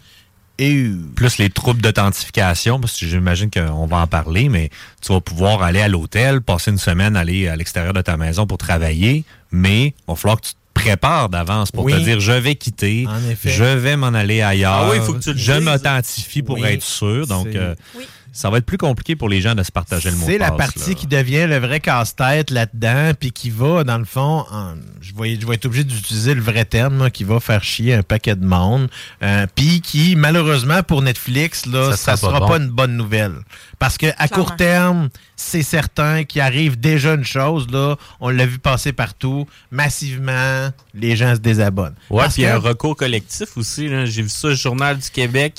[0.60, 4.72] Et Plus les troubles d'authentification, parce que j'imagine qu'on va en parler, mais
[5.02, 8.48] tu vas pouvoir aller à l'hôtel, passer une semaine, aller à l'extérieur de ta maison
[8.48, 11.94] pour travailler, mais il va falloir que tu te prépares d'avance pour Oui.
[11.94, 13.50] te dire je vais quitter, En effet.
[13.50, 16.68] je vais m'en aller ailleurs, Ah oui, faut que tu le je m'authentifie pour Oui,
[16.70, 17.28] être sûr.
[17.28, 17.76] Donc, euh,
[18.38, 20.38] ça va être plus compliqué pour les gens de se partager le mot de C'est
[20.38, 20.94] la partie là.
[20.96, 25.40] qui devient le vrai casse-tête là-dedans, puis qui va, dans le fond, en- je, vais,
[25.42, 28.36] je vais être obligé d'utiliser le vrai terme, là, qui va faire chier un paquet
[28.36, 28.90] de monde,
[29.24, 32.66] euh, puis qui, malheureusement, pour Netflix, là, Ça ça sera sera pas pas, bon.
[32.66, 33.34] une bonne nouvelle.
[33.80, 38.46] Parce que à court terme, c'est certain qu'il arrive déjà une chose, là, on l'a
[38.46, 39.48] vu passer partout,
[39.92, 41.96] massivement, les gens se désabonnent.
[42.10, 43.88] Ouais, Parce puis il y a un que- recours collectif aussi.
[44.06, 45.56] J'ai vu ça au Journal du Québec.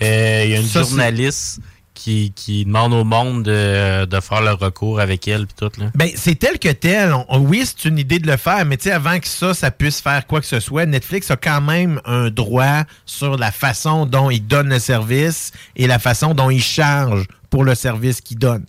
[0.00, 1.60] Euh, Il y a une Ça, c'est- journaliste
[2.02, 5.80] qui, qui demande au monde de, de faire le recours avec elle puis tout.
[5.80, 5.90] Là.
[5.94, 7.14] Ben, c'est tel que tel.
[7.28, 9.70] On- oui, c'est une idée de le faire, mais tu sais, avant que ça, ça
[9.70, 14.06] puisse faire quoi que ce soit, Netflix a quand même un droit sur la façon
[14.06, 18.38] dont il donne le service et la façon dont il charge pour le service qu'il
[18.38, 18.64] donne.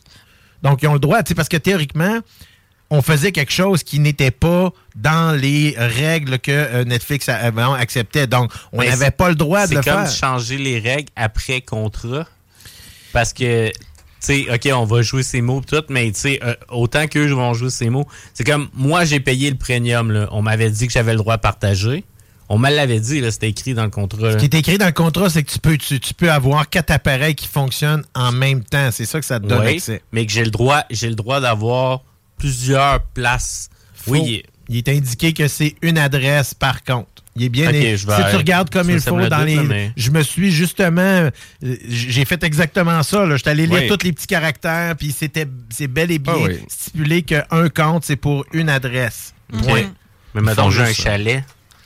[0.62, 2.20] Donc, ils ont le droit, tu sais, parce que théoriquement,
[2.90, 8.28] on faisait quelque chose qui n'était pas dans les règles que euh, Netflix avant acceptait.
[8.28, 10.12] Donc, on n'avait pas le droit de le C'est comme faire.
[10.16, 12.28] changer les règles après contrat.
[13.14, 13.74] Parce que, tu
[14.20, 17.54] sais, OK, on va jouer ces mots tout, mais tu sais, euh, autant qu'eux vont
[17.54, 20.28] jouer ces mots, c'est comme, moi, j'ai payé le premium, là.
[20.32, 22.04] On m'avait dit que j'avais le droit à partager.
[22.50, 24.34] On me l'avait dit, là, c'était écrit dans le contrat.
[24.34, 26.70] Ce qui est écrit dans le contrat, c'est que tu peux, tu, tu peux avoir
[26.70, 28.90] quatre appareils qui fonctionnent en même temps.
[28.92, 30.02] C'est ça que ça te donne Oui, accès.
[30.12, 32.02] mais que j'ai le droit, j'ai le droit d'avoir
[32.38, 33.70] plusieurs places.
[33.96, 34.12] Faux.
[34.12, 37.08] Oui, Il est indiqué que c'est une adresse par contre.
[37.36, 37.70] Il est bien.
[37.70, 39.56] Ok, é- je vais- si tu regardes comme il faut me le dans doute, les.
[39.56, 41.02] là, mais- Je me suis justement.
[41.02, 41.32] euh,
[41.90, 43.26] J'ai fait exactement ça.
[43.26, 43.38] là.
[43.38, 43.88] Je suis allé lire Oui.
[43.88, 46.60] tous les petits caractères, puis c'était c'est bel et bien Ah oui.
[46.68, 49.34] stipulé qu'un compte, c'est pour une adresse.
[49.52, 49.64] OK.
[49.64, 49.84] Point.
[50.36, 51.44] Mais mettons, j'ai un chalet.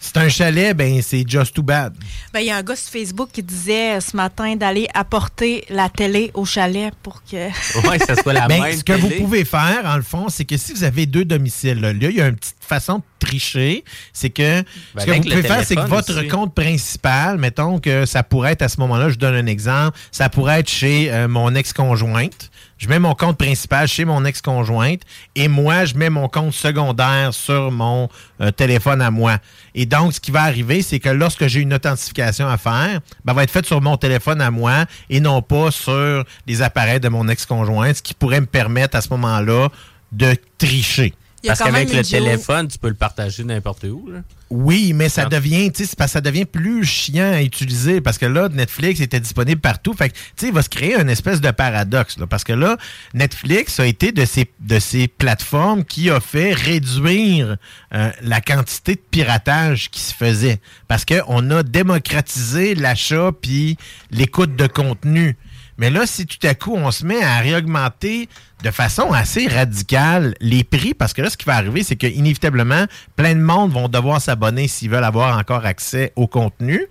[0.08, 1.94] C'est un chalet, ben c'est just too bad.
[2.34, 5.90] Ben, il y a un gars sur Facebook qui disait ce matin d'aller apporter la
[5.90, 7.48] télé au chalet pour que.
[7.88, 10.46] Ouais, ça soit la Ben, même ce que vous pouvez faire, en le fond, c'est
[10.46, 13.84] que si vous avez deux domiciles, là, il y a une petite façon de tricher.
[14.14, 14.62] C'est que
[14.96, 16.28] Ben, ce que vous pouvez faire, c'est que votre aussi.
[16.30, 20.30] compte principal, mettons que ça pourrait être à ce moment-là, je donne un exemple, ça
[20.30, 22.50] pourrait être chez euh, mon ex-conjointe.
[22.78, 25.02] Je mets mon compte principal chez mon ex-conjointe
[25.36, 28.08] et moi, je mets mon compte secondaire sur mon
[28.40, 29.40] euh, téléphone à moi.
[29.80, 33.32] Et donc, ce qui va arriver, c'est que lorsque j'ai une authentification à faire, ben,
[33.32, 37.00] elle va être faite sur mon téléphone à moi et non pas sur les appareils
[37.00, 39.70] de mon ex-conjointe, ce qui pourrait me permettre à ce moment-là
[40.12, 41.14] de tricher.
[41.44, 44.10] Il y a Parce qu'avec le téléphone, tu peux le partager n'importe où.
[44.10, 44.20] Là.
[44.50, 48.00] Oui, mais ça devient, tu sais, c'est parce que ça devient plus chiant à utiliser
[48.00, 49.94] parce que là, Netflix était disponible partout.
[49.94, 52.54] Fait que, tu sais, il va se créer une espèce de paradoxe, là, parce que
[52.54, 52.78] là,
[53.14, 57.58] Netflix a été de ces, de ces plateformes qui a fait réduire
[57.94, 60.60] euh, la quantité de piratage qui se faisait.
[60.88, 63.78] Parce qu'on a démocratisé l'achat puis
[64.12, 65.36] l'écoute de contenu.
[65.78, 68.30] Mais là, si tout à coup, on se met à réaugmenter
[68.64, 72.08] de façon assez radicale les prix, parce que là, ce qui va arriver, c'est que
[72.08, 76.86] inévitablement, plein de monde vont devoir s'abonner s'ils veulent avoir encore accès au contenu.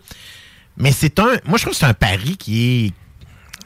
[0.76, 1.37] Mais c'est un.
[1.45, 2.93] Moi, je trouve que c'est un pari qui est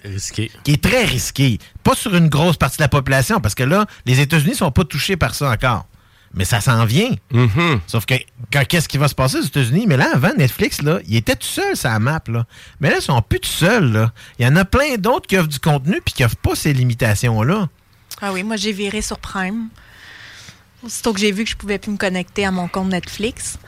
[0.02, 0.50] Risqué.
[0.64, 1.58] qui est très risqué.
[1.82, 4.84] Pas sur une grosse partie de la population, parce que là, les États-Unis sont pas
[4.84, 5.86] touchés par ça encore.
[6.32, 7.10] Mais ça s'en vient.
[7.32, 7.80] Mhm.
[7.86, 8.14] Sauf que
[8.50, 9.86] qu'est-ce qui va se passer aux États-Unis?
[9.88, 12.22] Mais là, avant, Netflix, là, il était tout seul la map.
[12.28, 12.46] Là.
[12.80, 14.10] Mais là, ils sont plus tout seuls.
[14.38, 16.72] Il y en a plein d'autres qui offrent du contenu puis qui offrent pas ces
[16.72, 17.68] limitations-là.
[18.22, 19.68] Ah oui, moi j'ai viré sur Prime.
[20.82, 23.58] Aussitôt que j'ai vu que je pouvais plus me connecter à mon compte Netflix.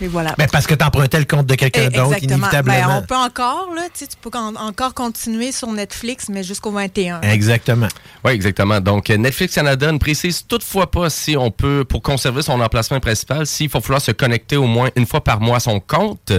[0.00, 0.34] Et voilà.
[0.36, 2.86] Ben, parce que tu empruntais le compte de quelqu'un Eh, d'autre, inévitablement.
[2.86, 6.70] Ben, on peut encore, là, tu sais, tu peux encore continuer sur Netflix, mais jusqu'au
[6.70, 7.20] 21.
[7.22, 7.88] Exactement.
[8.24, 8.80] Oui, exactement.
[8.80, 13.46] Donc, Netflix Canada ne précise toutefois pas si on peut, pour conserver son emplacement principal,
[13.46, 16.32] s'il faut falloir se connecter au moins une fois par mois à son compte.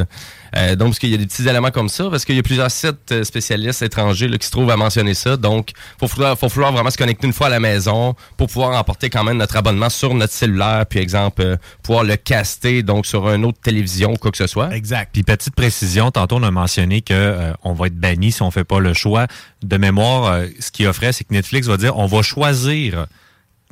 [0.55, 2.43] Euh, donc, parce qu'il y a des petits éléments comme ça, parce qu'il y a
[2.43, 5.37] plusieurs sites euh, spécialistes étrangers là, qui se trouvent à mentionner ça.
[5.37, 8.47] Donc, il faut falloir, faut falloir vraiment se connecter une fois à la maison pour
[8.47, 12.83] pouvoir emporter quand même notre abonnement sur notre cellulaire, puis exemple, euh, pouvoir le caster
[12.83, 14.75] donc sur une autre télévision ou quoi que ce soit.
[14.75, 15.09] Exact.
[15.13, 18.51] Puis petite précision, tantôt on a mentionné que euh, on va être banni si on
[18.51, 19.27] fait pas le choix.
[19.63, 23.07] De mémoire, euh, ce qui offrait, c'est que Netflix va dire on va choisir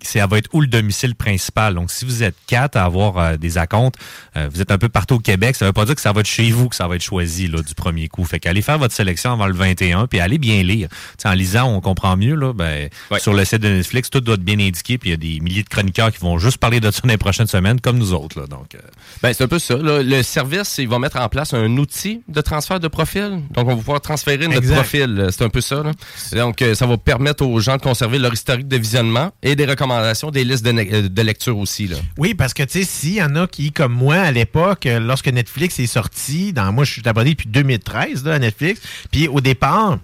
[0.06, 1.76] ça va être où le domicile principal?
[1.76, 3.96] Donc, si vous êtes quatre à avoir euh, des acomptes,
[4.38, 6.22] euh, vous êtes un peu partout au Québec, ça veut pas dire que ça va
[6.22, 8.24] être chez vous que ça va être choisi là, du premier coup.
[8.24, 10.90] Fait qu'allez faire votre sélection avant le 21, puis allez bien lire.
[11.18, 12.36] T'sais, en lisant, on comprend mieux.
[12.36, 15.14] Là, ben, Sur le site de Netflix, tout doit être bien indiqué, puis il y
[15.14, 17.80] a des milliers de chroniqueurs qui vont juste parler de ça dans les prochaines semaines,
[17.82, 18.40] comme nous autres.
[18.40, 18.80] Là, donc, euh,
[19.22, 19.76] Ben, c'est un peu ça.
[19.78, 20.02] là.
[20.04, 23.42] Le service, il va mettre en place un outil de transfert de profil.
[23.52, 24.76] Donc, on va pouvoir transférer notre Exact.
[24.76, 25.28] profil.
[25.32, 25.84] C'est un peu ça.
[25.84, 25.92] là.
[26.34, 29.95] Donc, ça va permettre aux gens de conserver leur historique de visionnement et des recommandations,
[30.32, 31.88] des listes euh, de lecture aussi.
[31.88, 31.98] Là.
[32.18, 35.00] Oui, parce que, tu sais, s'il y en a qui, comme moi, à l'époque, euh,
[35.00, 38.82] lorsque Netflix est sorti, dans, moi, je suis abonné depuis 2013 là, à Netflix,
[39.12, 40.00] puis au départ,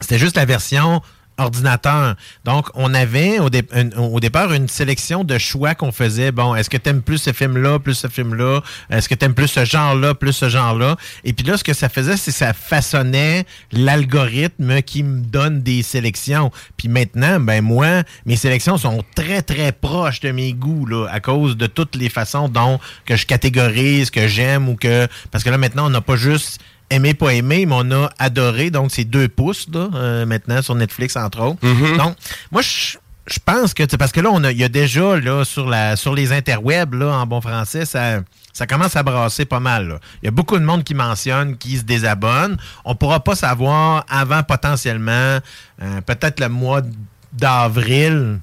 [0.00, 1.02] c'était juste la version
[1.40, 2.14] ordinateur.
[2.44, 3.50] Donc, on avait au,
[4.20, 6.32] départ une sélection de choix qu'on faisait.
[6.32, 8.60] Bon, est-ce que tu aimes plus ce film-là, plus ce film-là?
[8.90, 10.96] Est-ce que tu aimes plus ce genre-là, plus ce genre-là?
[11.24, 15.62] Et puis là, ce que ça faisait, c'est que ça façonnait l'algorithme qui me donne
[15.62, 16.50] des sélections.
[16.76, 21.20] Puis maintenant, ben moi, mes sélections sont très, très proches de mes goûts, là, à
[21.20, 25.08] cause de toutes les façons dont que je catégorise, que j'aime ou que...
[25.30, 26.60] Parce que là, maintenant, on n'a pas juste
[26.90, 28.70] aimé, pas aimé, mais on a adoré.
[28.70, 31.58] Donc, c'est deux pouces, là, euh, maintenant, sur Netflix, entre autres.
[31.96, 32.16] Donc,
[32.50, 32.98] moi, je...
[33.26, 35.94] Je pense que, parce que là, on a, il y a déjà, là, sur, la,
[35.94, 38.22] sur les interwebs, là, en bon français, ça,
[38.52, 39.86] ça commence à brasser pas mal.
[39.86, 40.00] là.
[40.20, 42.56] Il y a beaucoup de monde qui mentionne, qui se désabonne.
[42.84, 45.38] On pourra pas savoir avant potentiellement,
[45.80, 46.80] euh, peut-être le mois
[47.32, 48.40] d'avril,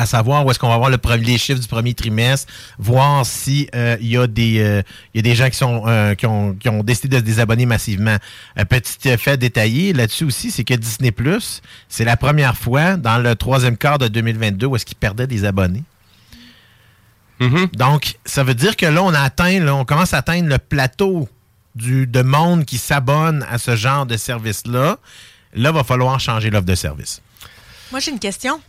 [0.00, 3.26] à savoir où est-ce qu'on va avoir le premier, les chiffres du premier trimestre, voir
[3.26, 4.82] si euh, il y a des euh,
[5.14, 7.24] il y a des gens qui sont euh, qui, ont, qui ont décidé de se
[7.24, 8.16] désabonner massivement.
[8.56, 13.18] Un petit fait détaillé là-dessus aussi, c'est que Disney Plus, c'est la première fois dans
[13.18, 15.84] le troisième quart de 2022 où est-ce qu'ils perdaient des abonnés.
[17.72, 20.58] Donc, ça veut dire que là, on a atteint, là, on commence à atteindre le
[20.58, 21.26] plateau
[21.74, 24.98] du, de monde qui s'abonne à ce genre de service-là.
[25.54, 27.22] Là, va falloir changer l'offre de service.
[27.90, 28.60] Moi, j'ai une question.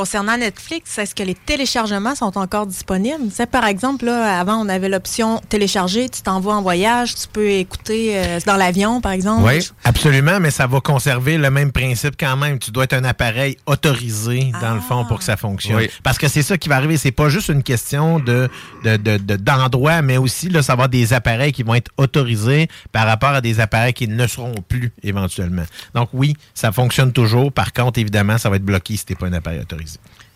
[0.00, 3.28] Concernant Netflix, est-ce que les téléchargements sont encore disponibles?
[3.30, 7.26] Tu sais, par exemple, là, avant, on avait l'option télécharger, tu t'envoies en voyage, tu
[7.32, 9.44] peux écouter euh, dans l'avion, par exemple.
[9.46, 12.58] Oui, absolument, mais ça va conserver le même principe quand même.
[12.58, 15.76] Tu dois être un appareil autorisé, dans le fond, pour que ça fonctionne.
[15.78, 15.88] Oui.
[16.02, 16.98] Parce que c'est ça qui va arriver.
[16.98, 18.50] C'est pas juste une question de,
[18.84, 21.90] de- de- de- d'endroit, mais aussi, là, ça va avoir des appareils qui vont être
[21.96, 25.64] autorisés par rapport à des appareils qui ne seront plus éventuellement.
[25.94, 27.50] Donc, oui, ça fonctionne toujours.
[27.50, 29.85] Par contre, évidemment, ça va être bloqué si t'es pas un appareil autorisé.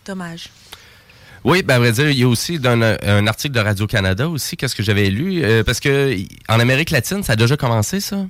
[0.03, 0.49] Dommage.
[1.43, 4.29] Oui, ben, à vrai dire, il y a aussi dans un, un article de Radio-Canada
[4.29, 6.15] aussi, qu'est-ce que j'avais lu, euh, parce que
[6.47, 8.25] en Amérique latine, ça a déjà commencé, ça.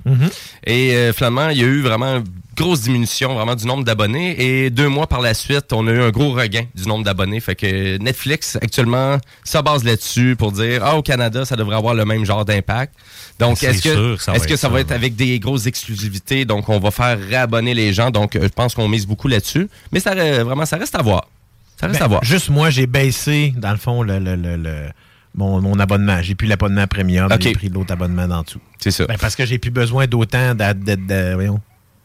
[0.66, 2.24] Et euh, finalement, il y a eu vraiment une
[2.56, 4.36] grosse diminution vraiment du nombre d'abonnés.
[4.38, 7.40] Et deux mois par la suite, on a eu un gros regain du nombre d'abonnés.
[7.40, 11.94] Fait que Netflix, actuellement, ça base là-dessus pour dire, ah, au Canada, ça devrait avoir
[11.94, 12.94] le même genre d'impact.
[13.38, 14.96] Donc, est-ce que, est-ce que être ça va être ouais.
[14.96, 16.44] avec des grosses exclusivités?
[16.44, 18.10] Donc, on va faire réabonner les gens.
[18.10, 19.68] Donc, euh, je pense qu'on mise beaucoup là-dessus.
[19.90, 21.26] Mais ça, vraiment, ça reste à voir.
[21.82, 22.20] Ben, à.
[22.22, 24.88] Juste moi, j'ai baissé, dans le fond, le, le- le- le-
[25.34, 26.20] mon, mon abonnement.
[26.22, 28.60] J'ai plus l'abonnement premium, j'ai pris l'autre abonnement d'en dessous.
[28.78, 29.06] C'est ça.
[29.06, 30.54] Ben, parce que j'ai plus besoin d'autant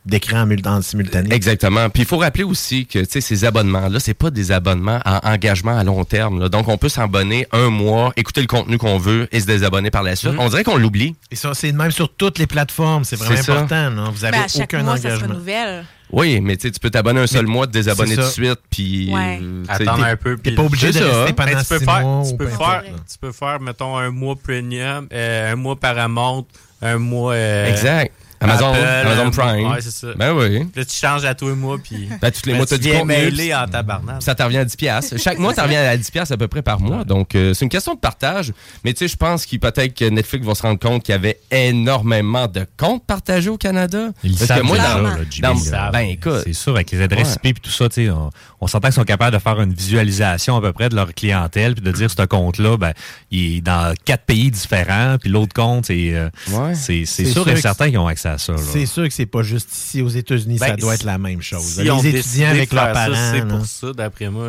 [0.06, 1.36] d'écran en mul- en simultané.
[1.36, 1.90] Exactement.
[1.90, 5.20] Puis il faut rappeler aussi que tu sais, ces abonnements-là, c'est pas des abonnements en
[5.24, 6.40] engagement à long terme.
[6.40, 6.48] là.
[6.48, 10.04] Donc on peut s'abonner un mois, écouter le contenu qu'on veut et se désabonner par
[10.04, 10.32] la suite.
[10.32, 10.40] Mhm.
[10.40, 11.16] On dirait qu'on l'oublie.
[11.30, 13.04] Et ça, c'est de même sur toutes les plateformes.
[13.04, 13.92] C'est vraiment important.
[13.92, 14.12] non?
[14.12, 15.34] Vous avez Ben, à chaque aucun mois, ça se engagement.
[15.34, 15.86] renouvelle.
[16.12, 18.28] Oui, mais tu sais, tu peux t'abonner un seul Mais mois, te désabonner c'est tout
[18.28, 19.40] de suite, puis Ouais.
[19.68, 20.36] Attendre un peu.
[20.38, 22.24] T'es puis pas obligé de rester pendant tu peux six faire, mois.
[22.26, 26.46] tu peux peu faire, tu peux faire, mettons, un mois premium, euh, un mois Paramount,
[26.82, 27.34] un mois.
[27.34, 28.14] euh, Exact.
[28.40, 29.72] Amazon, Apple, Amazon Prime.
[29.72, 30.08] Ouais, c'est ça.
[30.16, 30.60] Ben oui.
[30.76, 32.08] Là, tu changes à tous les mois, puis.
[32.22, 33.06] Ben, tous les Ben, mois, tu t'as du contenu.
[33.06, 34.22] mêlé en tabarnak.
[34.22, 35.18] Ça te revient à 10 piastres.
[35.20, 37.04] Chaque mois, ça revient à 10 piastres à peu près par mois.
[37.04, 38.54] Donc, euh, c'est une question de partage.
[38.84, 41.16] Mais tu sais, je pense qu'il peut-être que Netflix va se rendre compte qu'il y
[41.16, 44.10] avait énormément de comptes partagés au Canada.
[44.24, 45.92] Ils Parce savent que moi, dans- là, Jimmy, dans- savent.
[45.92, 47.50] ben écoute, C'est sûr, avec les adresses Ouais.
[47.52, 48.30] IP et tout ça, tu sais, on,
[48.62, 51.76] on s'entend qu'ils sont capables de faire une visualisation à peu près de leur clientèle,
[51.76, 52.94] puis de dire ce compte-là, ben,
[53.32, 56.76] il est dans quatre pays différents, puis l'autre compte, c'est euh, Ouais.
[56.76, 58.54] sûr, sûr et certain qu'ils ont accès à ça.
[58.54, 58.60] là.
[58.60, 61.18] C'est sûr que c'est pas juste ici aux États-Unis, Ben, ça doit si- être la
[61.18, 61.64] même chose.
[61.64, 63.32] Si les étudiants avec leurs parents.
[63.34, 64.48] C'est pour ça, d'après moi.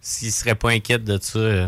[0.00, 1.38] S'ils seraient pas inquiets de ça.
[1.38, 1.66] euh,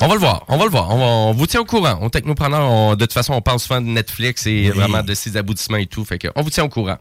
[0.00, 0.90] On va le voir, on va le voir.
[0.90, 1.98] On, va- on vous tient au courant.
[2.00, 5.36] On technopreneur, on- de toute façon, on parle souvent de Netflix et vraiment de ses
[5.36, 6.04] aboutissements et tout.
[6.04, 6.98] Fait que on vous tient au courant.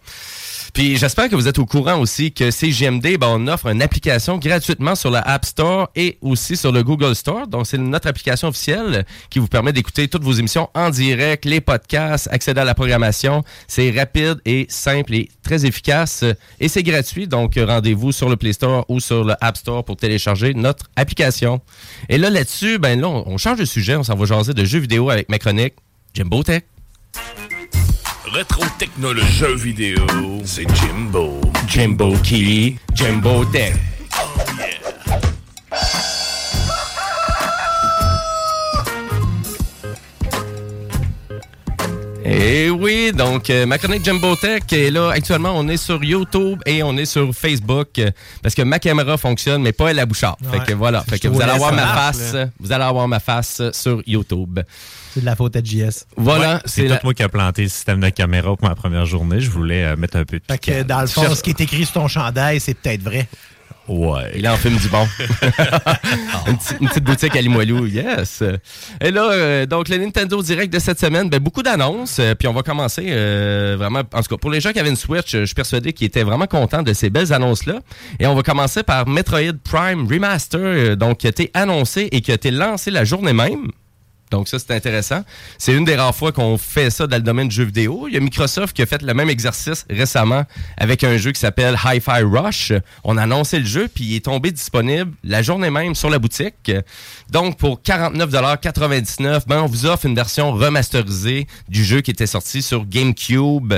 [0.73, 4.37] Puis j'espère que vous êtes au courant aussi que CGMD, ben, on offre une application
[4.37, 7.47] gratuitement sur la App Store et aussi sur le Google Store.
[7.47, 11.61] Donc c'est notre application officielle qui vous permet d'écouter toutes vos émissions en direct, les
[11.61, 13.43] podcasts, accéder à la programmation.
[13.67, 16.23] C'est rapide et simple et très efficace
[16.59, 17.27] et c'est gratuit.
[17.27, 21.61] Donc rendez-vous sur le Play Store ou sur le App Store pour télécharger notre application.
[22.09, 24.79] Et là là-dessus, ben là on, change de sujet, on s'en va jaser de jeux
[24.79, 25.73] vidéo avec ma chronique
[26.13, 26.63] Jimbo Tech.
[28.33, 30.05] Rétro technologie jeux vidéo,
[30.45, 31.41] c'est Jimbo.
[31.67, 33.73] Jimbo Key, Jimbo Tech.
[42.23, 45.09] Et oui, donc euh, ma chronique Jumbo Tech est là.
[45.11, 48.11] Actuellement, on est sur YouTube et on est sur Facebook euh,
[48.43, 50.37] parce que ma caméra fonctionne, mais pas elle à Bouchard.
[50.51, 52.49] Fait que voilà, fait que vous allez avoir ma marche, face, là.
[52.59, 54.59] vous allez avoir ma face sur YouTube.
[55.13, 56.05] C'est de la faute à JS.
[56.15, 58.67] Voilà, Ouais, c'est c'est la- tout moi qui a planté le système de caméra pour
[58.67, 59.41] ma première journée.
[59.41, 61.59] Je voulais euh, mettre un peu de Fait que dans le fond, ce qui est
[61.61, 63.27] écrit sur ton chandail, c'est peut-être vrai.
[63.87, 64.31] Ouais.
[64.35, 65.07] Il en filme du bon.
[66.47, 68.43] une, petite, une petite boutique à Limoilou, yes.
[69.01, 72.19] Et là, euh, donc le Nintendo Direct de cette semaine, ben, beaucoup d'annonces.
[72.19, 74.89] euh, puis on va commencer euh, vraiment, en tout cas, pour les gens qui avaient
[74.89, 77.79] une Switch, je suis persuadé qu'ils étaient vraiment contents de ces belles annonces-là.
[78.19, 82.31] Et on va commencer par Metroid Prime Remaster, donc qui a été annoncé et qui
[82.31, 83.71] a été lancé la journée même.
[84.31, 85.23] Donc ça, c'est intéressant.
[85.57, 88.07] C'est une des rares fois qu'on fait ça dans le domaine du jeu vidéo.
[88.07, 90.45] Il y a Microsoft qui a fait le même exercice récemment
[90.77, 92.71] avec un jeu qui s'appelle Hi-Fi Rush.
[93.03, 96.17] On a annoncé le jeu, puis il est tombé disponible la journée même sur la
[96.17, 96.71] boutique.
[97.29, 102.61] Donc pour 49,99 ben on vous offre une version remasterisée du jeu qui était sorti
[102.61, 103.73] sur GameCube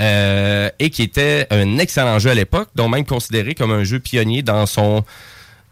[0.00, 3.98] euh, et qui était un excellent jeu à l'époque, donc même considéré comme un jeu
[3.98, 5.04] pionnier dans son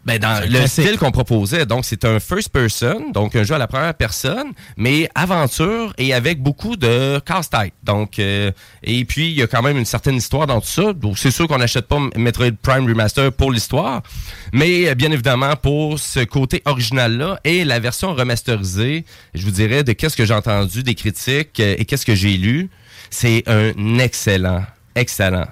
[0.05, 0.85] ben, dans le classique.
[0.85, 1.65] style qu'on proposait.
[1.65, 6.13] Donc, c'est un first person, donc un jeu à la première personne, mais aventure et
[6.13, 7.73] avec beaucoup de casse-tête.
[7.83, 8.51] Donc, euh,
[8.83, 10.93] et puis, il y a quand même une certaine histoire dans tout ça.
[10.93, 14.01] Donc, c'est sûr qu'on n'achète pas Metroid Prime Remaster pour l'histoire,
[14.53, 19.83] mais euh, bien évidemment pour ce côté original-là et la version remasterisée, je vous dirais,
[19.83, 22.69] de qu'est-ce que j'ai entendu des critiques euh, et qu'est-ce que j'ai lu,
[23.09, 24.63] c'est un excellent,
[24.95, 25.47] excellent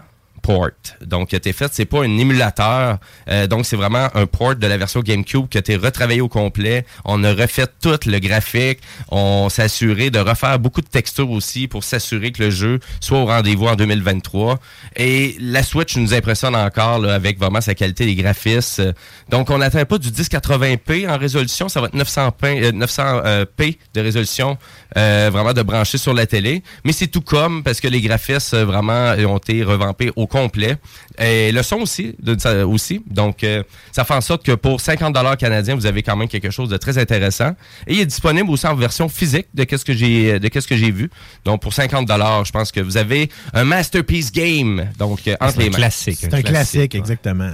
[0.45, 0.69] port.
[1.01, 2.99] Donc, a été fait, c'est pas un émulateur.
[3.29, 6.27] euh, donc, c'est vraiment un port de la version GameCube qui a été retravaillé au
[6.27, 6.85] complet.
[7.03, 8.79] On a refait tout le graphique.
[9.09, 13.19] On s'est assuré de refaire beaucoup de textures aussi pour s'assurer que le jeu soit
[13.19, 14.59] au rendez-vous en 2023.
[14.95, 18.93] Et la Switch nous impressionne encore avec vraiment sa qualité des graphismes.
[19.29, 21.69] Donc, on n'atteint pas du 1080p en résolution.
[21.69, 24.57] Ça va être 900p, euh, 900p de résolution
[24.97, 26.63] euh, vraiment de brancher sur la télé.
[26.83, 30.77] Mais c'est tout comme parce que les graphismes euh, vraiment ont été revampés au complet.
[31.19, 33.01] Et le son aussi, de, ça, aussi.
[33.07, 36.27] Donc, euh, ça fait en sorte que pour 50 dollars canadiens, vous avez quand même
[36.27, 37.51] quelque chose de très intéressant.
[37.87, 40.77] Et il est disponible aussi en version physique de qu'est-ce que j'ai de qu'est-ce que
[40.77, 41.09] j'ai vu.
[41.45, 44.87] Donc, pour 50 dollars, je pense que vous avez un masterpiece game.
[44.97, 45.77] Donc, euh, entre C'est un les mains.
[45.77, 47.51] classique, C'est un classique, exactement.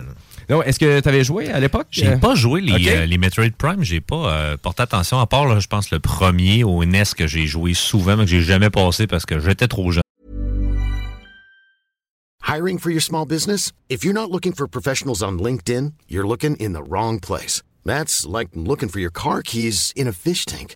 [0.52, 1.88] Donc, est-ce que tu avais joué à l'époque?
[1.91, 2.88] J'ai Euh, pas joué les, ok.
[2.88, 5.99] euh, les Metroid Prime, j'ai pas euh, porté attention, à part, là, je pense, le
[6.02, 9.70] premier au NES que j'ai joué souvent, mais que j'ai jamais passé parce que j'étais
[9.70, 10.02] trop jeune.
[12.45, 13.72] Hiring for your small business?
[13.89, 17.62] If you're not looking for professionals on LinkedIn, you're looking in the wrong place.
[17.86, 20.76] That's like looking for your car keys in a fish tank.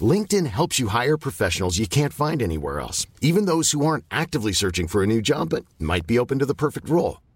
[0.00, 4.50] LinkedIn helps you hire professionals you can't find anywhere else, even those who aren't actively
[4.52, 7.18] searching for a new job but might be open to the perfect role.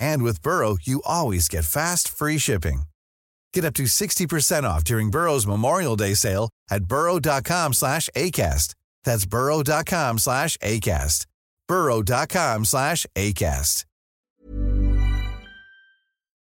[0.00, 2.82] And with Burrow, you always get fast, free shipping.
[3.54, 8.74] Get up to 60% off during Burrow's Memorial Day sale at burrow.com slash ACAST.
[9.04, 11.26] That's burrow.com slash ACAST.
[11.66, 13.84] burrow.com slash ACAST.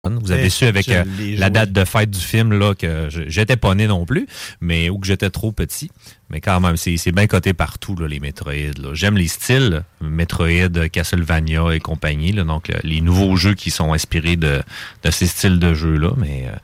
[0.05, 1.05] Vous avez Eh, su avec euh,
[1.37, 4.27] la date de fête du film là que j'étais pas né non plus,
[4.59, 5.89] mais ou que j'étais trop petit.
[6.33, 8.93] Mais quand même, c'est bien coté partout, là, les Metroid.
[8.93, 12.31] J'aime les styles, Metroid, Castlevania et compagnie.
[12.31, 12.43] là.
[12.43, 14.63] donc, euh, les nouveaux jeux qui sont inspirés de,
[15.03, 16.09] de ces styles de jeux-là.
[16.17, 16.55] Mais euh,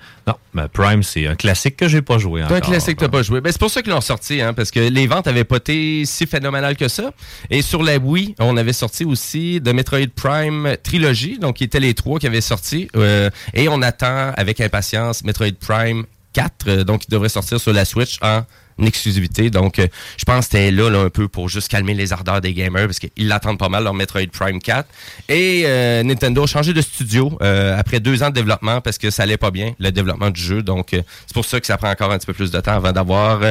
[0.55, 3.41] non, Prime, c'est un classique que j'ai pas joué un classique que t'as pas joué.
[3.41, 6.03] Ben, c'est pour ça qu'ils l'ont sorti, hein, parce que les ventes avaient pas été
[6.05, 7.11] si phénoménales que ça.
[7.51, 11.79] Et sur la Wii, on avait sorti aussi de Metroid Prime Trilogy, donc qui étaient
[11.79, 12.87] les trois qui avaient sorti.
[12.95, 17.73] Euh, et on attend avec impatience Metroid Prime 4, euh, donc qui devrait sortir sur
[17.73, 18.41] la Switch en
[18.85, 19.49] exclusivité.
[19.49, 22.53] Donc, euh, je pense que c'était là, un peu pour juste calmer les ardeurs des
[22.53, 24.87] gamers, parce qu'ils l'attendent pas mal, leur Metroid Prime 4.
[25.29, 29.09] Et euh, Nintendo a changé de studio euh, après deux ans de développement, parce que
[29.09, 30.63] ça allait pas bien, le développement du jeu.
[30.63, 32.91] Donc, c'est pour ça que ça prend encore un petit peu plus de temps avant
[32.91, 33.41] d'avoir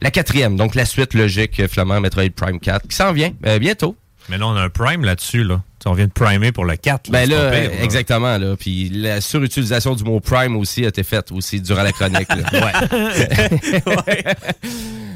[0.00, 0.56] la quatrième.
[0.56, 3.96] Donc, la suite logique, finalement, Metroid Prime 4, qui s'en vient bientôt.
[4.30, 5.44] Mais là, on a un Prime là-dessus.
[5.44, 5.60] Là.
[5.86, 7.10] On vient de primer pour le 4.
[7.10, 8.54] Ben c'est là, pire, euh, exactement là.
[8.56, 12.28] Puis la surutilisation du mot prime aussi a été faite aussi durant la chronique.
[12.28, 12.72] là.
[13.86, 14.24] ouais.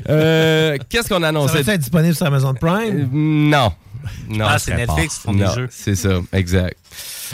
[0.09, 3.01] Euh, Qu'est-ce qu'on a Ça annoncé va être disponible sur Amazon Prime?
[3.01, 3.73] Euh, Non.
[4.29, 4.45] Non.
[4.47, 5.69] Ah, c'est Netflix qui font des Non, jeux.
[5.71, 6.77] C'est ça, exact.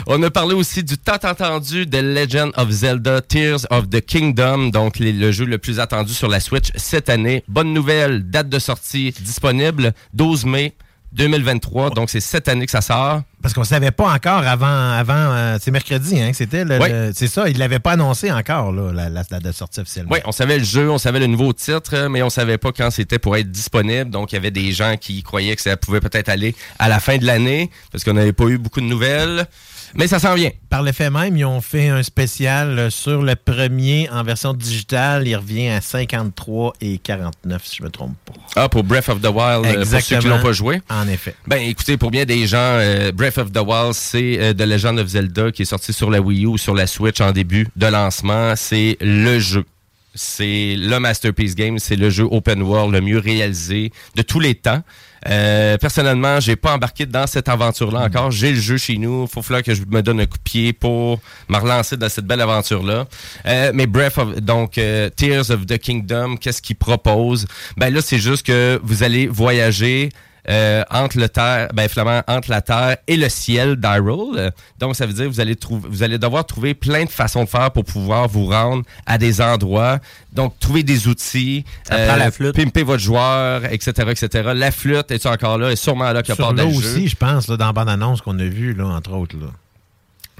[0.07, 4.69] On a parlé aussi du tant entendu de Legend of Zelda Tears of the Kingdom,
[4.69, 7.43] donc les- le jeu le plus attendu sur la Switch cette année.
[7.49, 10.73] Bonne nouvelle, date de sortie disponible, 12 mai.
[11.13, 11.89] 2023.
[11.91, 13.21] Donc, c'est cette année que ça sort.
[13.41, 16.63] Parce qu'on savait pas encore avant, avant euh, c'est mercredi, hein, c'était.
[16.63, 16.89] le- Oui.
[16.89, 20.11] le- C'est ça, il l'avait pas annoncé encore, là, la, la date de sortie officiellement.
[20.13, 22.91] Oui, on savait le jeu, on savait le nouveau titre, mais on savait pas quand
[22.91, 24.11] c'était pour être disponible.
[24.11, 26.99] Donc, il y avait des gens qui croyaient que ça pouvait peut-être aller à la
[26.99, 29.47] fin de l'année, parce qu'on n'avait pas eu beaucoup de nouvelles.
[29.95, 30.51] Mais ça s'en vient.
[30.69, 34.53] Par le fait même, ils ont fait un spécial euh, sur le premier en version
[34.53, 35.27] digitale.
[35.27, 38.33] Il revient à 53 et 49, si je me trompe pas.
[38.55, 40.81] Ah, pour Breath of the Wild, euh, pour ceux qui l'ont pas joué.
[40.89, 41.35] En effet.
[41.47, 44.99] Ben, écoutez, pour bien des gens, euh, Breath of the Wild, c'est euh, The Legend
[44.99, 47.67] of Zelda qui est sorti sur la Wii U ou sur la Switch en début
[47.75, 48.53] de lancement.
[48.55, 49.65] C'est le jeu.
[50.13, 51.79] C'est le Masterpiece Game.
[51.79, 54.83] C'est le jeu open world le mieux réalisé de tous les temps.
[55.29, 58.31] Euh, personnellement, j'ai pas embarqué dans cette aventure-là encore.
[58.31, 59.27] J'ai le jeu chez nous.
[59.27, 62.25] Faut falloir que je me donne un coup de pied pour me relancer dans cette
[62.25, 63.05] belle aventure-là.
[63.45, 67.45] Euh, mais Breath of, donc euh, Tears of the Kingdom, qu'est-ce qu'il propose
[67.77, 70.09] Ben là, c'est juste que vous allez voyager
[70.49, 74.37] euh, entre le terre, ben finalement entre la terre et le ciel d'Hyrule.
[74.37, 77.09] Euh, Donc ça veut dire que vous allez trouver, vous allez devoir trouver plein de
[77.09, 79.99] façons de faire pour pouvoir vous rendre à des endroits.
[80.33, 82.55] Donc trouver des outils, la flûte.
[82.55, 84.51] pimper votre joueur, etc., etc.
[84.55, 86.77] La flûte est encore là, est sûrement là Sur part jeu.
[86.77, 89.35] aussi, je pense, là, dans la bande-annonce qu'on a vue, là, entre autres.
[89.37, 89.47] Là.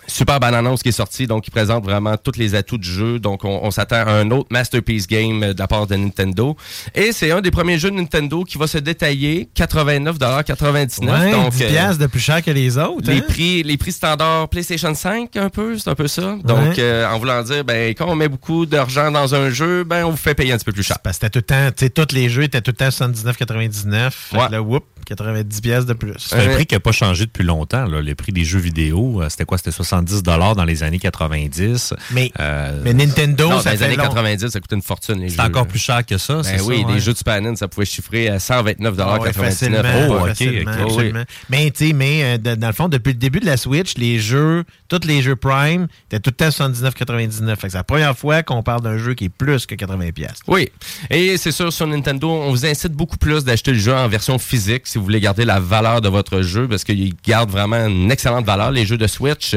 [0.08, 3.20] Super Bananos qui est sorti, donc il présente vraiment tous les atouts du jeu.
[3.20, 6.56] Donc on, on s'attend à un autre Masterpiece Game euh, de la part de Nintendo.
[6.95, 10.99] Et c'est un des premiers jeux de Nintendo qui va se détailler 89,99$.
[11.10, 13.10] Ouais, donc 10 euh, de plus cher que les autres.
[13.12, 13.24] les hein?
[13.28, 16.36] prix, les prix standards PlayStation 5, un peu, c'est un peu ça.
[16.43, 16.76] Donc, Ouais.
[16.80, 20.12] euh, en voulant dire, ben, quand on met beaucoup d'argent dans un jeu, ben, on
[20.12, 20.99] vous fait payer un petit peu plus cher.
[20.99, 22.89] Parce que c'était tout le temps, tu sais, tous les jeux étaient tout le temps
[22.89, 24.12] 79,99.
[24.12, 24.49] Fait Ouais.
[24.49, 26.14] là, whoop, 90 piastres de plus.
[26.18, 27.86] C'est un prix qui n'a pas changé depuis longtemps.
[27.86, 28.02] Là.
[28.02, 29.58] Les prix des jeux vidéo, euh, c'était quoi?
[29.58, 31.93] C'était 70 dans les années 90.
[32.12, 34.04] Mais, Euh, mais Nintendo, Non, ça dans les fait années long.
[34.04, 35.36] 90, ça coûtait une fortune, les jeux.
[35.38, 36.99] C'est encore plus cher que ça, Ben c'est oui, ça, les ouais.
[36.99, 39.84] jeux de Super NES, ça pouvait chiffrer à 129 Ah ouais, 99.
[39.84, 40.78] facilement, Oh, ok, facilement, ok.
[40.80, 40.89] Oh, oui.
[40.91, 41.24] absolument.
[41.49, 44.20] Mais, tu sais, mais euh, dans le fond, depuis le début de la Switch, les
[44.20, 47.56] jeux, tous les jeux Prime, étaient tout le temps 79,99.
[47.56, 50.12] Fait que c'est la première fois qu'on parle d'un jeu qui est plus que 80
[50.12, 50.41] piastres.
[50.47, 50.70] Oui.
[51.10, 54.38] Et c'est sûr, sur Nintendo, on vous incite beaucoup plus d'acheter le jeu en version
[54.39, 58.11] physique si vous voulez garder la valeur de votre jeu parce qu'ils gardent vraiment une
[58.11, 59.55] excellente valeur, les jeux de Switch.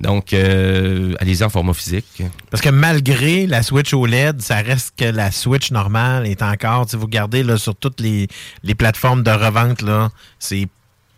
[0.00, 2.22] Donc, euh, allez-y en format physique.
[2.50, 6.96] Parce que malgré la Switch OLED, ça reste que la Switch normale est encore, si
[6.96, 8.26] vous regardez là, sur toutes les,
[8.64, 10.10] les plateformes de revente, là,
[10.40, 10.66] c'est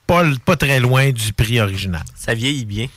[0.06, 2.02] pas, pas très loin du prix original.
[2.14, 2.88] Ça vieillit bien.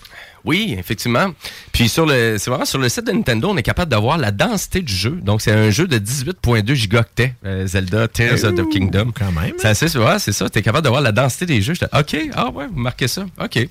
[0.48, 1.28] Oui, effectivement.
[1.74, 4.32] Puis sur le, c'est vraiment sur le site de Nintendo, on est capable d'avoir la
[4.32, 5.20] densité du jeu.
[5.22, 9.12] Donc c'est un jeu de 18.2 gigaoctets, euh, Zelda Tears of the Kingdom.
[9.14, 9.54] Quand même.
[9.58, 10.50] C'est assez, ouais, c'est ça.
[10.50, 11.74] T'es capable d'avoir la densité des jeux.
[11.74, 13.68] J'étais, ok, ah ouais, vous marquez ça, ok.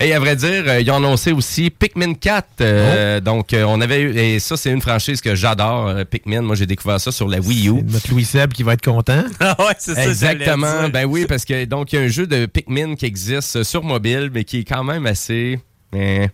[0.00, 2.46] Et à vrai dire, euh, ils ont annoncé aussi Pikmin 4.
[2.62, 6.40] euh, Donc on avait eu, et ça c'est une franchise que j'adore, Pikmin.
[6.40, 7.82] Moi j'ai découvert ça sur la Wii U.
[7.84, 9.22] Notre Louis Seb qui va être content.
[9.40, 10.06] Ah ouais, c'est ça.
[10.08, 10.88] Exactement.
[10.88, 13.82] Ben oui, parce que donc il y a un jeu de Pikmin qui existe sur
[13.84, 15.58] mobile, mais qui est quand même assez.
[15.94, 16.28] Eh,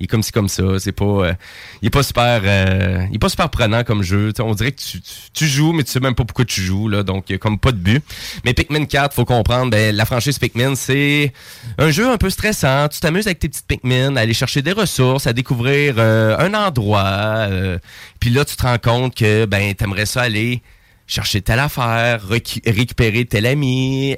[0.00, 0.62] il est comme ci comme ça.
[0.78, 1.04] C'est pas.
[1.04, 1.32] euh,
[1.82, 2.42] il est pas super.
[2.44, 4.32] euh, il est pas super prenant comme jeu.
[4.40, 4.80] On dirait que
[5.32, 6.88] tu, joues, mais tu sais même pas pourquoi tu joues.
[6.88, 8.02] Là, donc il a comme pas de but.
[8.44, 11.32] Mais Pikmin 4, faut comprendre, ben, la franchise Pikmin, c'est
[11.78, 12.88] un jeu un peu stressant.
[12.88, 16.54] Tu t'amuses avec tes petites Pikmin, à aller chercher des ressources, à découvrir euh, un
[16.54, 17.48] endroit.
[18.20, 20.62] Puis là, tu te rends compte que ben t'aimerais ça aller
[21.06, 22.20] chercher telle affaire,
[22.66, 24.16] récupérer tel ami,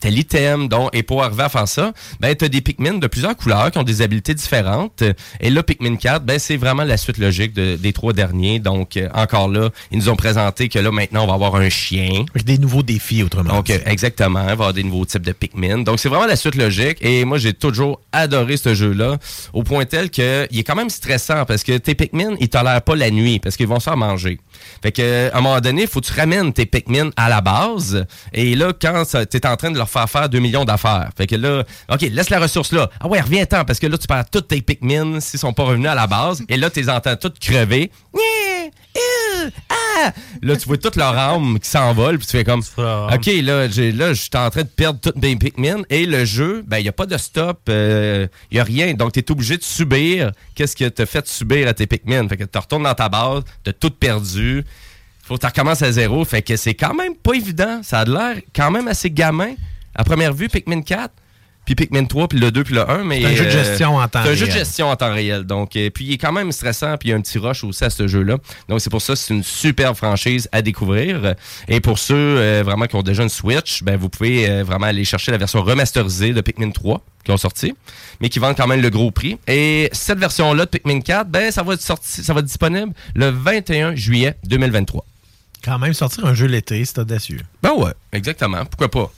[0.00, 0.68] tel item.
[0.68, 3.70] Donc, et pour arriver à faire ça, ben, tu as des Pikmin de plusieurs couleurs
[3.70, 5.02] qui ont des habiletés différentes.
[5.40, 8.58] Et là, Pikmin 4, ben, c'est vraiment la suite logique de- des trois derniers.
[8.58, 11.68] Donc, euh, encore là, ils nous ont présenté que là, maintenant, on va avoir un
[11.68, 12.24] chien.
[12.44, 13.54] Des nouveaux défis, autrement.
[13.54, 15.78] Donc, euh, exactement, il va avoir des nouveaux types de Pikmin.
[15.82, 16.98] Donc, c'est vraiment la suite logique.
[17.00, 19.18] Et moi, j'ai toujours adoré ce jeu-là,
[19.52, 22.82] au point tel que il est quand même stressant parce que tes Pikmin, ils tolèrent
[22.82, 24.38] pas la nuit parce qu'ils vont se faire manger.
[24.82, 27.40] Fait que, à un moment donné, il faut que tu ramènes tes Pikmin à la
[27.40, 28.06] base.
[28.32, 31.10] Et là, quand tu es en train de leur faire faire 2 millions d'affaires.
[31.16, 32.88] Fait que là, OK, laisse la ressource là.
[33.00, 35.90] Ah ouais, reviens-t'en parce que là, tu perds tous tes Pikmin s'ils sont pas revenus
[35.90, 36.42] à la base.
[36.48, 37.90] Et là, tu les entends toutes crever.
[38.14, 39.50] Euh!
[39.68, 40.12] Ah!
[40.42, 43.92] Là, tu vois toute leur âme qui s'envole, puis tu fais comme, OK, là, j'ai,
[43.92, 46.82] là, je suis en train de perdre toutes mes Pikmin, et le jeu, ben, il
[46.82, 48.94] n'y a pas de stop, il n'y a rien.
[48.94, 52.28] Donc, tu es obligé de subir qu'est-ce que t'as fait subir à tes Pikmin.
[52.28, 54.64] Fait que tu retournes dans ta base, t'as tout perdu,
[55.24, 56.24] faut que tu recommences à zéro.
[56.24, 57.80] Fait que c'est quand même pas évident.
[57.82, 59.54] Ça a l'air quand même assez gamin.
[59.94, 61.12] À première vue, Pikmin 4,
[61.64, 63.04] puis Pikmin 3, puis le 2, puis le 1.
[63.04, 64.58] Mais, C'est un jeu de euh, gestion en temps C'est un jeu de réel.
[64.58, 65.44] gestion en temps réel.
[65.44, 67.64] Donc, euh, puis il est quand même stressant, puis il y a un petit rush
[67.64, 68.36] aussi à ce jeu-là.
[68.68, 71.34] Donc, c'est pour ça que c'est une superbe franchise à découvrir.
[71.68, 74.86] Et pour ceux euh, vraiment qui ont déjà une Switch, ben, vous pouvez euh, vraiment
[74.86, 77.72] aller chercher la version remasterisée de Pikmin 3 qui ont sorti,
[78.20, 79.38] mais qui vendent quand même le gros prix.
[79.46, 82.92] Et cette version-là de Pikmin 4, ben, ça va être sorti, ça va être disponible
[83.14, 85.06] le 21 juillet 2023.
[85.64, 87.40] Quand même sortir un jeu l'été, c'est audacieux.
[87.62, 88.66] Ben ouais, exactement.
[88.66, 89.10] Pourquoi pas?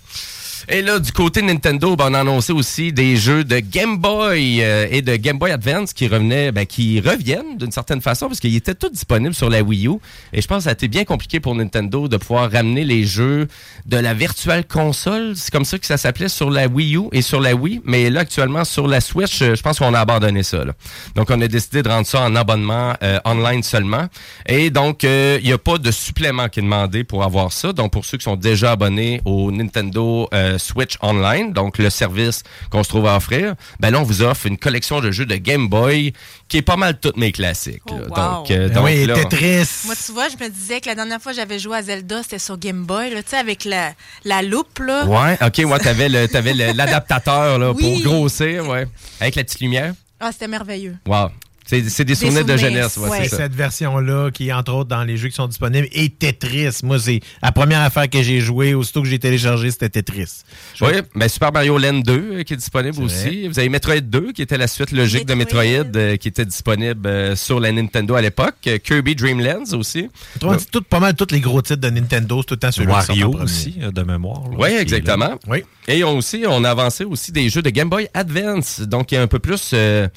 [0.69, 4.65] Et là, du côté Nintendo, ben, on a annoncé aussi des jeux de Game Boy
[4.65, 8.41] euh, et de Game Boy Advance qui revenaient, ben, qui reviennent d'une certaine façon parce
[8.41, 9.93] qu'ils étaient tous disponibles sur la Wii U.
[10.33, 13.05] Et je pense que ça a été bien compliqué pour Nintendo de pouvoir ramener les
[13.05, 13.47] jeux
[13.87, 15.35] de la Virtual Console.
[15.37, 17.81] C'est comme ça que ça s'appelait sur la Wii U et sur la Wii.
[17.85, 20.65] Mais là, actuellement, sur la Switch, euh, je pense qu'on a abandonné ça.
[20.65, 20.73] là.
[21.15, 24.07] Donc, on a décidé de rendre ça en abonnement euh, online seulement.
[24.47, 27.73] Et donc, il n'y a pas de supplément qui est demandé pour avoir ça.
[27.73, 32.43] Donc, pour ceux qui sont déjà abonnés au Nintendo euh, Switch Online, donc le service
[32.71, 35.37] qu'on se trouve à offrir, ben là, on vous offre une collection de jeux de
[35.37, 36.13] Game Boy
[36.49, 37.83] qui est pas mal toutes mes classiques.
[37.91, 37.97] là.
[37.97, 38.09] wow.
[38.39, 39.69] Donc, euh, Ben donc oui, là, Tetris.
[39.87, 42.23] Moi, tu vois, je me disais que la dernière fois que j'avais joué à Zelda,
[42.23, 43.93] c'était sur Game Boy, tu sais, avec la,
[44.25, 45.05] la loupe, là.
[45.07, 48.03] Ouais, ok, ouais, t'avais le- t'avais le- l'adaptateur là, Oui.
[48.03, 48.87] pour grossir, ouais,
[49.21, 49.95] avec la petite lumière.
[50.21, 50.97] Ah, c'était merveilleux.
[51.07, 51.31] Wow.
[51.67, 53.19] C'est des, souvenirs de jeunesse, ouais, ouais.
[53.25, 53.37] c'est ça.
[53.39, 56.79] Cette version-là, qui est entre autres dans les jeux qui sont disponibles, et Tetris.
[56.85, 60.43] Moi, c'est la première affaire que j'ai jouée, aussitôt que j'ai téléchargé, c'était Tetris.
[60.81, 63.49] Oui, ben Super Mario Land 2 euh, qui est disponible aussi.
[63.49, 65.63] Vous avez Metroid 2 qui était la suite logique de Metroid
[65.97, 68.69] euh, qui était disponible euh, sur la Nintendo à l'époque.
[68.85, 70.09] Kirby Dream Lands aussi.
[70.41, 73.31] Dit, tout- pas mal tous les gros titres de Nintendo, c'est tout le temps Wario
[73.31, 73.45] premier.
[73.45, 74.43] aussi, de mémoire.
[74.51, 75.39] là, Oui, est exactement.
[75.49, 75.65] Oui.
[75.89, 79.17] Et on aussi, on a avancé aussi des jeux de Game Boy Advance, donc il
[79.17, 80.09] y a un peu plus euh,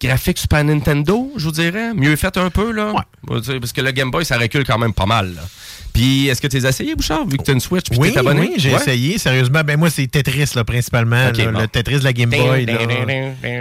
[0.00, 1.92] graphique Super Nintendo, je vous dirais?
[1.94, 2.92] Mieux fait un peu, là?
[2.92, 5.34] Ouais, Parce que le Game Boy, ça recule quand même pas mal.
[5.34, 5.42] là.
[5.92, 8.12] Puis, est-ce que tu as essayé, Bouchard, vu que tu as une Switch puis Oui,
[8.12, 8.40] t'es abonné?
[8.42, 8.76] oui, j'ai Ouais?
[8.80, 9.18] essayé.
[9.18, 11.28] Sérieusement, ben moi, c'est Tetris, là, principalement.
[11.28, 11.60] Ok, là, bon.
[11.60, 12.66] Le Tetris de la Game Boy.
[12.66, 12.76] Ding,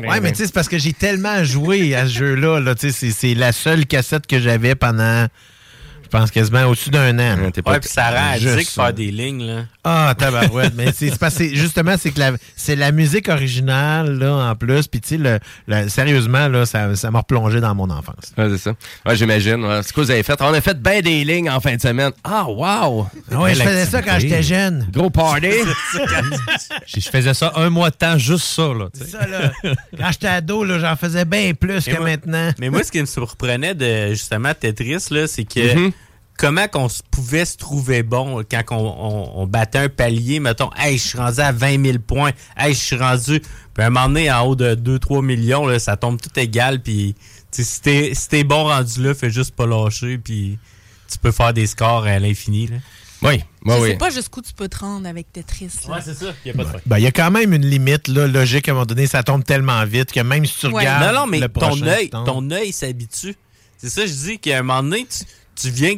[0.07, 2.59] Ouais, mais tu sais, c'est parce que j'ai tellement joué à ce jeu-là.
[2.59, 5.25] Là, c'est la seule cassette que j'avais pendant,
[6.11, 7.37] je pense, quasiment au-dessus d'un an.
[7.43, 8.83] Ouais, puis ça rend Juste addict ça.
[8.83, 9.65] faire des lignes, là.
[9.83, 10.73] Ah, tabarouette.
[10.75, 14.87] mais c'est parce que justement, c'est que la, c'est la musique originale, là, en plus.
[14.87, 18.33] Puis, tu sais, le, le- sérieusement, là, ça ça m'a replongé dans mon enfance.
[18.37, 18.73] Ouais, c'est ça.
[19.05, 19.63] Ouais, j'imagine.
[19.65, 19.81] Ouais.
[19.83, 20.41] C'est quoi vous avez fait?
[20.41, 22.11] On a fait bien des lignes en fin de semaine.
[22.23, 23.07] Ah, wow!
[23.31, 24.87] Ah ouais, je faisais ça quand j'étais jeune.
[24.91, 25.47] Gros party!
[26.85, 28.67] Je faisais ça un mois de temps, juste ça.
[28.73, 28.87] Là.
[28.93, 29.51] Ça, là,
[29.97, 32.51] quand j'étais ado, là, j'en faisais bien plus Et que moi- maintenant.
[32.59, 35.91] Mais moi, ce qui me surprenait de justement Tetris, là, c'est que Mhm.
[36.37, 40.69] Comment qu'on se- pouvait se trouver bon quand on, on- on battait un palier, mettons,
[40.77, 43.39] hey, je suis rendu à 20 000 points, hey, je suis rendu.
[43.39, 46.81] Puis à un moment donné, en haut de 2-3 millions, là, ça tombe tout égal.
[46.81, 47.15] Puis
[47.51, 50.17] si t'es si t'es bon rendu là, fais juste pas lâcher.
[50.17, 50.57] Puis
[51.11, 52.67] tu peux faire des scores à l'infini.
[52.67, 52.77] là.
[53.23, 55.71] Oui, je sais pas jusqu'où tu peux te rendre avec Tetris.
[55.87, 55.95] là.
[55.95, 56.27] Ouais, c'est ça.
[56.45, 56.69] Il a pas de.
[56.85, 59.23] Ben, il y a quand même une limite là, logique à un moment donné, ça
[59.23, 60.73] tombe tellement vite que même si tu Ouais.
[60.81, 61.15] regardes.
[61.15, 63.35] Non, non, mais le ton œil s'habitue.
[63.77, 65.23] C'est ça, je dis qu'à un moment donné, tu,
[65.55, 65.95] tu viens.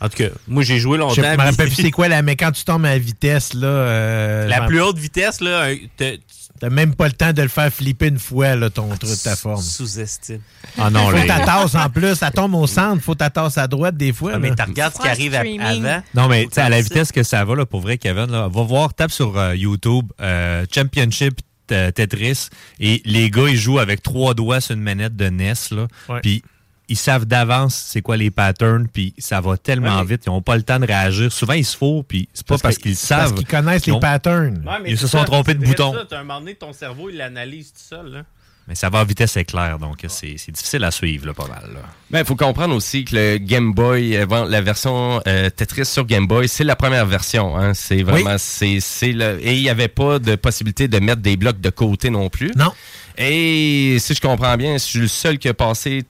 [0.00, 1.20] En tout cas, moi j'ai joué Je longtemps.
[1.22, 3.66] me rappelle plus c'est quoi, là, mais quand tu tombes à vitesse, là.
[3.66, 6.12] euh, La plus haute vitesse, là, t'as-
[6.60, 9.36] T'as même pas le temps de le faire flipper une fois, là, ton truc, ta
[9.36, 9.62] forme.
[9.62, 10.40] sous-estime.
[10.76, 13.58] Ah non, Faut là, ta tasse en plus, ça tombe au centre, faut ta tasse
[13.58, 14.32] à droite des fois.
[14.34, 14.56] Ah, mais là.
[14.56, 16.02] tu regardes ce qui arrive avant.
[16.16, 18.48] Non, mais tu sais, à la vitesse que ça va, là, pour vrai, Kevin, là,
[18.48, 21.38] va voir, tape sur euh, YouTube euh, Championship
[21.68, 22.48] Tetris
[22.80, 25.86] et les gars, ils jouent avec trois doigts sur une manette de NES, là.
[26.22, 26.42] Puis
[26.88, 30.04] ils savent d'avance c'est quoi les patterns, puis ça va tellement Ouais.
[30.06, 31.30] vite, ils n'ont pas le temps de réagir.
[31.32, 33.34] Souvent, ils se font, puis c'est pas parce, qu'ils Parce savent.
[33.34, 34.64] qu'ils connaissent les patterns.
[34.86, 35.94] Ils se sont trompés de bouton.
[36.10, 38.06] À un moment donné, ton cerveau, il l'analyse tout seul.
[38.12, 38.22] Là.
[38.66, 41.64] Mais ça va à vitesse éclair, donc c'est c'est difficile à suivre, là, pas mal.
[42.10, 46.04] Ben, il faut comprendre aussi que le Game Boy, avant, la version euh, Tetris sur
[46.04, 47.56] Game Boy, c'est la première version.
[47.56, 47.72] Hein.
[47.72, 51.38] C'est vraiment, c'est, c'est le, et il n'y avait pas de possibilité de mettre des
[51.38, 52.50] blocs de côté non plus.
[52.56, 52.70] Non.
[53.16, 56.04] Et si je comprends bien, je suis le seul qui a passé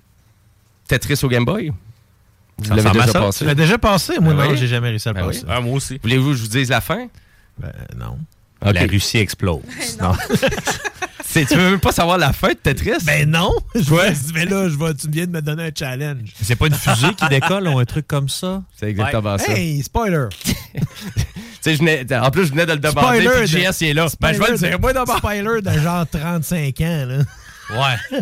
[0.88, 1.70] Tetris au Game Boy?
[2.58, 3.20] Vous Ça l'avez déjà ça.
[3.20, 3.38] passé?
[3.38, 4.14] Tu l'as déjà passé?
[4.20, 4.56] Moi, Ben non, oui?
[4.56, 5.40] j'ai jamais réussi à le Ben passer.
[5.46, 5.52] oui.
[5.54, 6.00] Ah, moi aussi.
[6.02, 7.06] Voulez-vous que je vous dise la fin?
[7.58, 8.18] Ben, non.
[8.66, 8.74] Ok.
[8.74, 9.60] La Russie explose.
[10.00, 10.12] Non.
[11.30, 13.04] C'est- tu veux même pas savoir la fin de Tetris?
[13.04, 13.52] Ben non!
[13.74, 16.32] Je vois, mais là, je vois, tu viens de me donner un challenge.
[16.42, 18.62] C'est pas une fusée qui décolle ou un truc comme ça?
[18.74, 19.52] c'est exactement ça.
[19.52, 20.28] Hey, spoiler!
[20.42, 20.54] Tu
[21.60, 23.88] sais, je venais- en plus, je venais de le demander, Spoiler puis de- JS il
[23.88, 24.06] est là.
[24.18, 24.78] Ben, je vais le Spoiler dire.
[24.78, 25.18] de- Moi, d'abord.
[25.18, 27.18] Spoiler de genre 35 ans, là.
[27.70, 28.18] Ouais.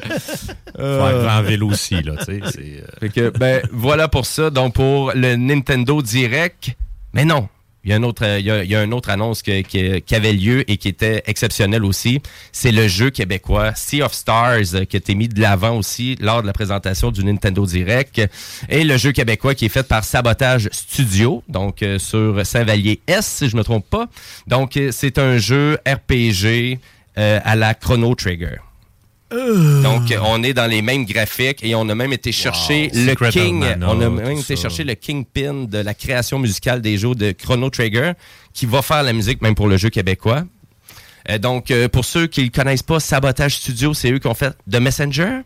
[0.79, 2.41] Euh, Faut arriver en vélo aussi, là, tu sais.
[2.45, 4.51] euh, Fait que, ben, voilà pour ça.
[4.51, 6.73] Donc, pour le Nintendo Direct.
[7.15, 7.49] Mais non.
[7.83, 9.41] Il y a, un autre, euh, il y a, il y a une autre annonce
[9.43, 12.21] que- que- qui avait lieu et qui était exceptionnelle aussi.
[12.53, 16.17] C'est le jeu québécois Sea of Stars euh, qui a été mis de l'avant aussi
[16.21, 18.21] lors de la présentation du Nintendo Direct.
[18.69, 23.49] Et le jeu québécois qui est fait par Sabotage Studio, donc euh, sur Saint-Vallier-S, si
[23.49, 24.09] je ne me trompe pas.
[24.49, 26.79] Donc, euh, c'est un jeu RPG
[27.19, 28.57] euh, à la Chrono Trigger.
[29.31, 33.11] Donc, euh, on est dans les mêmes graphiques et on a même été chercher le
[33.11, 33.65] Secret King.
[33.83, 34.63] On a même été ça.
[34.63, 38.13] chercher le Kingpin de la création musicale des jeux de Chrono Trigger
[38.53, 40.45] qui va faire la musique même pour le jeu québécois.
[41.29, 44.35] Euh, donc, euh, pour ceux qui ne connaissent pas Sabotage Studio, c'est eux qui ont
[44.35, 45.41] fait The Messenger,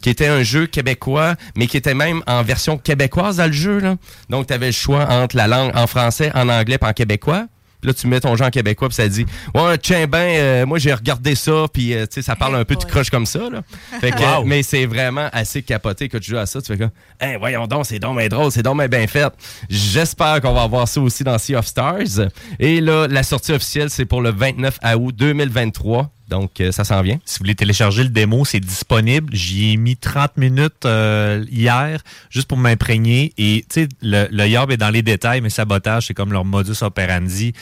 [0.00, 3.80] qui était un jeu québécois, mais qui était même en version québécoise dans le jeu.
[3.80, 3.96] Là.
[4.28, 7.46] Donc, tu avais le choix entre la langue en français, en anglais et en québécois.
[7.80, 10.78] Puis là, tu mets ton genre québécois, puis ça dit Ouais, tiens, ben, euh, moi,
[10.78, 13.50] j'ai regardé ça, puis euh, tu sais, ça parle un peu du crush comme ça.
[13.50, 13.62] Là.
[14.00, 14.44] Fait que, Wow.
[14.44, 16.60] Mais c'est vraiment assez capoté que tu joues à ça.
[16.60, 19.32] Tu fais comme Hey, voyons donc, c'est donc bien drôle, c'est donc bien bien fait.
[19.68, 22.28] J'espère qu'on va avoir ça aussi dans Sea of Stars.
[22.58, 26.10] Et là, la sortie officielle, c'est pour le 29 août 2023.
[26.30, 27.18] Donc, euh, ça s'en vient.
[27.24, 29.34] Si vous voulez télécharger le démo, c'est disponible.
[29.34, 32.00] J'y ai mis 30 minutes euh, hier
[32.30, 33.34] juste pour m'imprégner.
[33.36, 36.44] Et tu sais, le, le YOB est dans les détails, mais sabotage, c'est comme leur
[36.44, 37.52] modus operandi.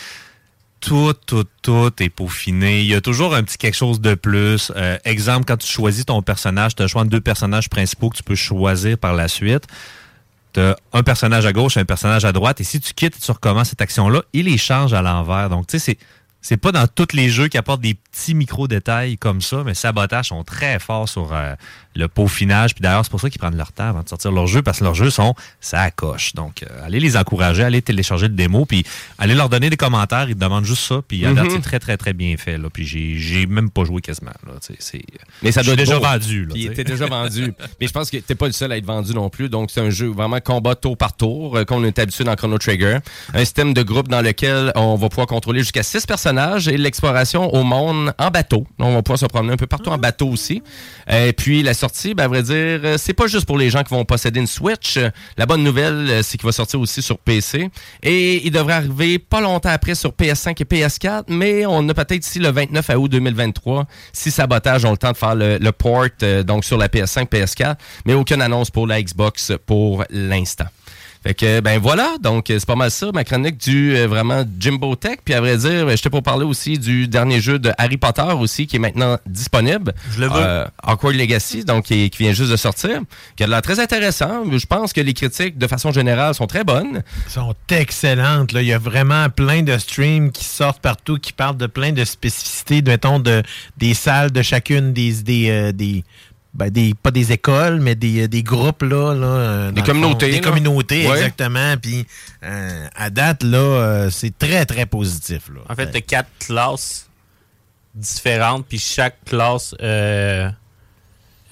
[0.81, 2.83] Tout, tout, tout est peaufiné.
[2.83, 4.71] Il y a toujours un petit quelque chose de plus.
[4.77, 8.11] Euh, exemple, quand tu choisis ton personnage, tu as le choix de deux personnages principaux
[8.11, 9.65] que tu peux choisir par la suite.
[10.53, 12.61] Tu as un personnage à gauche et un personnage à droite.
[12.61, 15.49] Et si tu quittes et tu recommences cette action-là, il les change à l'envers.
[15.49, 15.99] Donc, tu sais, c'est.
[16.41, 20.29] C'est pas dans tous les jeux qui apportent des petits micro-détails comme ça, mais Sabotage
[20.29, 21.55] sont très forts sur euh,
[21.99, 22.75] le peaufinage.
[22.75, 24.79] Puis d'ailleurs, c'est pour ça qu'ils prennent leur temps avant de sortir leurs jeux, parce
[24.79, 26.33] que leurs jeux sont ça coche.
[26.35, 28.85] Donc, euh, allez les encourager, allez télécharger le démo, puis
[29.19, 30.29] allez leur donner des commentaires.
[30.29, 31.01] Ils te demandent juste ça.
[31.07, 31.49] Puis à Mhm.
[31.51, 32.57] c'est très, très, très bien fait.
[32.57, 32.69] Là.
[32.73, 34.31] Puis j'ai- j'ai même pas joué quasiment.
[34.47, 34.53] Là.
[34.61, 35.03] C'est-
[35.43, 36.05] Mais ça doit être déjà beau.
[36.05, 36.45] vendu.
[36.47, 37.53] Là, Puis t'es déjà vendu.
[37.81, 39.49] Mais je pense que t'es pas le seul à être vendu non plus.
[39.49, 42.35] Donc, c'est un jeu vraiment combat tour par tour, euh, comme on est habitué dans
[42.37, 42.99] Chrono Trigger.
[43.35, 47.53] Un système de groupe dans lequel on va pouvoir contrôler jusqu'à six personnages et l'exploration
[47.55, 48.67] au monde en bateau.
[48.79, 50.63] Donc, on va pouvoir se promener un peu partout en bateau aussi.
[51.11, 53.91] Et puis, la sortie, ben, à dire, euh, c'est pas juste pour les gens qui
[53.91, 54.99] vont posséder une Switch.
[55.37, 57.71] La bonne nouvelle, euh, c'est qu'il va sortir aussi sur PC.
[58.03, 62.27] Et il devrait arriver pas longtemps après sur PS5 et PS4, mais on a peut-être
[62.27, 66.07] ici le 29 août 2023, si Sabotage ont le temps de faire le, le port
[66.23, 67.77] euh, donc sur la PS5, PS4,
[68.07, 70.67] mais aucune annonce pour la Xbox pour l'instant.
[71.23, 74.45] Fait que, ben voilà, donc euh, c'est pas mal ça, ma chronique du euh, vraiment
[74.59, 75.19] Jimbo Tech.
[75.25, 78.23] Puis à vrai dire, ben, j'étais pour parler aussi du dernier jeu de Harry Potter
[78.39, 79.95] aussi, qui est maintenant disponible.
[80.13, 80.35] Je le veux.
[80.37, 83.01] Euh, Awkward Legacy, donc qui, qui vient juste de sortir,
[83.37, 84.45] qui a l'air très intéressant.
[84.51, 87.03] Je pense que les critiques, de façon générale, sont très bonnes.
[87.27, 88.53] sont excellentes.
[88.53, 88.63] Là.
[88.63, 92.05] Il y a vraiment plein de streams qui sortent partout, qui parlent de plein de
[92.05, 93.43] spécificités, de, mettons, de,
[93.77, 95.23] des salles de chacune des...
[95.23, 96.05] des, euh, des
[96.55, 99.15] ben, des, pas des écoles, mais des, des groupes, là.
[99.15, 99.87] là euh, Des fond.
[99.89, 100.41] communautés, Des là.
[100.41, 101.17] communautés, Ouais.
[101.17, 101.77] exactement.
[101.81, 102.07] Puis,
[102.43, 105.49] euh, à date, là, euh, c'est très, très positif.
[105.55, 105.61] Là.
[105.69, 107.09] En fait, tu as quatre classes
[107.95, 110.51] différentes, puis chaque classe euh,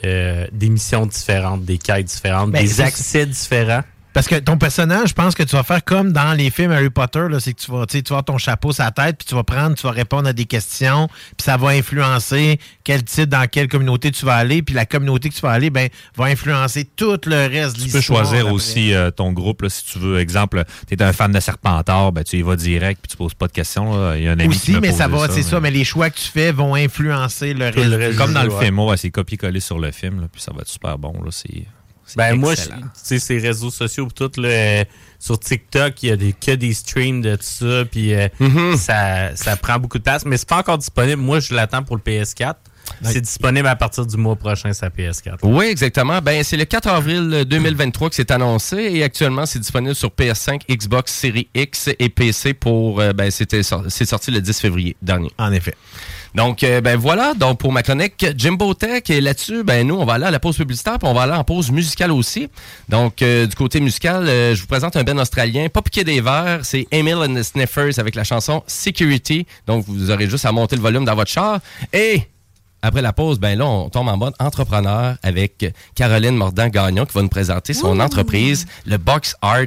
[0.05, 3.82] euh, des missions différentes, des quêtes différentes, Ben, des accès différents.
[4.16, 6.88] Parce que ton personnage, je pense que tu vas faire comme dans les films Harry
[6.88, 9.34] Potter, c'est que tu vas, tu vas avoir ton chapeau sur la tête, puis tu
[9.34, 11.06] vas prendre, tu vas répondre à des questions,
[11.36, 15.28] puis ça va influencer quel type, dans quelle communauté tu vas aller, puis la communauté
[15.28, 18.24] que tu vas aller, ben, va influencer tout le reste de Tu peux l'histoire.
[18.24, 18.52] choisir après.
[18.54, 20.18] aussi euh, ton groupe, là, si tu veux.
[20.18, 23.34] Exemple, tu es un fan de Serpentard, ben, tu y vas direct puis tu poses
[23.34, 23.94] pas de questions.
[24.00, 24.16] là.
[24.16, 26.08] Il y a un ami Aussi, m'a mais ça va, c'est ça, mais les choix
[26.08, 27.76] que tu fais vont influencer le reste.
[27.86, 30.40] le reste du Comme dans le film, ouais, c'est copier-coller sur le film, là, puis
[30.40, 31.12] ça va être super bon.
[31.22, 31.66] Là, c'est,
[32.14, 32.62] Ben moi, tu
[32.94, 34.84] sais, ces réseaux sociaux, tout, là,
[35.18, 38.76] sur TikTok, il y a des, que des streams de tout ça, puis euh, Mm-hmm.
[38.76, 41.20] ça, ça prend beaucoup de place, mais c'est pas encore disponible.
[41.20, 42.54] Moi, je l'attends pour le PS4.
[43.03, 45.39] C'est disponible à partir du mois prochain, sa PS4.
[45.43, 46.20] Oui, exactement.
[46.20, 50.62] Ben, c'est le 4 avril 2023 que c'est annoncé et actuellement, c'est disponible sur PS5,
[50.68, 55.30] Xbox Series X et PC pour, euh, ben, c'était, c'est sorti le 10 février dernier.
[55.39, 55.74] En effet.
[56.37, 60.05] Donc, euh, ben voilà, donc pour ma chronique Jimbo Tech, et là-dessus, ben nous, on
[60.05, 62.51] va aller à la pause publicitaire, puis on va aller en pause musicale aussi.
[62.91, 66.20] Donc, euh, du côté musical, euh, je vous présente un band australien, pas piqué des
[66.20, 69.47] verres, c'est Emil and the Sniffers avec la chanson Security.
[69.66, 71.61] Donc, vous aurez juste à monter le volume dans votre char.
[71.95, 72.20] Et
[72.87, 77.22] après la pause, ben là, on tombe en mode entrepreneur avec Caroline Mordant-Gagnon qui va
[77.22, 79.66] nous présenter son entreprise, le Box Art.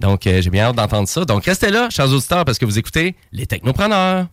[0.00, 1.24] Donc, euh, j'ai bien hâte d'entendre ça.
[1.24, 4.26] Donc, restez là, chers auditeurs, parce que vous écoutez Les Technopreneurs.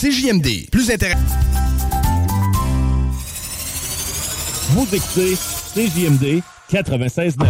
[0.00, 0.70] CJMD.
[0.70, 1.18] Plus intéressant.
[4.70, 6.40] Vous écoutez CJMD
[6.70, 7.46] 96.9.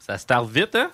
[0.00, 0.90] Ça start vite, hein?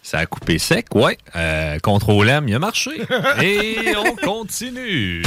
[0.00, 1.18] Ça a coupé sec, ouais.
[1.34, 3.02] Euh, contrôle M, il a marché.
[3.42, 5.24] Et on continue.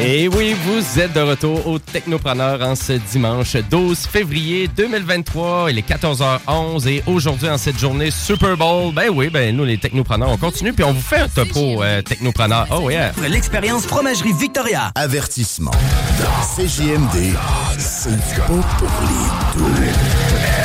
[0.00, 5.72] Et oui, vous êtes de retour au Technopreneur en ce dimanche 12 février 2023.
[5.72, 9.76] Il est 14h11 et aujourd'hui, en cette journée Super Bowl, ben oui, ben nous, les
[9.76, 12.66] Technopreneurs, on continue puis on vous fait un topo euh, Technopreneur.
[12.70, 13.12] Oh yeah!
[13.28, 14.92] L'expérience Fromagerie Victoria.
[14.94, 15.72] Avertissement.
[16.56, 17.34] CJMD,
[17.76, 20.57] c'est pas pour les doux.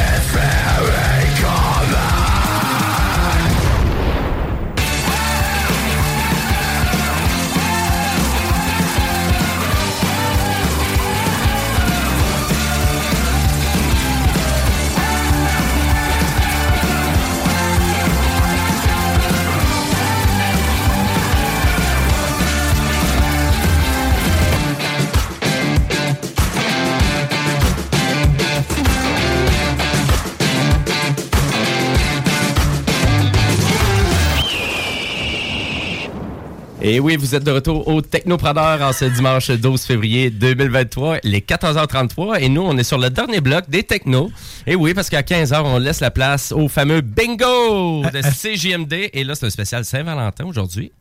[36.93, 41.39] Et oui, vous êtes de retour au Technopreneur en ce dimanche 12 février 2023, les
[41.39, 42.39] 14h33.
[42.39, 44.29] Et nous, on est sur le dernier bloc des Technos.
[44.67, 49.09] Et oui, parce qu'à 15h, on laisse la place au fameux bingo de CJMD.
[49.11, 50.91] Et là, c'est un spécial Saint-Valentin aujourd'hui.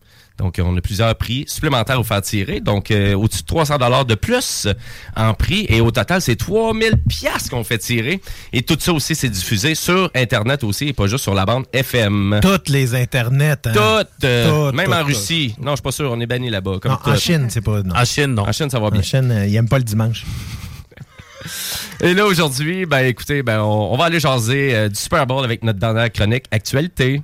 [0.42, 2.58] Donc, on a plusieurs prix supplémentaires à faire tirer.
[2.60, 4.66] Donc, euh, au-dessus de 300 dollars de plus
[5.16, 5.66] en prix.
[5.68, 8.20] Et au total, c'est 3000 pièces qu'on fait tirer.
[8.52, 11.66] Et tout ça aussi, c'est diffusé sur Internet aussi et pas juste sur la bande
[11.72, 12.40] FM.
[12.42, 13.52] Toutes les internets.
[13.66, 13.72] hein.
[13.72, 15.06] Toutes, euh, Toutes, même toutes, en toutes.
[15.06, 15.54] Russie.
[15.60, 16.78] Non, je suis pas sûr, on est banni là-bas.
[16.82, 17.16] comme Non, en.
[17.16, 17.82] Chine, c'est pas.
[17.84, 17.94] Non.
[17.94, 18.42] En Chine, non.
[18.42, 18.98] En Chine, ça va bien.
[19.00, 20.24] En Chine, euh, ils aiment pas le dimanche.
[22.00, 25.44] Et là, aujourd'hui, ben écoutez, ben, on, on va aller jaser euh, du Super Bowl
[25.44, 27.22] avec notre dernière chronique actualité.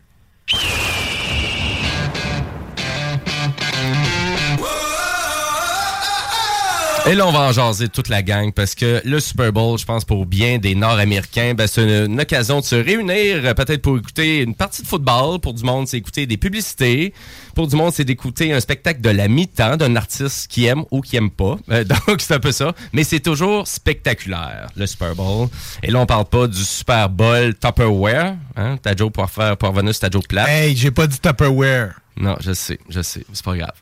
[7.08, 10.04] Et là, on va en toute la gang parce que le Super Bowl, je pense,
[10.04, 14.42] pour bien des Nord-Américains, ben, c'est une, occasion de se réunir, euh, peut-être pour écouter
[14.42, 15.40] une partie de football.
[15.40, 17.14] Pour du monde, c'est écouter des publicités.
[17.54, 21.00] Pour du monde, c'est d'écouter un spectacle de la mi-temps d'un artiste qui aime ou
[21.00, 21.56] qui aime pas.
[21.70, 22.74] Euh, donc, c'est un peu ça.
[22.92, 25.48] Mais c'est toujours spectaculaire, le Super Bowl.
[25.82, 28.36] Et là, on parle pas du Super Bowl Tupperware.
[28.54, 28.76] Hein?
[29.14, 30.46] Pour, faire, pour revenir sur ta joke plate.
[30.46, 31.94] Hey, j'ai pas dit Tupperware.
[32.20, 33.72] Non, je sais, je sais, c'est pas grave.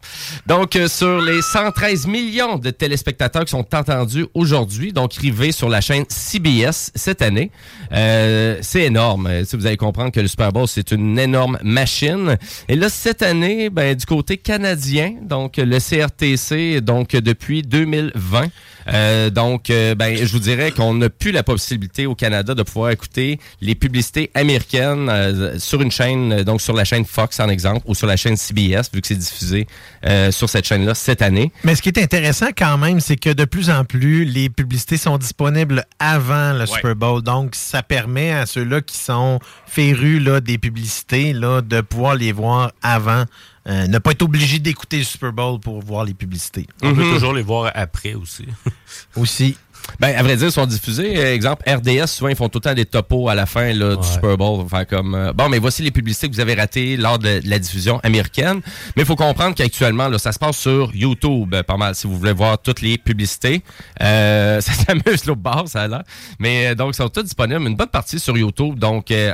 [0.46, 5.68] Donc, euh, sur les 113 millions de téléspectateurs qui sont entendus aujourd'hui, donc rivés sur
[5.70, 7.50] la chaîne CBS cette année,
[7.92, 9.26] euh, c'est énorme.
[9.26, 12.36] Euh, Si vous allez comprendre que le Super Bowl, c'est une énorme machine.
[12.68, 18.48] Et là, cette année, ben, du côté canadien, donc le CRTC, donc depuis 2020,
[18.88, 22.62] euh, donc, euh, ben, je vous dirais qu'on n'a plus la possibilité au Canada de
[22.62, 27.48] pouvoir écouter les publicités américaines euh, sur une chaîne, donc sur la chaîne Fox en
[27.48, 29.66] exemple, ou sur la chaîne CBS, vu que c'est diffusé
[30.04, 31.52] euh, sur cette chaîne-là cette année.
[31.64, 34.96] Mais ce qui est intéressant quand même, c'est que de plus en plus, les publicités
[34.96, 37.22] sont disponibles avant le Super Bowl.
[37.22, 42.32] Donc, ça permet à ceux-là qui sont férus là, des publicités là, de pouvoir les
[42.32, 43.24] voir avant.
[43.68, 46.68] Euh, ne pas être obligé d'écouter le Super Bowl pour voir les publicités.
[46.82, 47.14] On peut Mhm.
[47.14, 48.46] toujours les voir après aussi.
[49.16, 49.56] aussi.
[50.00, 51.16] Ben, à vrai dire, ils sont diffusés.
[51.16, 53.96] Euh, exemple, RDS, souvent, ils font tout le temps des topos à la fin là,
[53.96, 54.60] du Super Bowl.
[54.60, 57.48] Enfin, comme, euh, bon, mais voici les publicités que vous avez ratées lors de, de
[57.48, 58.60] la diffusion américaine.
[58.96, 62.06] Mais il faut comprendre qu'actuellement, là, ça se passe sur YouTube, euh, pas mal, si
[62.06, 63.62] vous voulez voir toutes les publicités.
[64.02, 66.02] Euh, ça s'amuse l'autre bord, ça a l'air.
[66.38, 67.66] Mais euh, donc, ils sont tous disponibles.
[67.66, 68.78] Une bonne partie sur YouTube.
[68.78, 69.32] Donc, euh,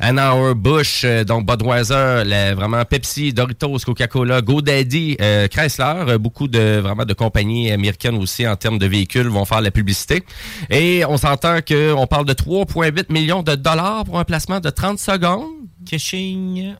[0.00, 6.18] un, An Hour Bush, euh, donc Budweiser, la- vraiment Pepsi, Doritos, Coca-Cola, GoDaddy, euh, Chrysler,
[6.18, 10.22] beaucoup de vraiment de compagnies américaines aussi en termes de véhicules vont faire la publicité.
[10.70, 14.98] Et on s'entend qu'on parle de 3,8 millions de dollars pour un placement de 30
[14.98, 15.50] secondes.
[15.88, 16.74] Caching.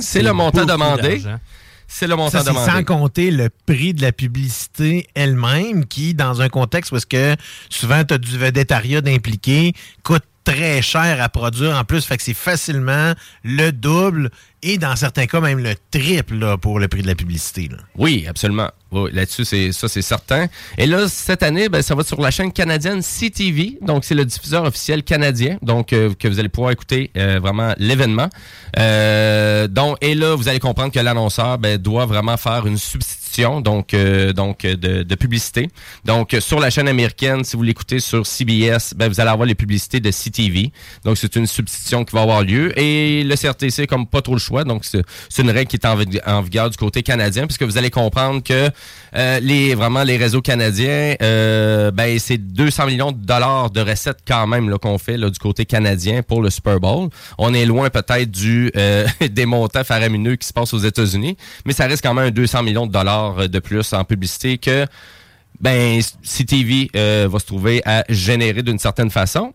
[0.00, 1.22] C'est le montant demandé.
[1.88, 2.70] C'est le montant Ça, demandé.
[2.70, 7.36] sans compter le prix de la publicité elle-même, qui, dans un contexte où est-ce que
[7.70, 12.04] souvent tu as du vedettariat d'impliqué, coûte très cher à produire en plus.
[12.04, 13.12] Fait que c'est facilement
[13.44, 14.30] le double
[14.66, 17.70] et dans certains cas même le triple pour le prix de la publicité.
[17.96, 18.68] Oui, absolument.
[18.92, 20.46] Là-dessus, ça, c'est certain.
[20.76, 23.78] Et là, cette année, ben, ça va sur la chaîne canadienne CTV.
[23.82, 25.58] Donc, c'est le diffuseur officiel canadien.
[25.62, 28.28] Donc, euh, que vous allez pouvoir écouter euh, vraiment l'événement.
[28.78, 33.25] Euh, donc, et là, vous allez comprendre que l'annonceur ben, doit vraiment faire une substitution
[33.44, 35.68] donc euh, donc euh, de, publicité.
[36.04, 39.46] Donc euh, sur la chaîne américaine, si vous l'écoutez sur CBS, ben, vous allez avoir
[39.46, 40.72] les publicités de CTV.
[41.04, 44.40] Donc c'est une substitution qui va avoir lieu et le CRTC comme pas trop le
[44.40, 44.64] choix.
[44.64, 45.86] Donc c'est une règle qui est
[46.26, 48.70] en vigueur du côté canadien puisque vous allez comprendre que
[49.16, 54.18] euh, les vraiment les réseaux canadiens, euh, ben c'est 200 millions de dollars de recettes
[54.26, 57.08] quand même là, qu'on fait là, du côté canadien pour le Super Bowl.
[57.38, 61.72] On est loin peut-être du euh, des montants faramineux qui se passent aux États-Unis, mais
[61.72, 64.86] ça reste quand même un 200 millions de dollars de plus en publicité que
[65.60, 69.54] ben CTV euh, va se trouver à générer d'une certaine façon.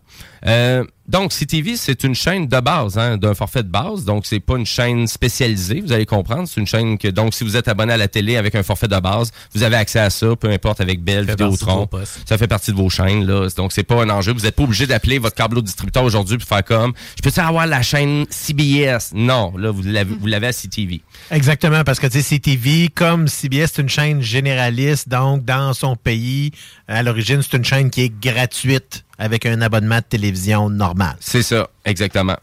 [1.12, 4.56] Donc CTV c'est une chaîne de base, hein, d'un forfait de base, donc c'est pas
[4.56, 7.92] une chaîne spécialisée, vous allez comprendre, c'est une chaîne que donc si vous êtes abonné
[7.92, 10.80] à la télé avec un forfait de base, vous avez accès à ça, peu importe
[10.80, 11.86] avec Bell, Vidéotron,
[12.26, 14.62] ça fait partie de vos chaînes là, donc c'est pas un enjeu, vous êtes pas
[14.62, 19.10] obligé d'appeler votre câble distributeur aujourd'hui pour faire comme je peux avoir la chaîne CBS
[19.12, 21.02] Non, là vous l'avez vous l'avez à CTV.
[21.30, 25.94] Exactement, parce que tu sais, CTV, comme CBS, c'est une chaîne généraliste, donc dans son
[25.94, 26.52] pays,
[26.88, 31.14] à l'origine, c'est une chaîne qui est gratuite avec un abonnement de télévision normal.
[31.20, 32.36] C'est ça, exactement.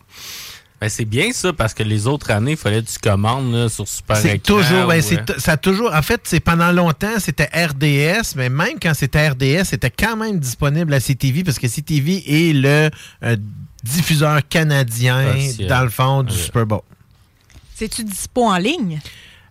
[0.80, 3.68] Ben, c'est bien ça, parce que les autres années, il fallait que tu commandes là,
[3.68, 7.50] sur Super C'est toujours, ben, euh, ça a toujours, en fait, c'est pendant longtemps, c'était
[7.54, 12.24] RDS, mais même quand c'était RDS, c'était quand même disponible à CTV parce que CTV
[12.26, 12.90] est le
[13.24, 13.36] euh,
[13.84, 15.36] diffuseur canadien,
[15.68, 16.82] dans le fond, du Super Bowl.
[17.76, 19.02] C'est-tu dispo en ligne?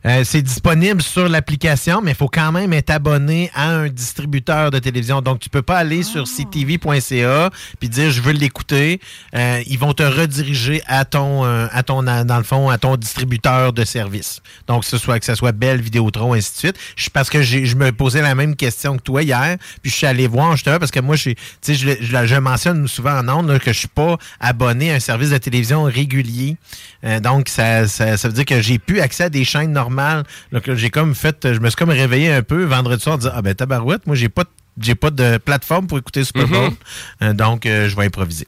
[0.07, 4.70] Euh, c'est disponible sur l'application, mais il faut quand même être abonné à un distributeur
[4.70, 5.20] de télévision.
[5.23, 7.51] Donc, tu peux pas aller sur ctv.ca
[7.81, 9.01] puis dire je veux l'écouter.
[9.35, 12.79] Euh, ils vont te rediriger à ton, euh, à ton, à- dans le fond, à
[12.79, 14.41] ton distributeur de service.
[14.66, 16.77] Donc, que ce soit que ce soit Bell, Vidéotron, ainsi de suite.
[16.97, 20.07] Je- parce que je me posais la même question que toi hier, puis je suis
[20.07, 23.19] allé voir justement parce que moi, je, suis- tu sais, je, je, je mentionne souvent
[23.19, 26.57] en ondes là, que je suis pas abonné à un service de télévision régulier.
[27.05, 29.88] Euh, donc, ça, ça, ça veut dire que j'ai plus accès à des chaînes normales.
[29.97, 33.32] Là, j'ai comme fait, je me suis comme réveillé un peu vendredi soir en disant,
[33.35, 34.44] ah ben tabarouette, moi, j'ai pas
[34.81, 36.77] j'ai pas de plateforme pour écouter Super Bowl, Mhm.
[37.23, 38.47] Euh, donc euh, je vais improviser.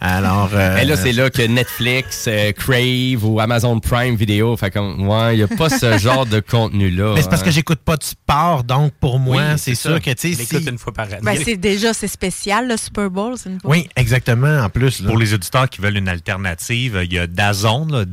[0.00, 4.70] Alors, euh, Et là, c'est là que Netflix, euh, Crave ou Amazon Prime Vidéo, fait
[4.70, 7.12] comme, ouais, il n'y a pas ce genre de contenu-là.
[7.14, 7.44] Mais c'est parce hein.
[7.46, 10.00] que j'écoute pas de sport, donc pour moi, Oui, c'est sûr ça.
[10.00, 11.18] que tu sais, si- une fois par année.
[11.22, 13.34] Ben, c'est déjà c'est spécial, le Super Bowl.
[13.36, 15.00] c'est une- Oui, exactement, en plus.
[15.00, 15.08] là.
[15.08, 18.04] Pour les auditeurs qui veulent une alternative, il y a DAZN, là,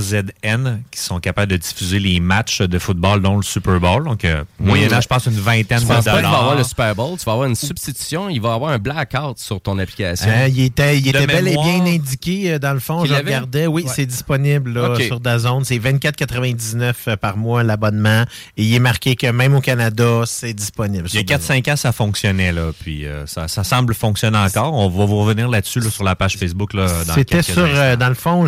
[0.00, 4.04] D-A-Z-N, qui sont capables de diffuser les matchs de football, dont le Super Bowl.
[4.04, 6.58] Donc, euh, moyennant, je pense, une vingtaine de penses pas avoir dollars.
[6.58, 9.78] le Super Bowl, tu vas avoir une substitution, il va avoir un blackout sur ton
[9.78, 10.28] application.
[10.28, 13.04] Euh, il était, il était bel et bien indiqué euh, dans le fond.
[13.04, 13.66] Je regardais.
[13.66, 13.92] Oui, Ouais.
[13.94, 15.64] c'est disponible là, sur Dazone.
[15.64, 18.24] C'est 24,99 euh, par mois l'abonnement.
[18.56, 21.06] Et il est marqué que même au Canada, c'est disponible.
[21.12, 21.60] Il y a sur DAZN.
[21.62, 22.70] 4-5 ans, ça fonctionnait, là.
[22.80, 24.72] Puis euh, ça, ça semble fonctionner encore.
[24.74, 26.72] On va vous revenir là-dessus là, sur la page Facebook.
[27.14, 27.76] C'était quelques sur, instants.
[27.76, 28.44] euh, dans le fond,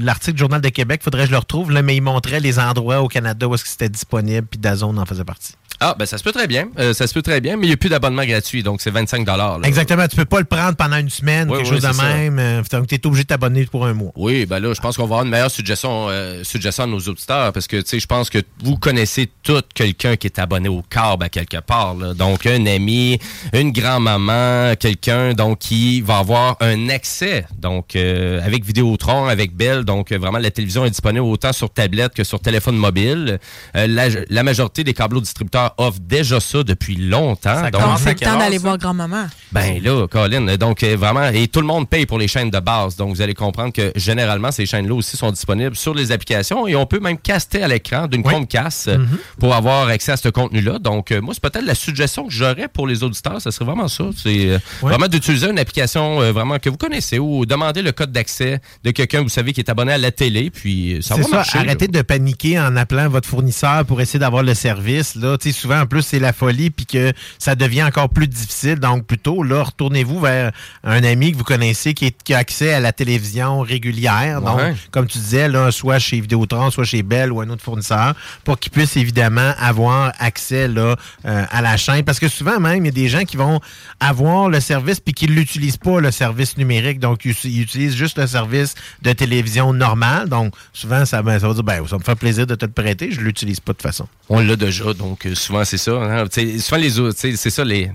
[0.00, 2.58] l'article du Journal de Québec, faudrait que je le retrouve, là, mais il montrait les
[2.58, 5.52] endroits au Canada où c'était disponible, puis Dazone en faisait partie.
[5.84, 6.68] Ah, ben ça se peut très bien.
[6.78, 8.90] Euh, ça se peut très bien, mais il n'y a plus d'abonnement gratuit, donc c'est
[8.90, 9.58] 25 là.
[9.64, 12.38] Exactement, tu peux pas le prendre pendant une semaine, Oui, quelque oui, chose de même.
[12.38, 14.12] euh, Donc, tu es obligé de t'abonner pour un mois.
[14.14, 17.00] Oui, ben là, je pense qu'on va avoir une meilleure suggestion, euh, suggestion à nos
[17.00, 20.68] auditeurs parce que, tu sais, je pense que vous connaissez tout quelqu'un qui est abonné
[20.68, 21.94] au câble à quelque part.
[21.94, 22.14] là.
[22.14, 23.18] Donc, un ami,
[23.52, 29.84] une grand-maman, quelqu'un donc qui va avoir un accès, donc euh, avec Vidéotron, avec Bell.
[29.84, 33.38] Donc, euh, vraiment, la télévision est disponible autant sur tablette que sur téléphone mobile.
[33.76, 37.62] Euh, la, la majorité des câbleaux distributeurs offrent déjà ça depuis longtemps.
[37.62, 39.26] donc, Donc, c'est le temps d'aller voir grand-maman.
[39.52, 42.60] ben là, Colin, donc euh, vraiment, et tout le monde paye pour les chaînes de
[42.60, 42.96] base.
[42.96, 46.76] Donc vous allez comprendre que généralement, ces chaînes-là aussi sont disponibles sur les applications et
[46.76, 49.18] on peut même caster à l'écran d'une Chromecast euh, Mhm.
[49.40, 50.78] pour avoir accès à ce contenu-là.
[50.78, 53.88] Donc euh, moi, c'est peut-être la suggestion que j'aurais pour les auditeurs, ce serait vraiment
[53.88, 54.04] ça.
[54.16, 58.12] C'est euh, vraiment d'utiliser une application euh, vraiment que vous connaissez ou demander le code
[58.12, 61.28] d'accès de quelqu'un, vous savez, qui est abonné à la télé, puis ça va ça,
[61.36, 61.58] marcher.
[61.58, 61.64] là.
[61.64, 65.14] arrêtez de paniquer en appelant votre fournisseur pour essayer d'avoir le service.
[65.16, 68.76] Là, sais, souvent, en plus, c'est la folie puis que ça devient encore plus difficile.
[68.76, 70.52] Donc, plutôt, là, retournez-vous vers
[70.84, 74.40] un ami que vous connaissez qui, est- qui a accès à la télévision régulière.
[74.42, 74.58] Donc,
[74.90, 78.14] comme tu disais, là, soit chez Vidéotron, soit chez Bell ou un autre fournisseur,
[78.44, 80.96] pour qu'ils puissent évidemment avoir accès là,
[81.26, 82.04] euh, à la chaîne.
[82.04, 83.60] Parce que souvent, même, il y a des gens qui vont
[84.00, 86.98] avoir le service puis qui ne l'utilisent pas, le service numérique.
[86.98, 90.28] Donc, ils, ils utilisent juste le service de télévision normal.
[90.28, 92.72] Donc, souvent, ça, ben, ça va dire, ben, ça me fait plaisir de te le
[92.72, 93.10] prêter.
[93.10, 94.06] Je ne l'utilise pas de toute façon.
[94.28, 95.92] On l'a déjà, donc euh, souvent c'est ça.
[95.92, 96.24] hein.
[96.58, 97.90] Souvent les autres, c'est ça, les,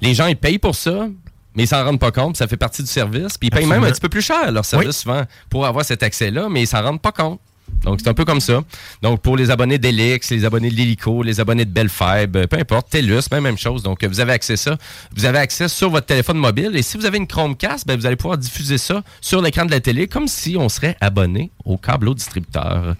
[0.00, 1.08] les gens ils payent pour ça,
[1.54, 3.36] mais ils s'en rendent pas compte, ça fait partie du service.
[3.38, 6.02] Puis ils payent même un petit peu plus cher leur service souvent pour avoir cet
[6.02, 7.40] accès-là, mais ils s'en rendent pas compte.
[7.84, 8.62] Donc, c'est un peu comme ça.
[9.02, 12.56] Donc, pour les abonnés d'Elix, les abonnés de l'Hélico, les abonnés de Bellfibe, euh, peu
[12.58, 13.82] importe, TELUS, même, même chose.
[13.82, 14.78] Donc, euh, vous avez accès à ça.
[15.14, 16.70] Vous avez accès sur votre téléphone mobile.
[16.74, 19.70] Et si vous avez une Chromecast, ben, vous allez pouvoir diffuser ça sur l'écran de
[19.70, 22.94] la télé comme si on serait abonné au câble au distributeur.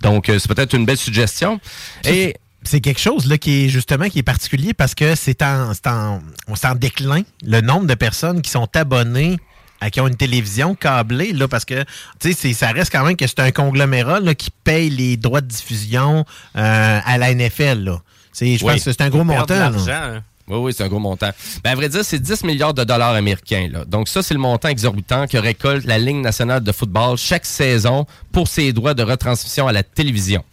[0.00, 1.58] Donc, euh, c'est peut-être une belle suggestion.
[2.04, 5.72] Et c'est quelque chose là, qui est justement qui est particulier parce que c'est en,
[5.74, 9.36] c'est en, on s'en déclin le nombre de personnes qui sont abonnées
[9.80, 11.84] à qui ont une télévision câblée là parce que
[12.20, 15.40] tu sais ça reste quand même que c'est un conglomérat là, qui paye les droits
[15.40, 16.24] de diffusion
[16.56, 18.00] euh, à la NFL là.
[18.32, 18.72] C'est- Je Oui.
[18.74, 19.54] pense que c'est un gros montant.
[19.54, 20.22] hein.
[20.46, 21.30] Oui, oui, c'est un gros montant.
[21.62, 23.66] Ben, à vrai dire, c'est 10 milliards de dollars américains.
[23.72, 23.86] Là.
[23.86, 28.04] Donc, ça, c'est le montant exorbitant que récolte la Ligue nationale de football chaque saison
[28.30, 30.44] pour ses droits de retransmission à la télévision.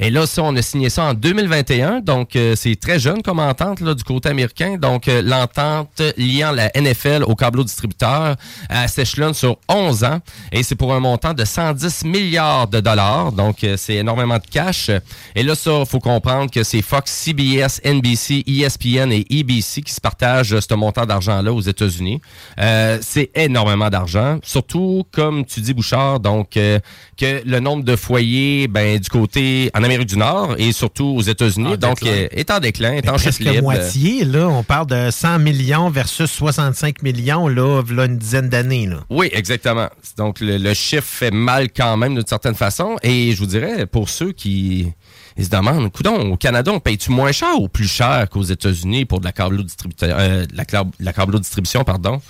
[0.00, 3.38] Et là, ça, on a signé ça en 2021, donc euh, c'est très jeune comme
[3.38, 4.76] entente là, du côté américain.
[4.78, 8.36] Donc, euh, l'entente liant la NFL au câbleau distributeur
[8.70, 10.20] euh, s'échelonne sur 11 ans
[10.52, 13.32] et c'est pour un montant de 110 milliards de dollars.
[13.32, 14.90] Donc, euh, c'est énormément de cash.
[15.34, 20.00] Et là, ça, faut comprendre que c'est Fox, CBS, NBC, ESPN et EBC qui se
[20.00, 22.20] partagent euh, ce montant d'argent-là aux États-Unis.
[22.60, 26.78] Euh, c'est énormément d'argent, surtout comme tu dis, Bouchard, donc euh,
[27.16, 31.78] que le nombre de foyers, ben du côté Amérique du Nord et surtout aux États-Unis,
[31.78, 33.62] donc est en déclin, est Mais en chute libre.
[33.62, 34.46] moitié, là.
[34.48, 38.98] On parle de 100 millions versus 65 millions, là, v'là une dizaine d'années, là.
[39.10, 39.88] Oui, exactement.
[40.16, 42.96] Donc, le, le chiffre fait mal quand même d'une certaine façon.
[43.02, 44.92] Et je vous dirais, pour ceux qui
[45.36, 49.04] ils se demandent, coudon, au Canada, on paye-tu moins cher ou plus cher qu'aux États-Unis
[49.04, 49.62] pour de la câbleau
[50.02, 52.20] euh, de la, cla- la câbleau distribution, pardon?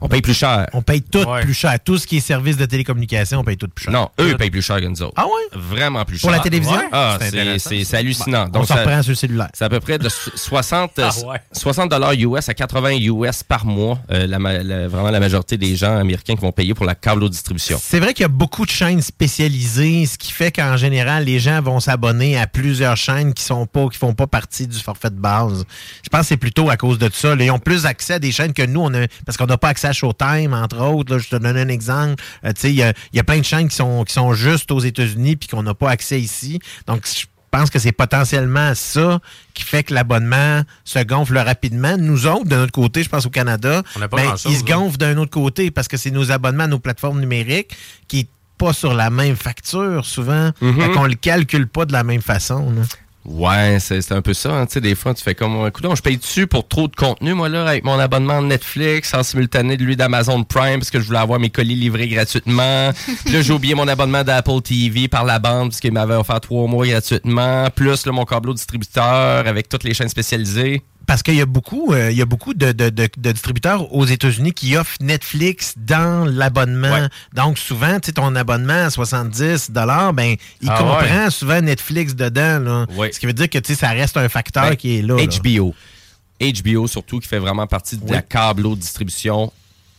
[0.00, 0.68] On paye plus cher.
[0.72, 1.76] On paye tout plus cher.
[1.84, 3.92] Tout ce qui est service de télécommunication, on paye tout plus cher.
[3.92, 5.14] Non, eux ils payent plus cher que nous autres.
[5.16, 5.58] Ah ouais?
[5.58, 6.22] Vraiment plus cher.
[6.28, 6.80] Pour la télévision?
[6.92, 8.46] Ah, C'est hallucinant.
[8.48, 9.48] Bon, on s'en reprend sur le cellulaire.
[9.54, 11.40] C'est à peu près de so- 60, Ah ouais.
[11.52, 13.98] 60 dollars US à 80 US par mois.
[14.10, 16.94] euh, la, ma- la- vraiment la majorité des gens américains qui vont payer pour la
[16.94, 17.78] câbleau distribution.
[17.82, 19.00] C'est vrai qu'il y a beaucoup de chaînes
[19.38, 23.66] spécialisées, ce qui fait qu'en général, les gens vont s'abonner à plusieurs chaînes qui sont
[23.66, 25.64] pas, qui font pas partie du forfait de base.
[26.02, 27.34] Je pense que c'est plutôt à cause de ça.
[27.34, 27.44] là.
[27.44, 29.68] Ils ont plus accès à des chaînes que nous, on a, parce qu'on n'a pas
[29.74, 31.12] accès à Showtime, entre autres.
[31.12, 31.18] là.
[31.18, 32.22] je te donne un exemple.
[32.44, 34.70] Euh, il y a, il y a plein de chaînes qui sont, qui sont juste
[34.70, 36.60] aux États-Unis puis qu'on n'a pas accès ici.
[36.86, 39.20] Donc, je pense que c'est potentiellement ça
[39.54, 41.96] qui fait que l'abonnement se gonfle rapidement.
[41.98, 44.54] Nous autres, de notre côté, je pense au Canada, On pas ben, se là.
[44.76, 47.76] gonfle d'un autre côté parce que c'est nos abonnements à nos plateformes numériques
[48.08, 48.28] qui
[48.58, 50.50] pas sur la même facture souvent.
[50.60, 50.80] Mhm.
[50.80, 52.70] Fait qu'on le calcule pas de la même façon.
[52.70, 52.82] là.
[53.26, 54.52] Ouais, c'est un peu ça.
[54.54, 54.66] hein.
[54.66, 57.32] Tu sais, des fois, tu fais comme, écoute, je paye dessus pour trop de contenu,
[57.32, 61.00] moi, là, avec mon abonnement de Netflix, en simultané de lui d'Amazon Prime, parce que
[61.00, 62.90] je voulais avoir mes colis livrés gratuitement.
[62.92, 62.92] Là,
[63.40, 66.86] j'ai oublié mon abonnement d'Apple TV par la bande, parce qu'il m'avait offert trois mois
[66.86, 67.68] gratuitement.
[67.74, 70.82] Plus, là, mon câbleau distributeur avec toutes les chaînes spécialisées.
[71.06, 73.92] Parce qu'il y a beaucoup, euh, il y a beaucoup de, de- de- de distributeurs
[73.94, 77.08] aux États-Unis qui offrent Netflix dans l'abonnement.
[77.34, 81.30] Donc souvent, tu sais, ton abonnement à 70 ben il Ah comprend ouais.
[81.30, 82.58] souvent Netflix dedans.
[82.58, 82.86] Là.
[83.12, 85.16] Ce qui veut dire que tu sais, ça reste un facteur Ben, qui est là.
[85.16, 85.24] là.
[85.26, 85.74] HBO.
[86.40, 89.52] HBO, surtout, qui fait vraiment partie de la câbleau distribution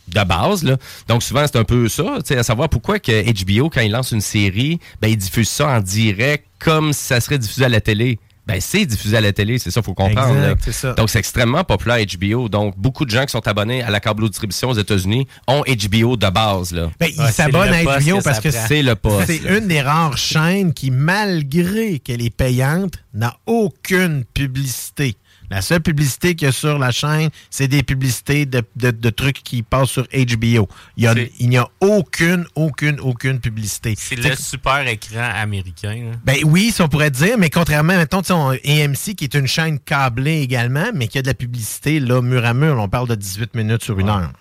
[0.08, 0.64] de base.
[0.64, 0.78] Là.
[1.08, 3.92] Donc, souvent, c'est un peu ça, tu sais, à savoir pourquoi que HBO, quand il
[3.92, 7.70] lance une série, ben, il diffuse ça en direct comme si ça serait diffusé à
[7.70, 8.20] la télé.
[8.48, 10.36] Ben, c'est diffusé à la télé, c'est ça, faut comprendre.
[10.36, 10.56] Exact, là.
[10.62, 10.94] c'est ça.
[10.94, 12.48] Donc, c'est extrêmement populaire, HBO.
[12.48, 16.16] Donc, beaucoup de gens qui sont abonnés à la câbleau distribution aux États-Unis ont HBO
[16.16, 16.72] de base.
[16.72, 16.92] Là.
[17.00, 19.28] Ben, ils s'abonnent à HBO parce que c'est le poste.
[19.28, 25.16] C'est une des rares chaînes qui, malgré qu'elle est payante, n'a aucune publicité.
[25.52, 29.10] La seule publicité qu'il y a sur la chaîne, c'est des publicités de, de- de
[29.10, 30.68] trucs qui passent sur HBO.
[30.98, 33.94] Il y a- il n'y a aucune, aucune, aucune publicité.
[33.98, 36.10] C'est le super écran américain.
[36.12, 36.18] là.
[36.24, 39.80] ben oui, ça on pourrait dire, mais contrairement, mettons, on- AMC qui est une chaîne
[39.80, 42.78] câblée également, mais qui a de la publicité là, mur à mur.
[42.80, 44.32] On parle de 18 minutes sur une heure.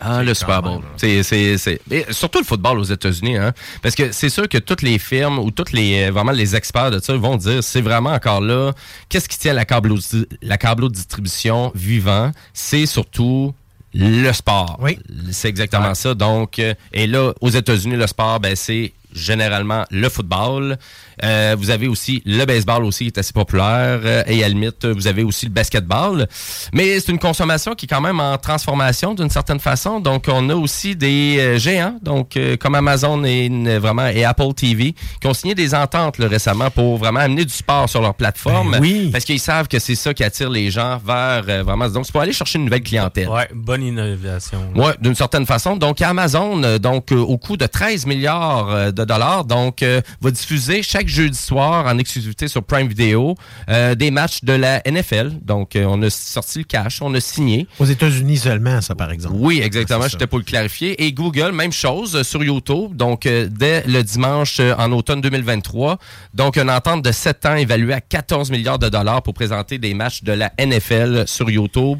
[0.00, 0.82] Ah, le Super Bowl.
[0.96, 1.80] C'est, c'est, c'est...
[1.90, 3.52] et surtout le football aux États-Unis, hein?
[3.82, 6.90] Parce que c'est sûr que toutes les firmes ou toutes les euh, vraiment les experts
[6.90, 8.72] de ça vont dire c'est vraiment encore là.
[9.08, 9.94] Qu'est-ce qui tient la câble
[10.42, 12.32] la distribution vivant?
[12.52, 13.54] C'est surtout
[13.94, 14.78] le sport.
[14.80, 14.98] Oui.
[15.30, 16.14] C'est exactement ça.
[16.14, 20.76] Donc, euh, et là, aux États-Unis, le sport, ben, c'est généralement le football.
[21.22, 24.00] Euh, vous avez aussi le baseball aussi qui est assez populaire.
[24.04, 26.26] Euh, et à la limite, vous avez aussi le basketball.
[26.72, 30.00] Mais c'est une consommation qui est quand même en transformation d'une certaine façon.
[30.00, 34.52] Donc, on a aussi des euh, géants, donc euh, comme Amazon et vraiment et Apple
[34.54, 38.14] TV, qui ont signé des ententes là, récemment pour vraiment amener du sport sur leur
[38.14, 38.72] plateforme.
[38.72, 39.10] Ben oui.
[39.12, 41.88] Parce qu'ils savent que c'est ça qui attire les gens vers euh, vraiment.
[41.88, 43.28] Donc, c'est pour aller chercher une nouvelle clientèle.
[43.28, 44.60] Ouais, bonne innovation.
[44.74, 45.76] Oui, d'une certaine façon.
[45.76, 50.82] Donc, Amazon, donc euh, au coût de 13 milliards de dollars, donc euh, va diffuser
[50.82, 53.34] chaque jeudi soir en exclusivité sur Prime Video
[53.68, 55.32] euh, des matchs de la NFL.
[55.42, 57.66] Donc, euh, on a sorti le cash, on a signé.
[57.78, 59.36] Aux États-Unis seulement, ça, par exemple.
[59.38, 60.08] Oui, exactement.
[60.08, 61.04] J'étais pour le clarifier.
[61.04, 62.94] Et Google, même chose euh, sur YouTube.
[62.96, 65.98] Donc, euh, dès le dimanche en automne 2023.
[66.34, 69.94] Donc, une entente de 7 ans évaluée à 14 milliards de dollars pour présenter des
[69.94, 71.98] matchs de la NFL sur YouTube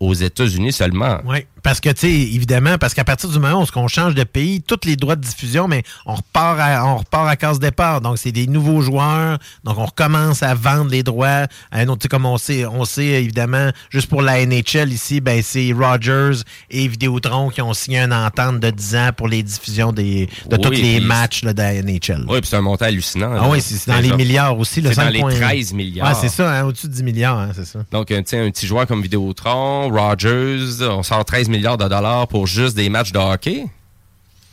[0.00, 1.18] aux États-Unis seulement.
[1.24, 4.24] Oui, parce que, tu sais, évidemment, parce qu'à partir du moment où on change de
[4.24, 8.00] pays, tous les droits de diffusion, mais on repart à, on repart à case départ.
[8.00, 9.38] Donc, c'est des nouveaux joueurs.
[9.64, 12.00] Donc, on recommence à vendre les droits à un autre.
[12.00, 15.72] Tu sais, comme on sait, on sait, évidemment, juste pour la NHL ici, ben, c'est
[15.72, 20.26] Rogers et Vidéotron qui ont signé une entente de 10 ans pour les diffusions des,
[20.48, 22.26] de Oui, tous les matchs là, de la NHL.
[22.28, 23.32] Oui, puis c'est un montant hallucinant.
[23.40, 24.82] Ah oui, c'est dans les genre- milliards aussi.
[24.82, 25.36] C'est dans les 5,1.
[25.40, 26.08] 13 milliards.
[26.08, 27.80] Ouais, c'est ça, hein, au-dessus de 10 milliards, hein, c'est ça.
[27.90, 31.88] Donc, un, tu sais, un petit joueur comme Vidéotron, Rogers, on sort 13 milliards de
[31.88, 33.66] dollars pour juste des matchs de hockey?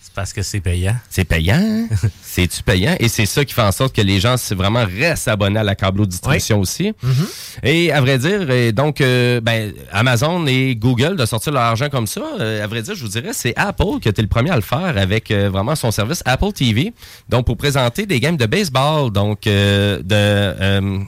[0.01, 0.95] C'est parce que c'est payant.
[1.09, 1.55] C'est payant.
[1.59, 1.87] hein?
[2.21, 2.95] C'est-tu payant?
[2.99, 5.75] Et c'est ça qui fait en sorte que les gens vraiment restent abonnés à la
[5.75, 6.93] câbleau distribution aussi.
[7.63, 11.89] Et à vrai dire, et donc, euh, ben, Amazon et Google de sortir leur argent
[11.89, 14.27] comme ça, euh, à vrai dire, je vous dirais, c'est Apple qui a été le
[14.27, 16.93] premier à le faire avec euh, vraiment son service Apple TV.
[17.29, 21.03] Donc, pour présenter des games de baseball, donc euh, de...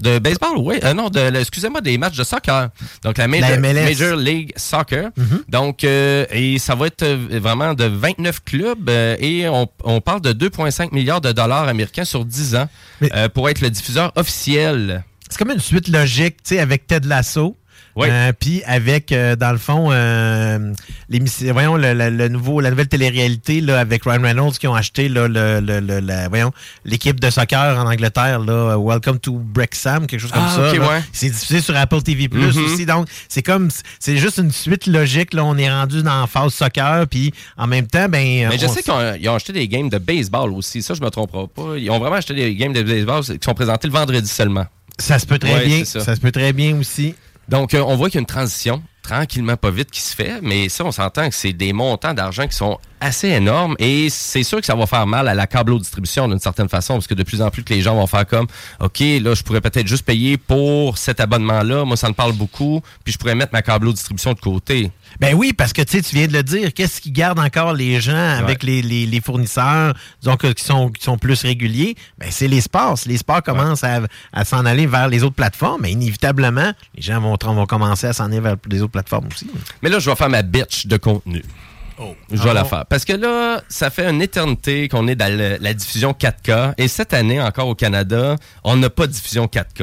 [0.00, 0.76] de baseball, oui.
[0.84, 2.70] Euh, non, de, excusez-moi, des matchs de soccer.
[3.02, 3.58] Donc, la Major, La.
[3.58, 5.10] Major League Soccer.
[5.16, 5.44] Mhm.
[5.48, 10.00] Donc, euh, et ça va être euh, vraiment de 29 clubs euh, et on, on
[10.00, 12.68] parle de 2,5 milliards de dollars américains sur 10 ans
[13.34, 15.04] pour être le diffuseur officiel.
[15.28, 17.56] C'est comme une suite logique, tu sais, avec Ted Lasso.
[18.06, 20.72] Euh, puis avec, euh, dans le fond, euh,
[21.08, 24.74] l'émission- voyons, le, le- le nouveau, la nouvelle télé-réalité là, avec Ryan Reynolds qui ont
[24.74, 26.52] acheté là, le, le- la- voyons,
[26.84, 30.72] l'équipe de soccer en Angleterre, là, Welcome to Brexham, quelque chose comme Ah, ça.
[30.72, 31.02] ouais.
[31.12, 32.48] C'est diffusé sur Apple TV Mhm.
[32.48, 32.86] aussi.
[32.86, 33.68] Donc, c'est comme,
[33.98, 35.34] c'est juste une suite logique.
[35.34, 38.48] Là, on est rendu dans la phase soccer, puis en même temps, ben.
[38.48, 40.82] Mais je on- sais qu'ils ont, acheté des games de baseball aussi.
[40.82, 41.76] Ça, je me tromperai pas.
[41.76, 44.66] Ils ont vraiment acheté des games de baseball qui sont présentés le vendredi seulement.
[45.00, 45.84] Ça se peut très Ouais, bien.
[45.84, 46.00] Ça.
[46.14, 47.14] se peut très bien aussi.
[47.48, 50.40] Donc, euh, on voit qu'il y a une transition, tranquillement, pas vite, qui se fait,
[50.42, 54.42] mais ça, on s'entend que c'est des montants d'argent qui sont assez énormes et c'est
[54.42, 57.22] sûr que ça va faire mal à la câblo-distribution d'une certaine façon parce que de
[57.22, 58.48] plus en plus que les gens vont faire comme
[58.80, 61.84] OK, là, je pourrais peut-être juste payer pour cet abonnement-là.
[61.84, 64.90] Moi, ça me parle beaucoup, puis je pourrais mettre ma câblo-distribution de côté.
[65.20, 67.72] Ben oui, parce que tu sais, tu viens de le dire, qu'est-ce qui garde encore
[67.72, 71.94] les gens avec les, les- les fournisseurs disons, que- qui, sont, qui sont plus réguliers?
[72.18, 72.98] Ben c'est les sports.
[72.98, 74.00] Si les sports commencent à,
[74.32, 78.12] à s'en aller vers les autres plateformes, ben, inévitablement, les gens vont, vont commencer à
[78.12, 78.97] s'en aller vers les autres plateformes
[79.32, 79.50] aussi.
[79.82, 81.42] Mais là, je vais faire ma bitch de contenu.
[82.30, 82.68] Je vais Ah la bon?
[82.68, 82.86] faire.
[82.86, 86.74] Parce que là, ça fait une éternité qu'on est dans le- la diffusion 4K.
[86.78, 89.82] Et cette année, encore au Canada, on n'a pas de diffusion 4K.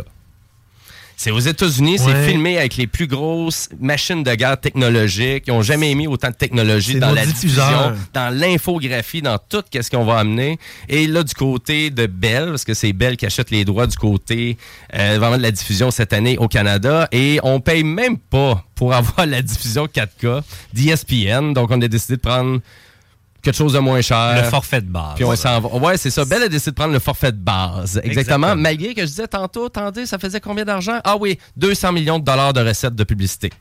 [1.17, 5.45] C'est aux États-Unis, c'est filmé avec les plus grosses machines de guerre technologiques.
[5.47, 9.89] Ils n'ont jamais mis autant de technologie dans la diffusion, dans l'infographie, dans tout ce
[9.89, 10.59] qu'on va amener.
[10.89, 13.97] Et là, du côté de Bell, parce que c'est Bell qui achète les droits du
[13.97, 14.57] côté
[14.93, 17.07] euh, vraiment de la diffusion cette année au Canada.
[17.11, 20.41] Et on paye même pas pour avoir la diffusion 4K
[20.73, 21.53] d'ESPN.
[21.53, 22.59] Donc, on a décidé de prendre
[23.45, 24.35] quelque chose de moins cher.
[24.35, 25.15] Le forfait de base.
[25.15, 25.69] Puis on s'en va.
[25.77, 26.25] Ouais, c'est ça.
[26.25, 28.01] Bell a décidé de prendre le forfait de base.
[28.03, 28.09] Exactement.
[28.11, 28.55] Exactement.
[28.55, 30.99] Malgré que je disais tantôt, attendez, ça faisait combien d'argent?
[31.03, 33.51] Ah oui, 200 millions de dollars de recettes de publicité.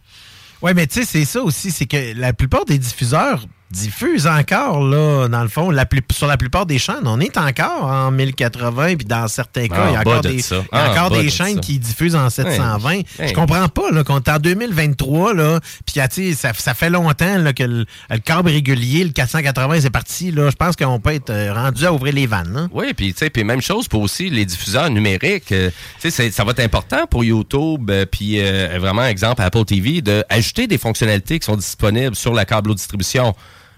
[0.62, 4.82] Oui, mais tu sais, c'est ça aussi, c'est que la plupart des diffuseurs diffusent encore,
[4.84, 7.06] là, dans le fond, la plus- sur la plupart des chaînes.
[7.06, 10.28] On est encore en 1080, puis dans certains cas, En il y a encore de
[10.28, 10.62] des, ça.
[10.72, 11.60] il y a En encore des de chaînes ça.
[11.60, 12.90] qui diffusent en 720.
[12.90, 13.06] Hey.
[13.18, 13.32] Je Hey.
[13.32, 17.52] comprends pas, là, qu'on est en 2023, là, puis sais, ça, ça fait longtemps là,
[17.52, 20.50] que le, le câble régulier, le 480, c'est parti, là.
[20.50, 22.68] Je pense qu'on peut être euh, rendu à ouvrir les vannes, hein.
[22.72, 25.50] Oui, puis tu sais, puis même chose pour aussi les diffuseurs numériques.
[25.50, 25.70] Euh,
[26.00, 29.64] tu sais, c'est- ça va être important pour YouTube, euh, puis euh, vraiment exemple Apple
[29.64, 33.34] TV, d'ajouter des fonctionnalités qui sont disponibles sur la câble distribution.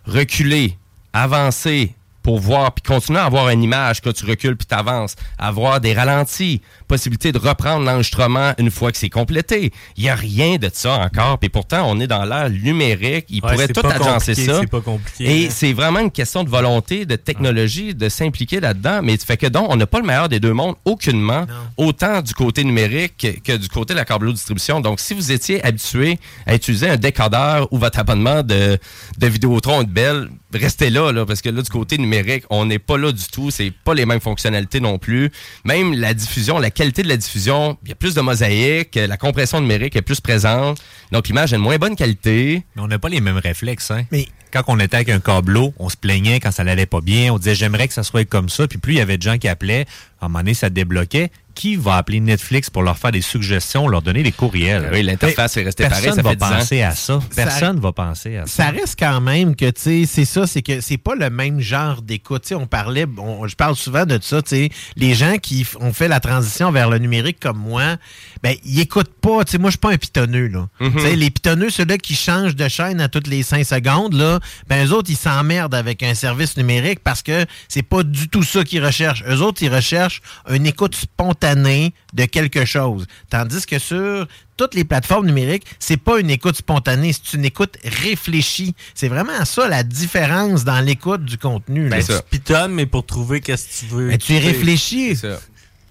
[0.06, 0.78] Reculer,
[1.12, 1.95] avancer
[2.26, 5.94] pour voir puis continuer à avoir une image que tu recules puis t'avances, avoir des
[5.94, 9.70] ralentis, possibilité de reprendre l'enregistrement une fois que c'est complété.
[9.96, 13.36] Il y a rien de ça encore, puis pourtant on est dans l'ère numérique, il
[13.44, 14.60] Ouais, pourrait c'est tout agencer ça.
[14.68, 15.50] pas compliqué, Et hein.
[15.52, 19.02] c'est vraiment une question de volonté, de technologie, de s'impliquer là-dedans.
[19.04, 21.46] Mais fait que donc, on n'a pas le meilleur des deux mondes, aucunement,
[21.76, 24.80] autant du côté numérique que, que du côté de la câble distribution.
[24.80, 28.78] Donc, si vous étiez habitué à utiliser un décodeur ou votre abonnement de,
[29.18, 32.15] de Vidéotron ou de Bell, restez là, là, parce que là, du côté numérique,
[32.50, 33.50] on n'est pas là du tout.
[33.50, 35.30] C'est pas les mêmes fonctionnalités non plus.
[35.64, 39.16] Même la diffusion, la qualité de la diffusion, il y a plus de mosaïque, la
[39.16, 40.78] compression numérique est plus présente.
[41.12, 42.64] Donc, l'image a une moins bonne qualité.
[42.74, 44.04] Mais on n'a pas les mêmes réflexes, hein?
[44.10, 47.32] Mais quand on était avec un câbleau, on se plaignait quand ça n'allait pas bien.
[47.32, 48.66] On disait j'aimerais que ça soit comme ça.
[48.68, 49.86] Puis plus il y avait de gens qui appelaient,
[50.20, 51.30] à un moment donné, ça débloquait.
[51.54, 54.90] Qui va appeler Netflix pour leur faire des suggestions, leur donner des courriels?
[54.92, 56.48] Oui, l'interface est restée pareille, Personne ça va fait 10 ans.
[56.58, 57.20] penser à ça.
[57.30, 58.64] Ça- Personne va penser à ça.
[58.64, 61.58] ça reste quand même que, tu sais, c'est ça, c'est que c'est pas le même
[61.60, 62.42] genre d'écoute.
[62.42, 65.66] Tu sais, on parlait, on- je parle souvent de ça, tu sais, les gens qui
[65.80, 67.96] ont fait la transition vers le numérique comme moi,
[68.42, 70.68] ben, ils écoutent pas, tu sais, moi, je suis pas un pitonneux, là.
[70.80, 70.92] Mhm.
[70.92, 74.35] Tu sais, les pitonneux, ceux-là qui changent de chaîne à toutes les cinq secondes, là,
[74.38, 78.28] là, ben eux autres, ils s'emmerdent avec un service numérique parce que c'est pas du
[78.28, 79.24] tout ça qu'ils recherchent.
[79.28, 83.06] Eux autres, ils recherchent une écoute spontanée de quelque chose.
[83.30, 84.26] Tandis que sur
[84.56, 88.74] toutes les plateformes numériques, c'est pas une écoute spontanée, c'est une écoute réfléchie.
[88.94, 91.88] C'est vraiment ça la différence dans l'écoute du contenu.
[91.88, 91.98] là.
[91.98, 94.08] Ben, tu pitonnes, mais pour trouver qu'est-ce que tu veux.
[94.08, 95.18] Ben, tu y réfléchis.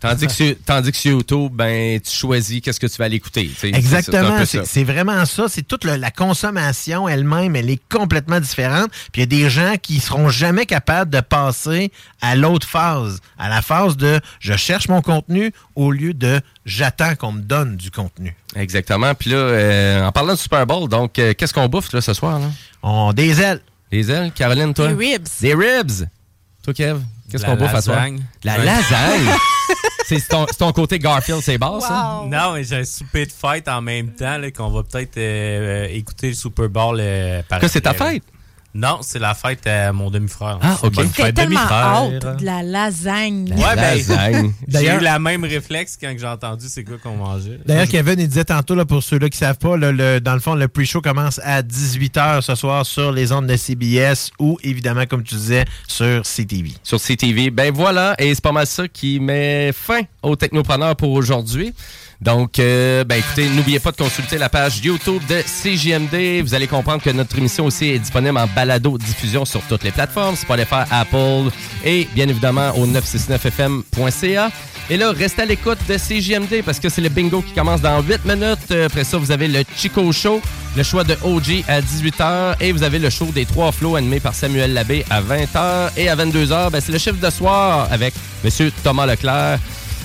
[0.10, 3.15] Tandis que, sur, tandis que sur YouTube, ben, tu choisis qu'est-ce que tu vas aller
[3.18, 3.49] écouter.
[3.64, 5.45] Exactement, c'est vraiment ça.
[5.49, 8.90] C'est toute le- la consommation elle-même, elle est complètement différente.
[9.11, 11.91] Puis il y a des gens qui seront jamais capables de passer
[12.22, 17.15] à l'autre phase, à la phase de je cherche mon contenu au lieu de j'attends
[17.15, 18.36] qu'on me donne du contenu.
[18.56, 19.14] Exactement.
[19.15, 22.14] Puis là, euh, en parlant de Super Bowl, donc, euh, qu'est-ce qu'on bouffe là, ce
[22.14, 22.40] soir?
[22.40, 22.48] Là?
[22.82, 23.61] On, des ailes.
[23.91, 24.32] Des ailes?
[24.34, 24.88] Caroline, toi?
[24.88, 25.27] Des ribs.
[25.41, 26.07] Des ribs!
[26.64, 26.99] Toi, Kev,
[27.38, 27.98] qu'est-ce La qu'on bouffe à soir?
[27.98, 28.22] lasagne.
[28.44, 28.66] La Ouais.
[28.66, 29.36] lasagne!
[30.06, 32.22] c'est ton, côté Garfield, c'est bas, ça?
[32.28, 35.86] Non, mais j'ai un souper de fête en même temps là, qu'on va peut-être euh,
[35.86, 38.24] euh, écouter le Super Bowl euh, par Que c'est ta fête?
[38.77, 40.60] Non, c'est la fête à mon demi-frère.
[40.61, 40.93] Ah, ok.
[40.93, 42.03] Bonne fête, tellement demi-frère.
[42.34, 43.49] haute de la lasagne.
[43.56, 44.53] Ouais, ben, Lasagne.
[44.68, 47.57] j'ai D'ailleurs- eu la même réflexe quand j'ai entendu c'est quoi qu'on mangeait.
[47.65, 50.34] D'ailleurs, Kevin, il disait tantôt, là, pour ceux-là qui ne savent pas, là, le- dans
[50.34, 54.57] le fond, le pre-show commence à 18h ce soir sur les ondes de CBS ou,
[54.61, 56.73] évidemment, comme tu disais, sur CTV.
[56.84, 57.52] Sur CTV.
[57.52, 61.73] Ben voilà, et c'est pas mal ça qui met fin au Technopreneur pour aujourd'hui.
[62.21, 66.41] Donc, euh, ben écoutez, n'oubliez pas de consulter la page YouTube de CJMD.
[66.43, 70.35] Vous allez comprendre que notre émission aussi est disponible en balado-diffusion sur toutes les plateformes,
[70.35, 71.51] Spotify, Apple
[71.83, 74.49] et bien évidemment au 969fm.ca.
[74.89, 78.01] Et là, restez à l'écoute de CJMD parce que c'est le bingo qui commence dans
[78.01, 78.59] 8 minutes.
[78.71, 80.41] Euh, Après ça, vous avez le Chico Show,
[80.77, 84.19] le choix de OG à 18h et vous avez le show des trois flots animé
[84.19, 88.13] par Samuel Labbé à 20h et à 22h, ben, c'est le chiffre de soir avec
[88.43, 89.59] Monsieur Thomas Leclerc.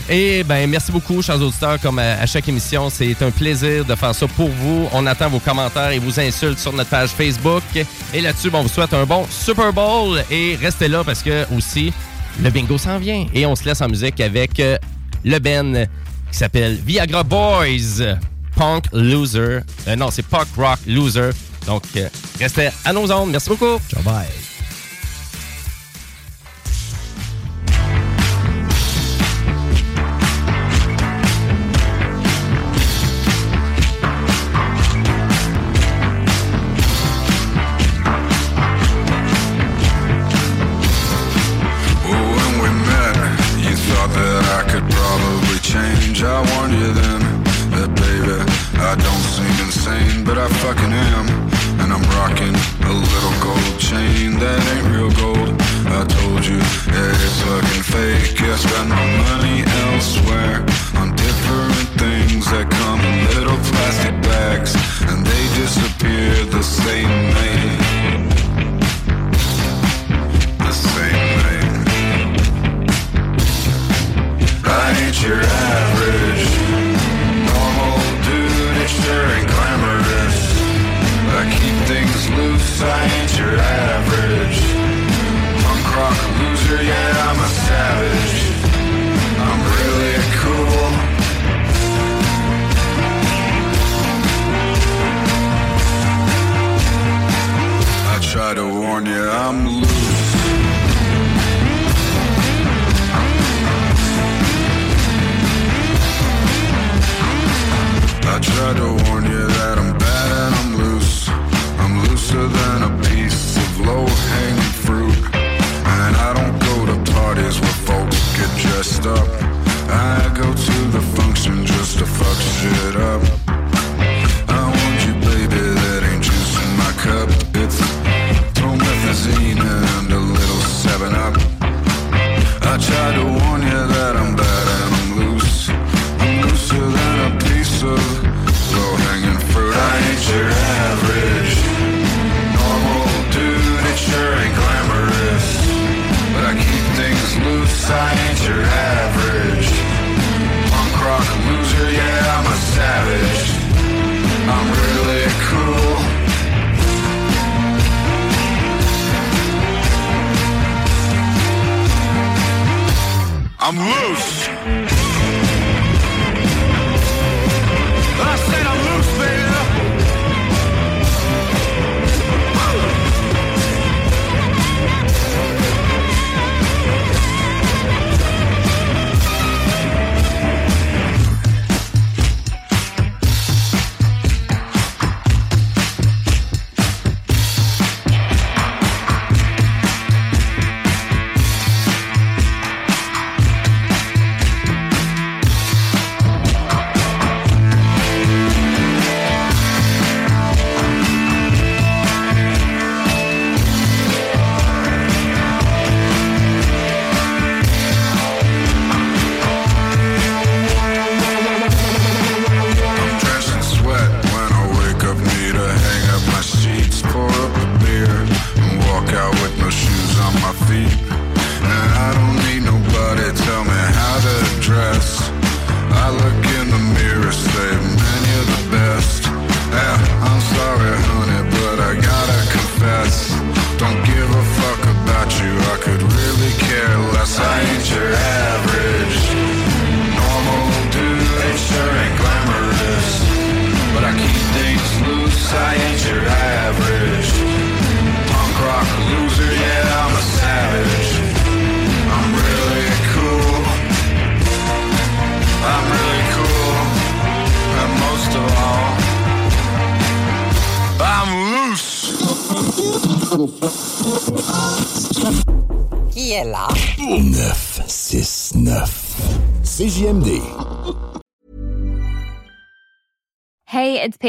[0.08, 2.90] Et ben merci beaucoup, chers auditeurs, comme à, chaque émission.
[2.90, 4.88] C'est un plaisir de faire ça pour vous.
[4.92, 7.62] On attend vos commentaires et vos insultes sur notre page Facebook.
[8.12, 11.46] Et là-dessus, bon, on vous souhaite un bon Super Bowl et restez là parce que
[11.54, 11.92] aussi,
[12.42, 13.26] le bingo s'en vient.
[13.34, 14.76] Et on se laisse en musique avec euh,
[15.24, 15.86] le Ben
[16.30, 18.16] qui s'appelle Viagra Boys
[18.56, 19.60] Punk Loser.
[19.88, 21.30] Euh, non, c'est Punk Rock Loser.
[21.66, 22.08] Donc, euh,
[22.38, 23.30] restez à nos ondes.
[23.30, 23.80] Merci beaucoup.
[23.90, 24.49] Ciao, bye.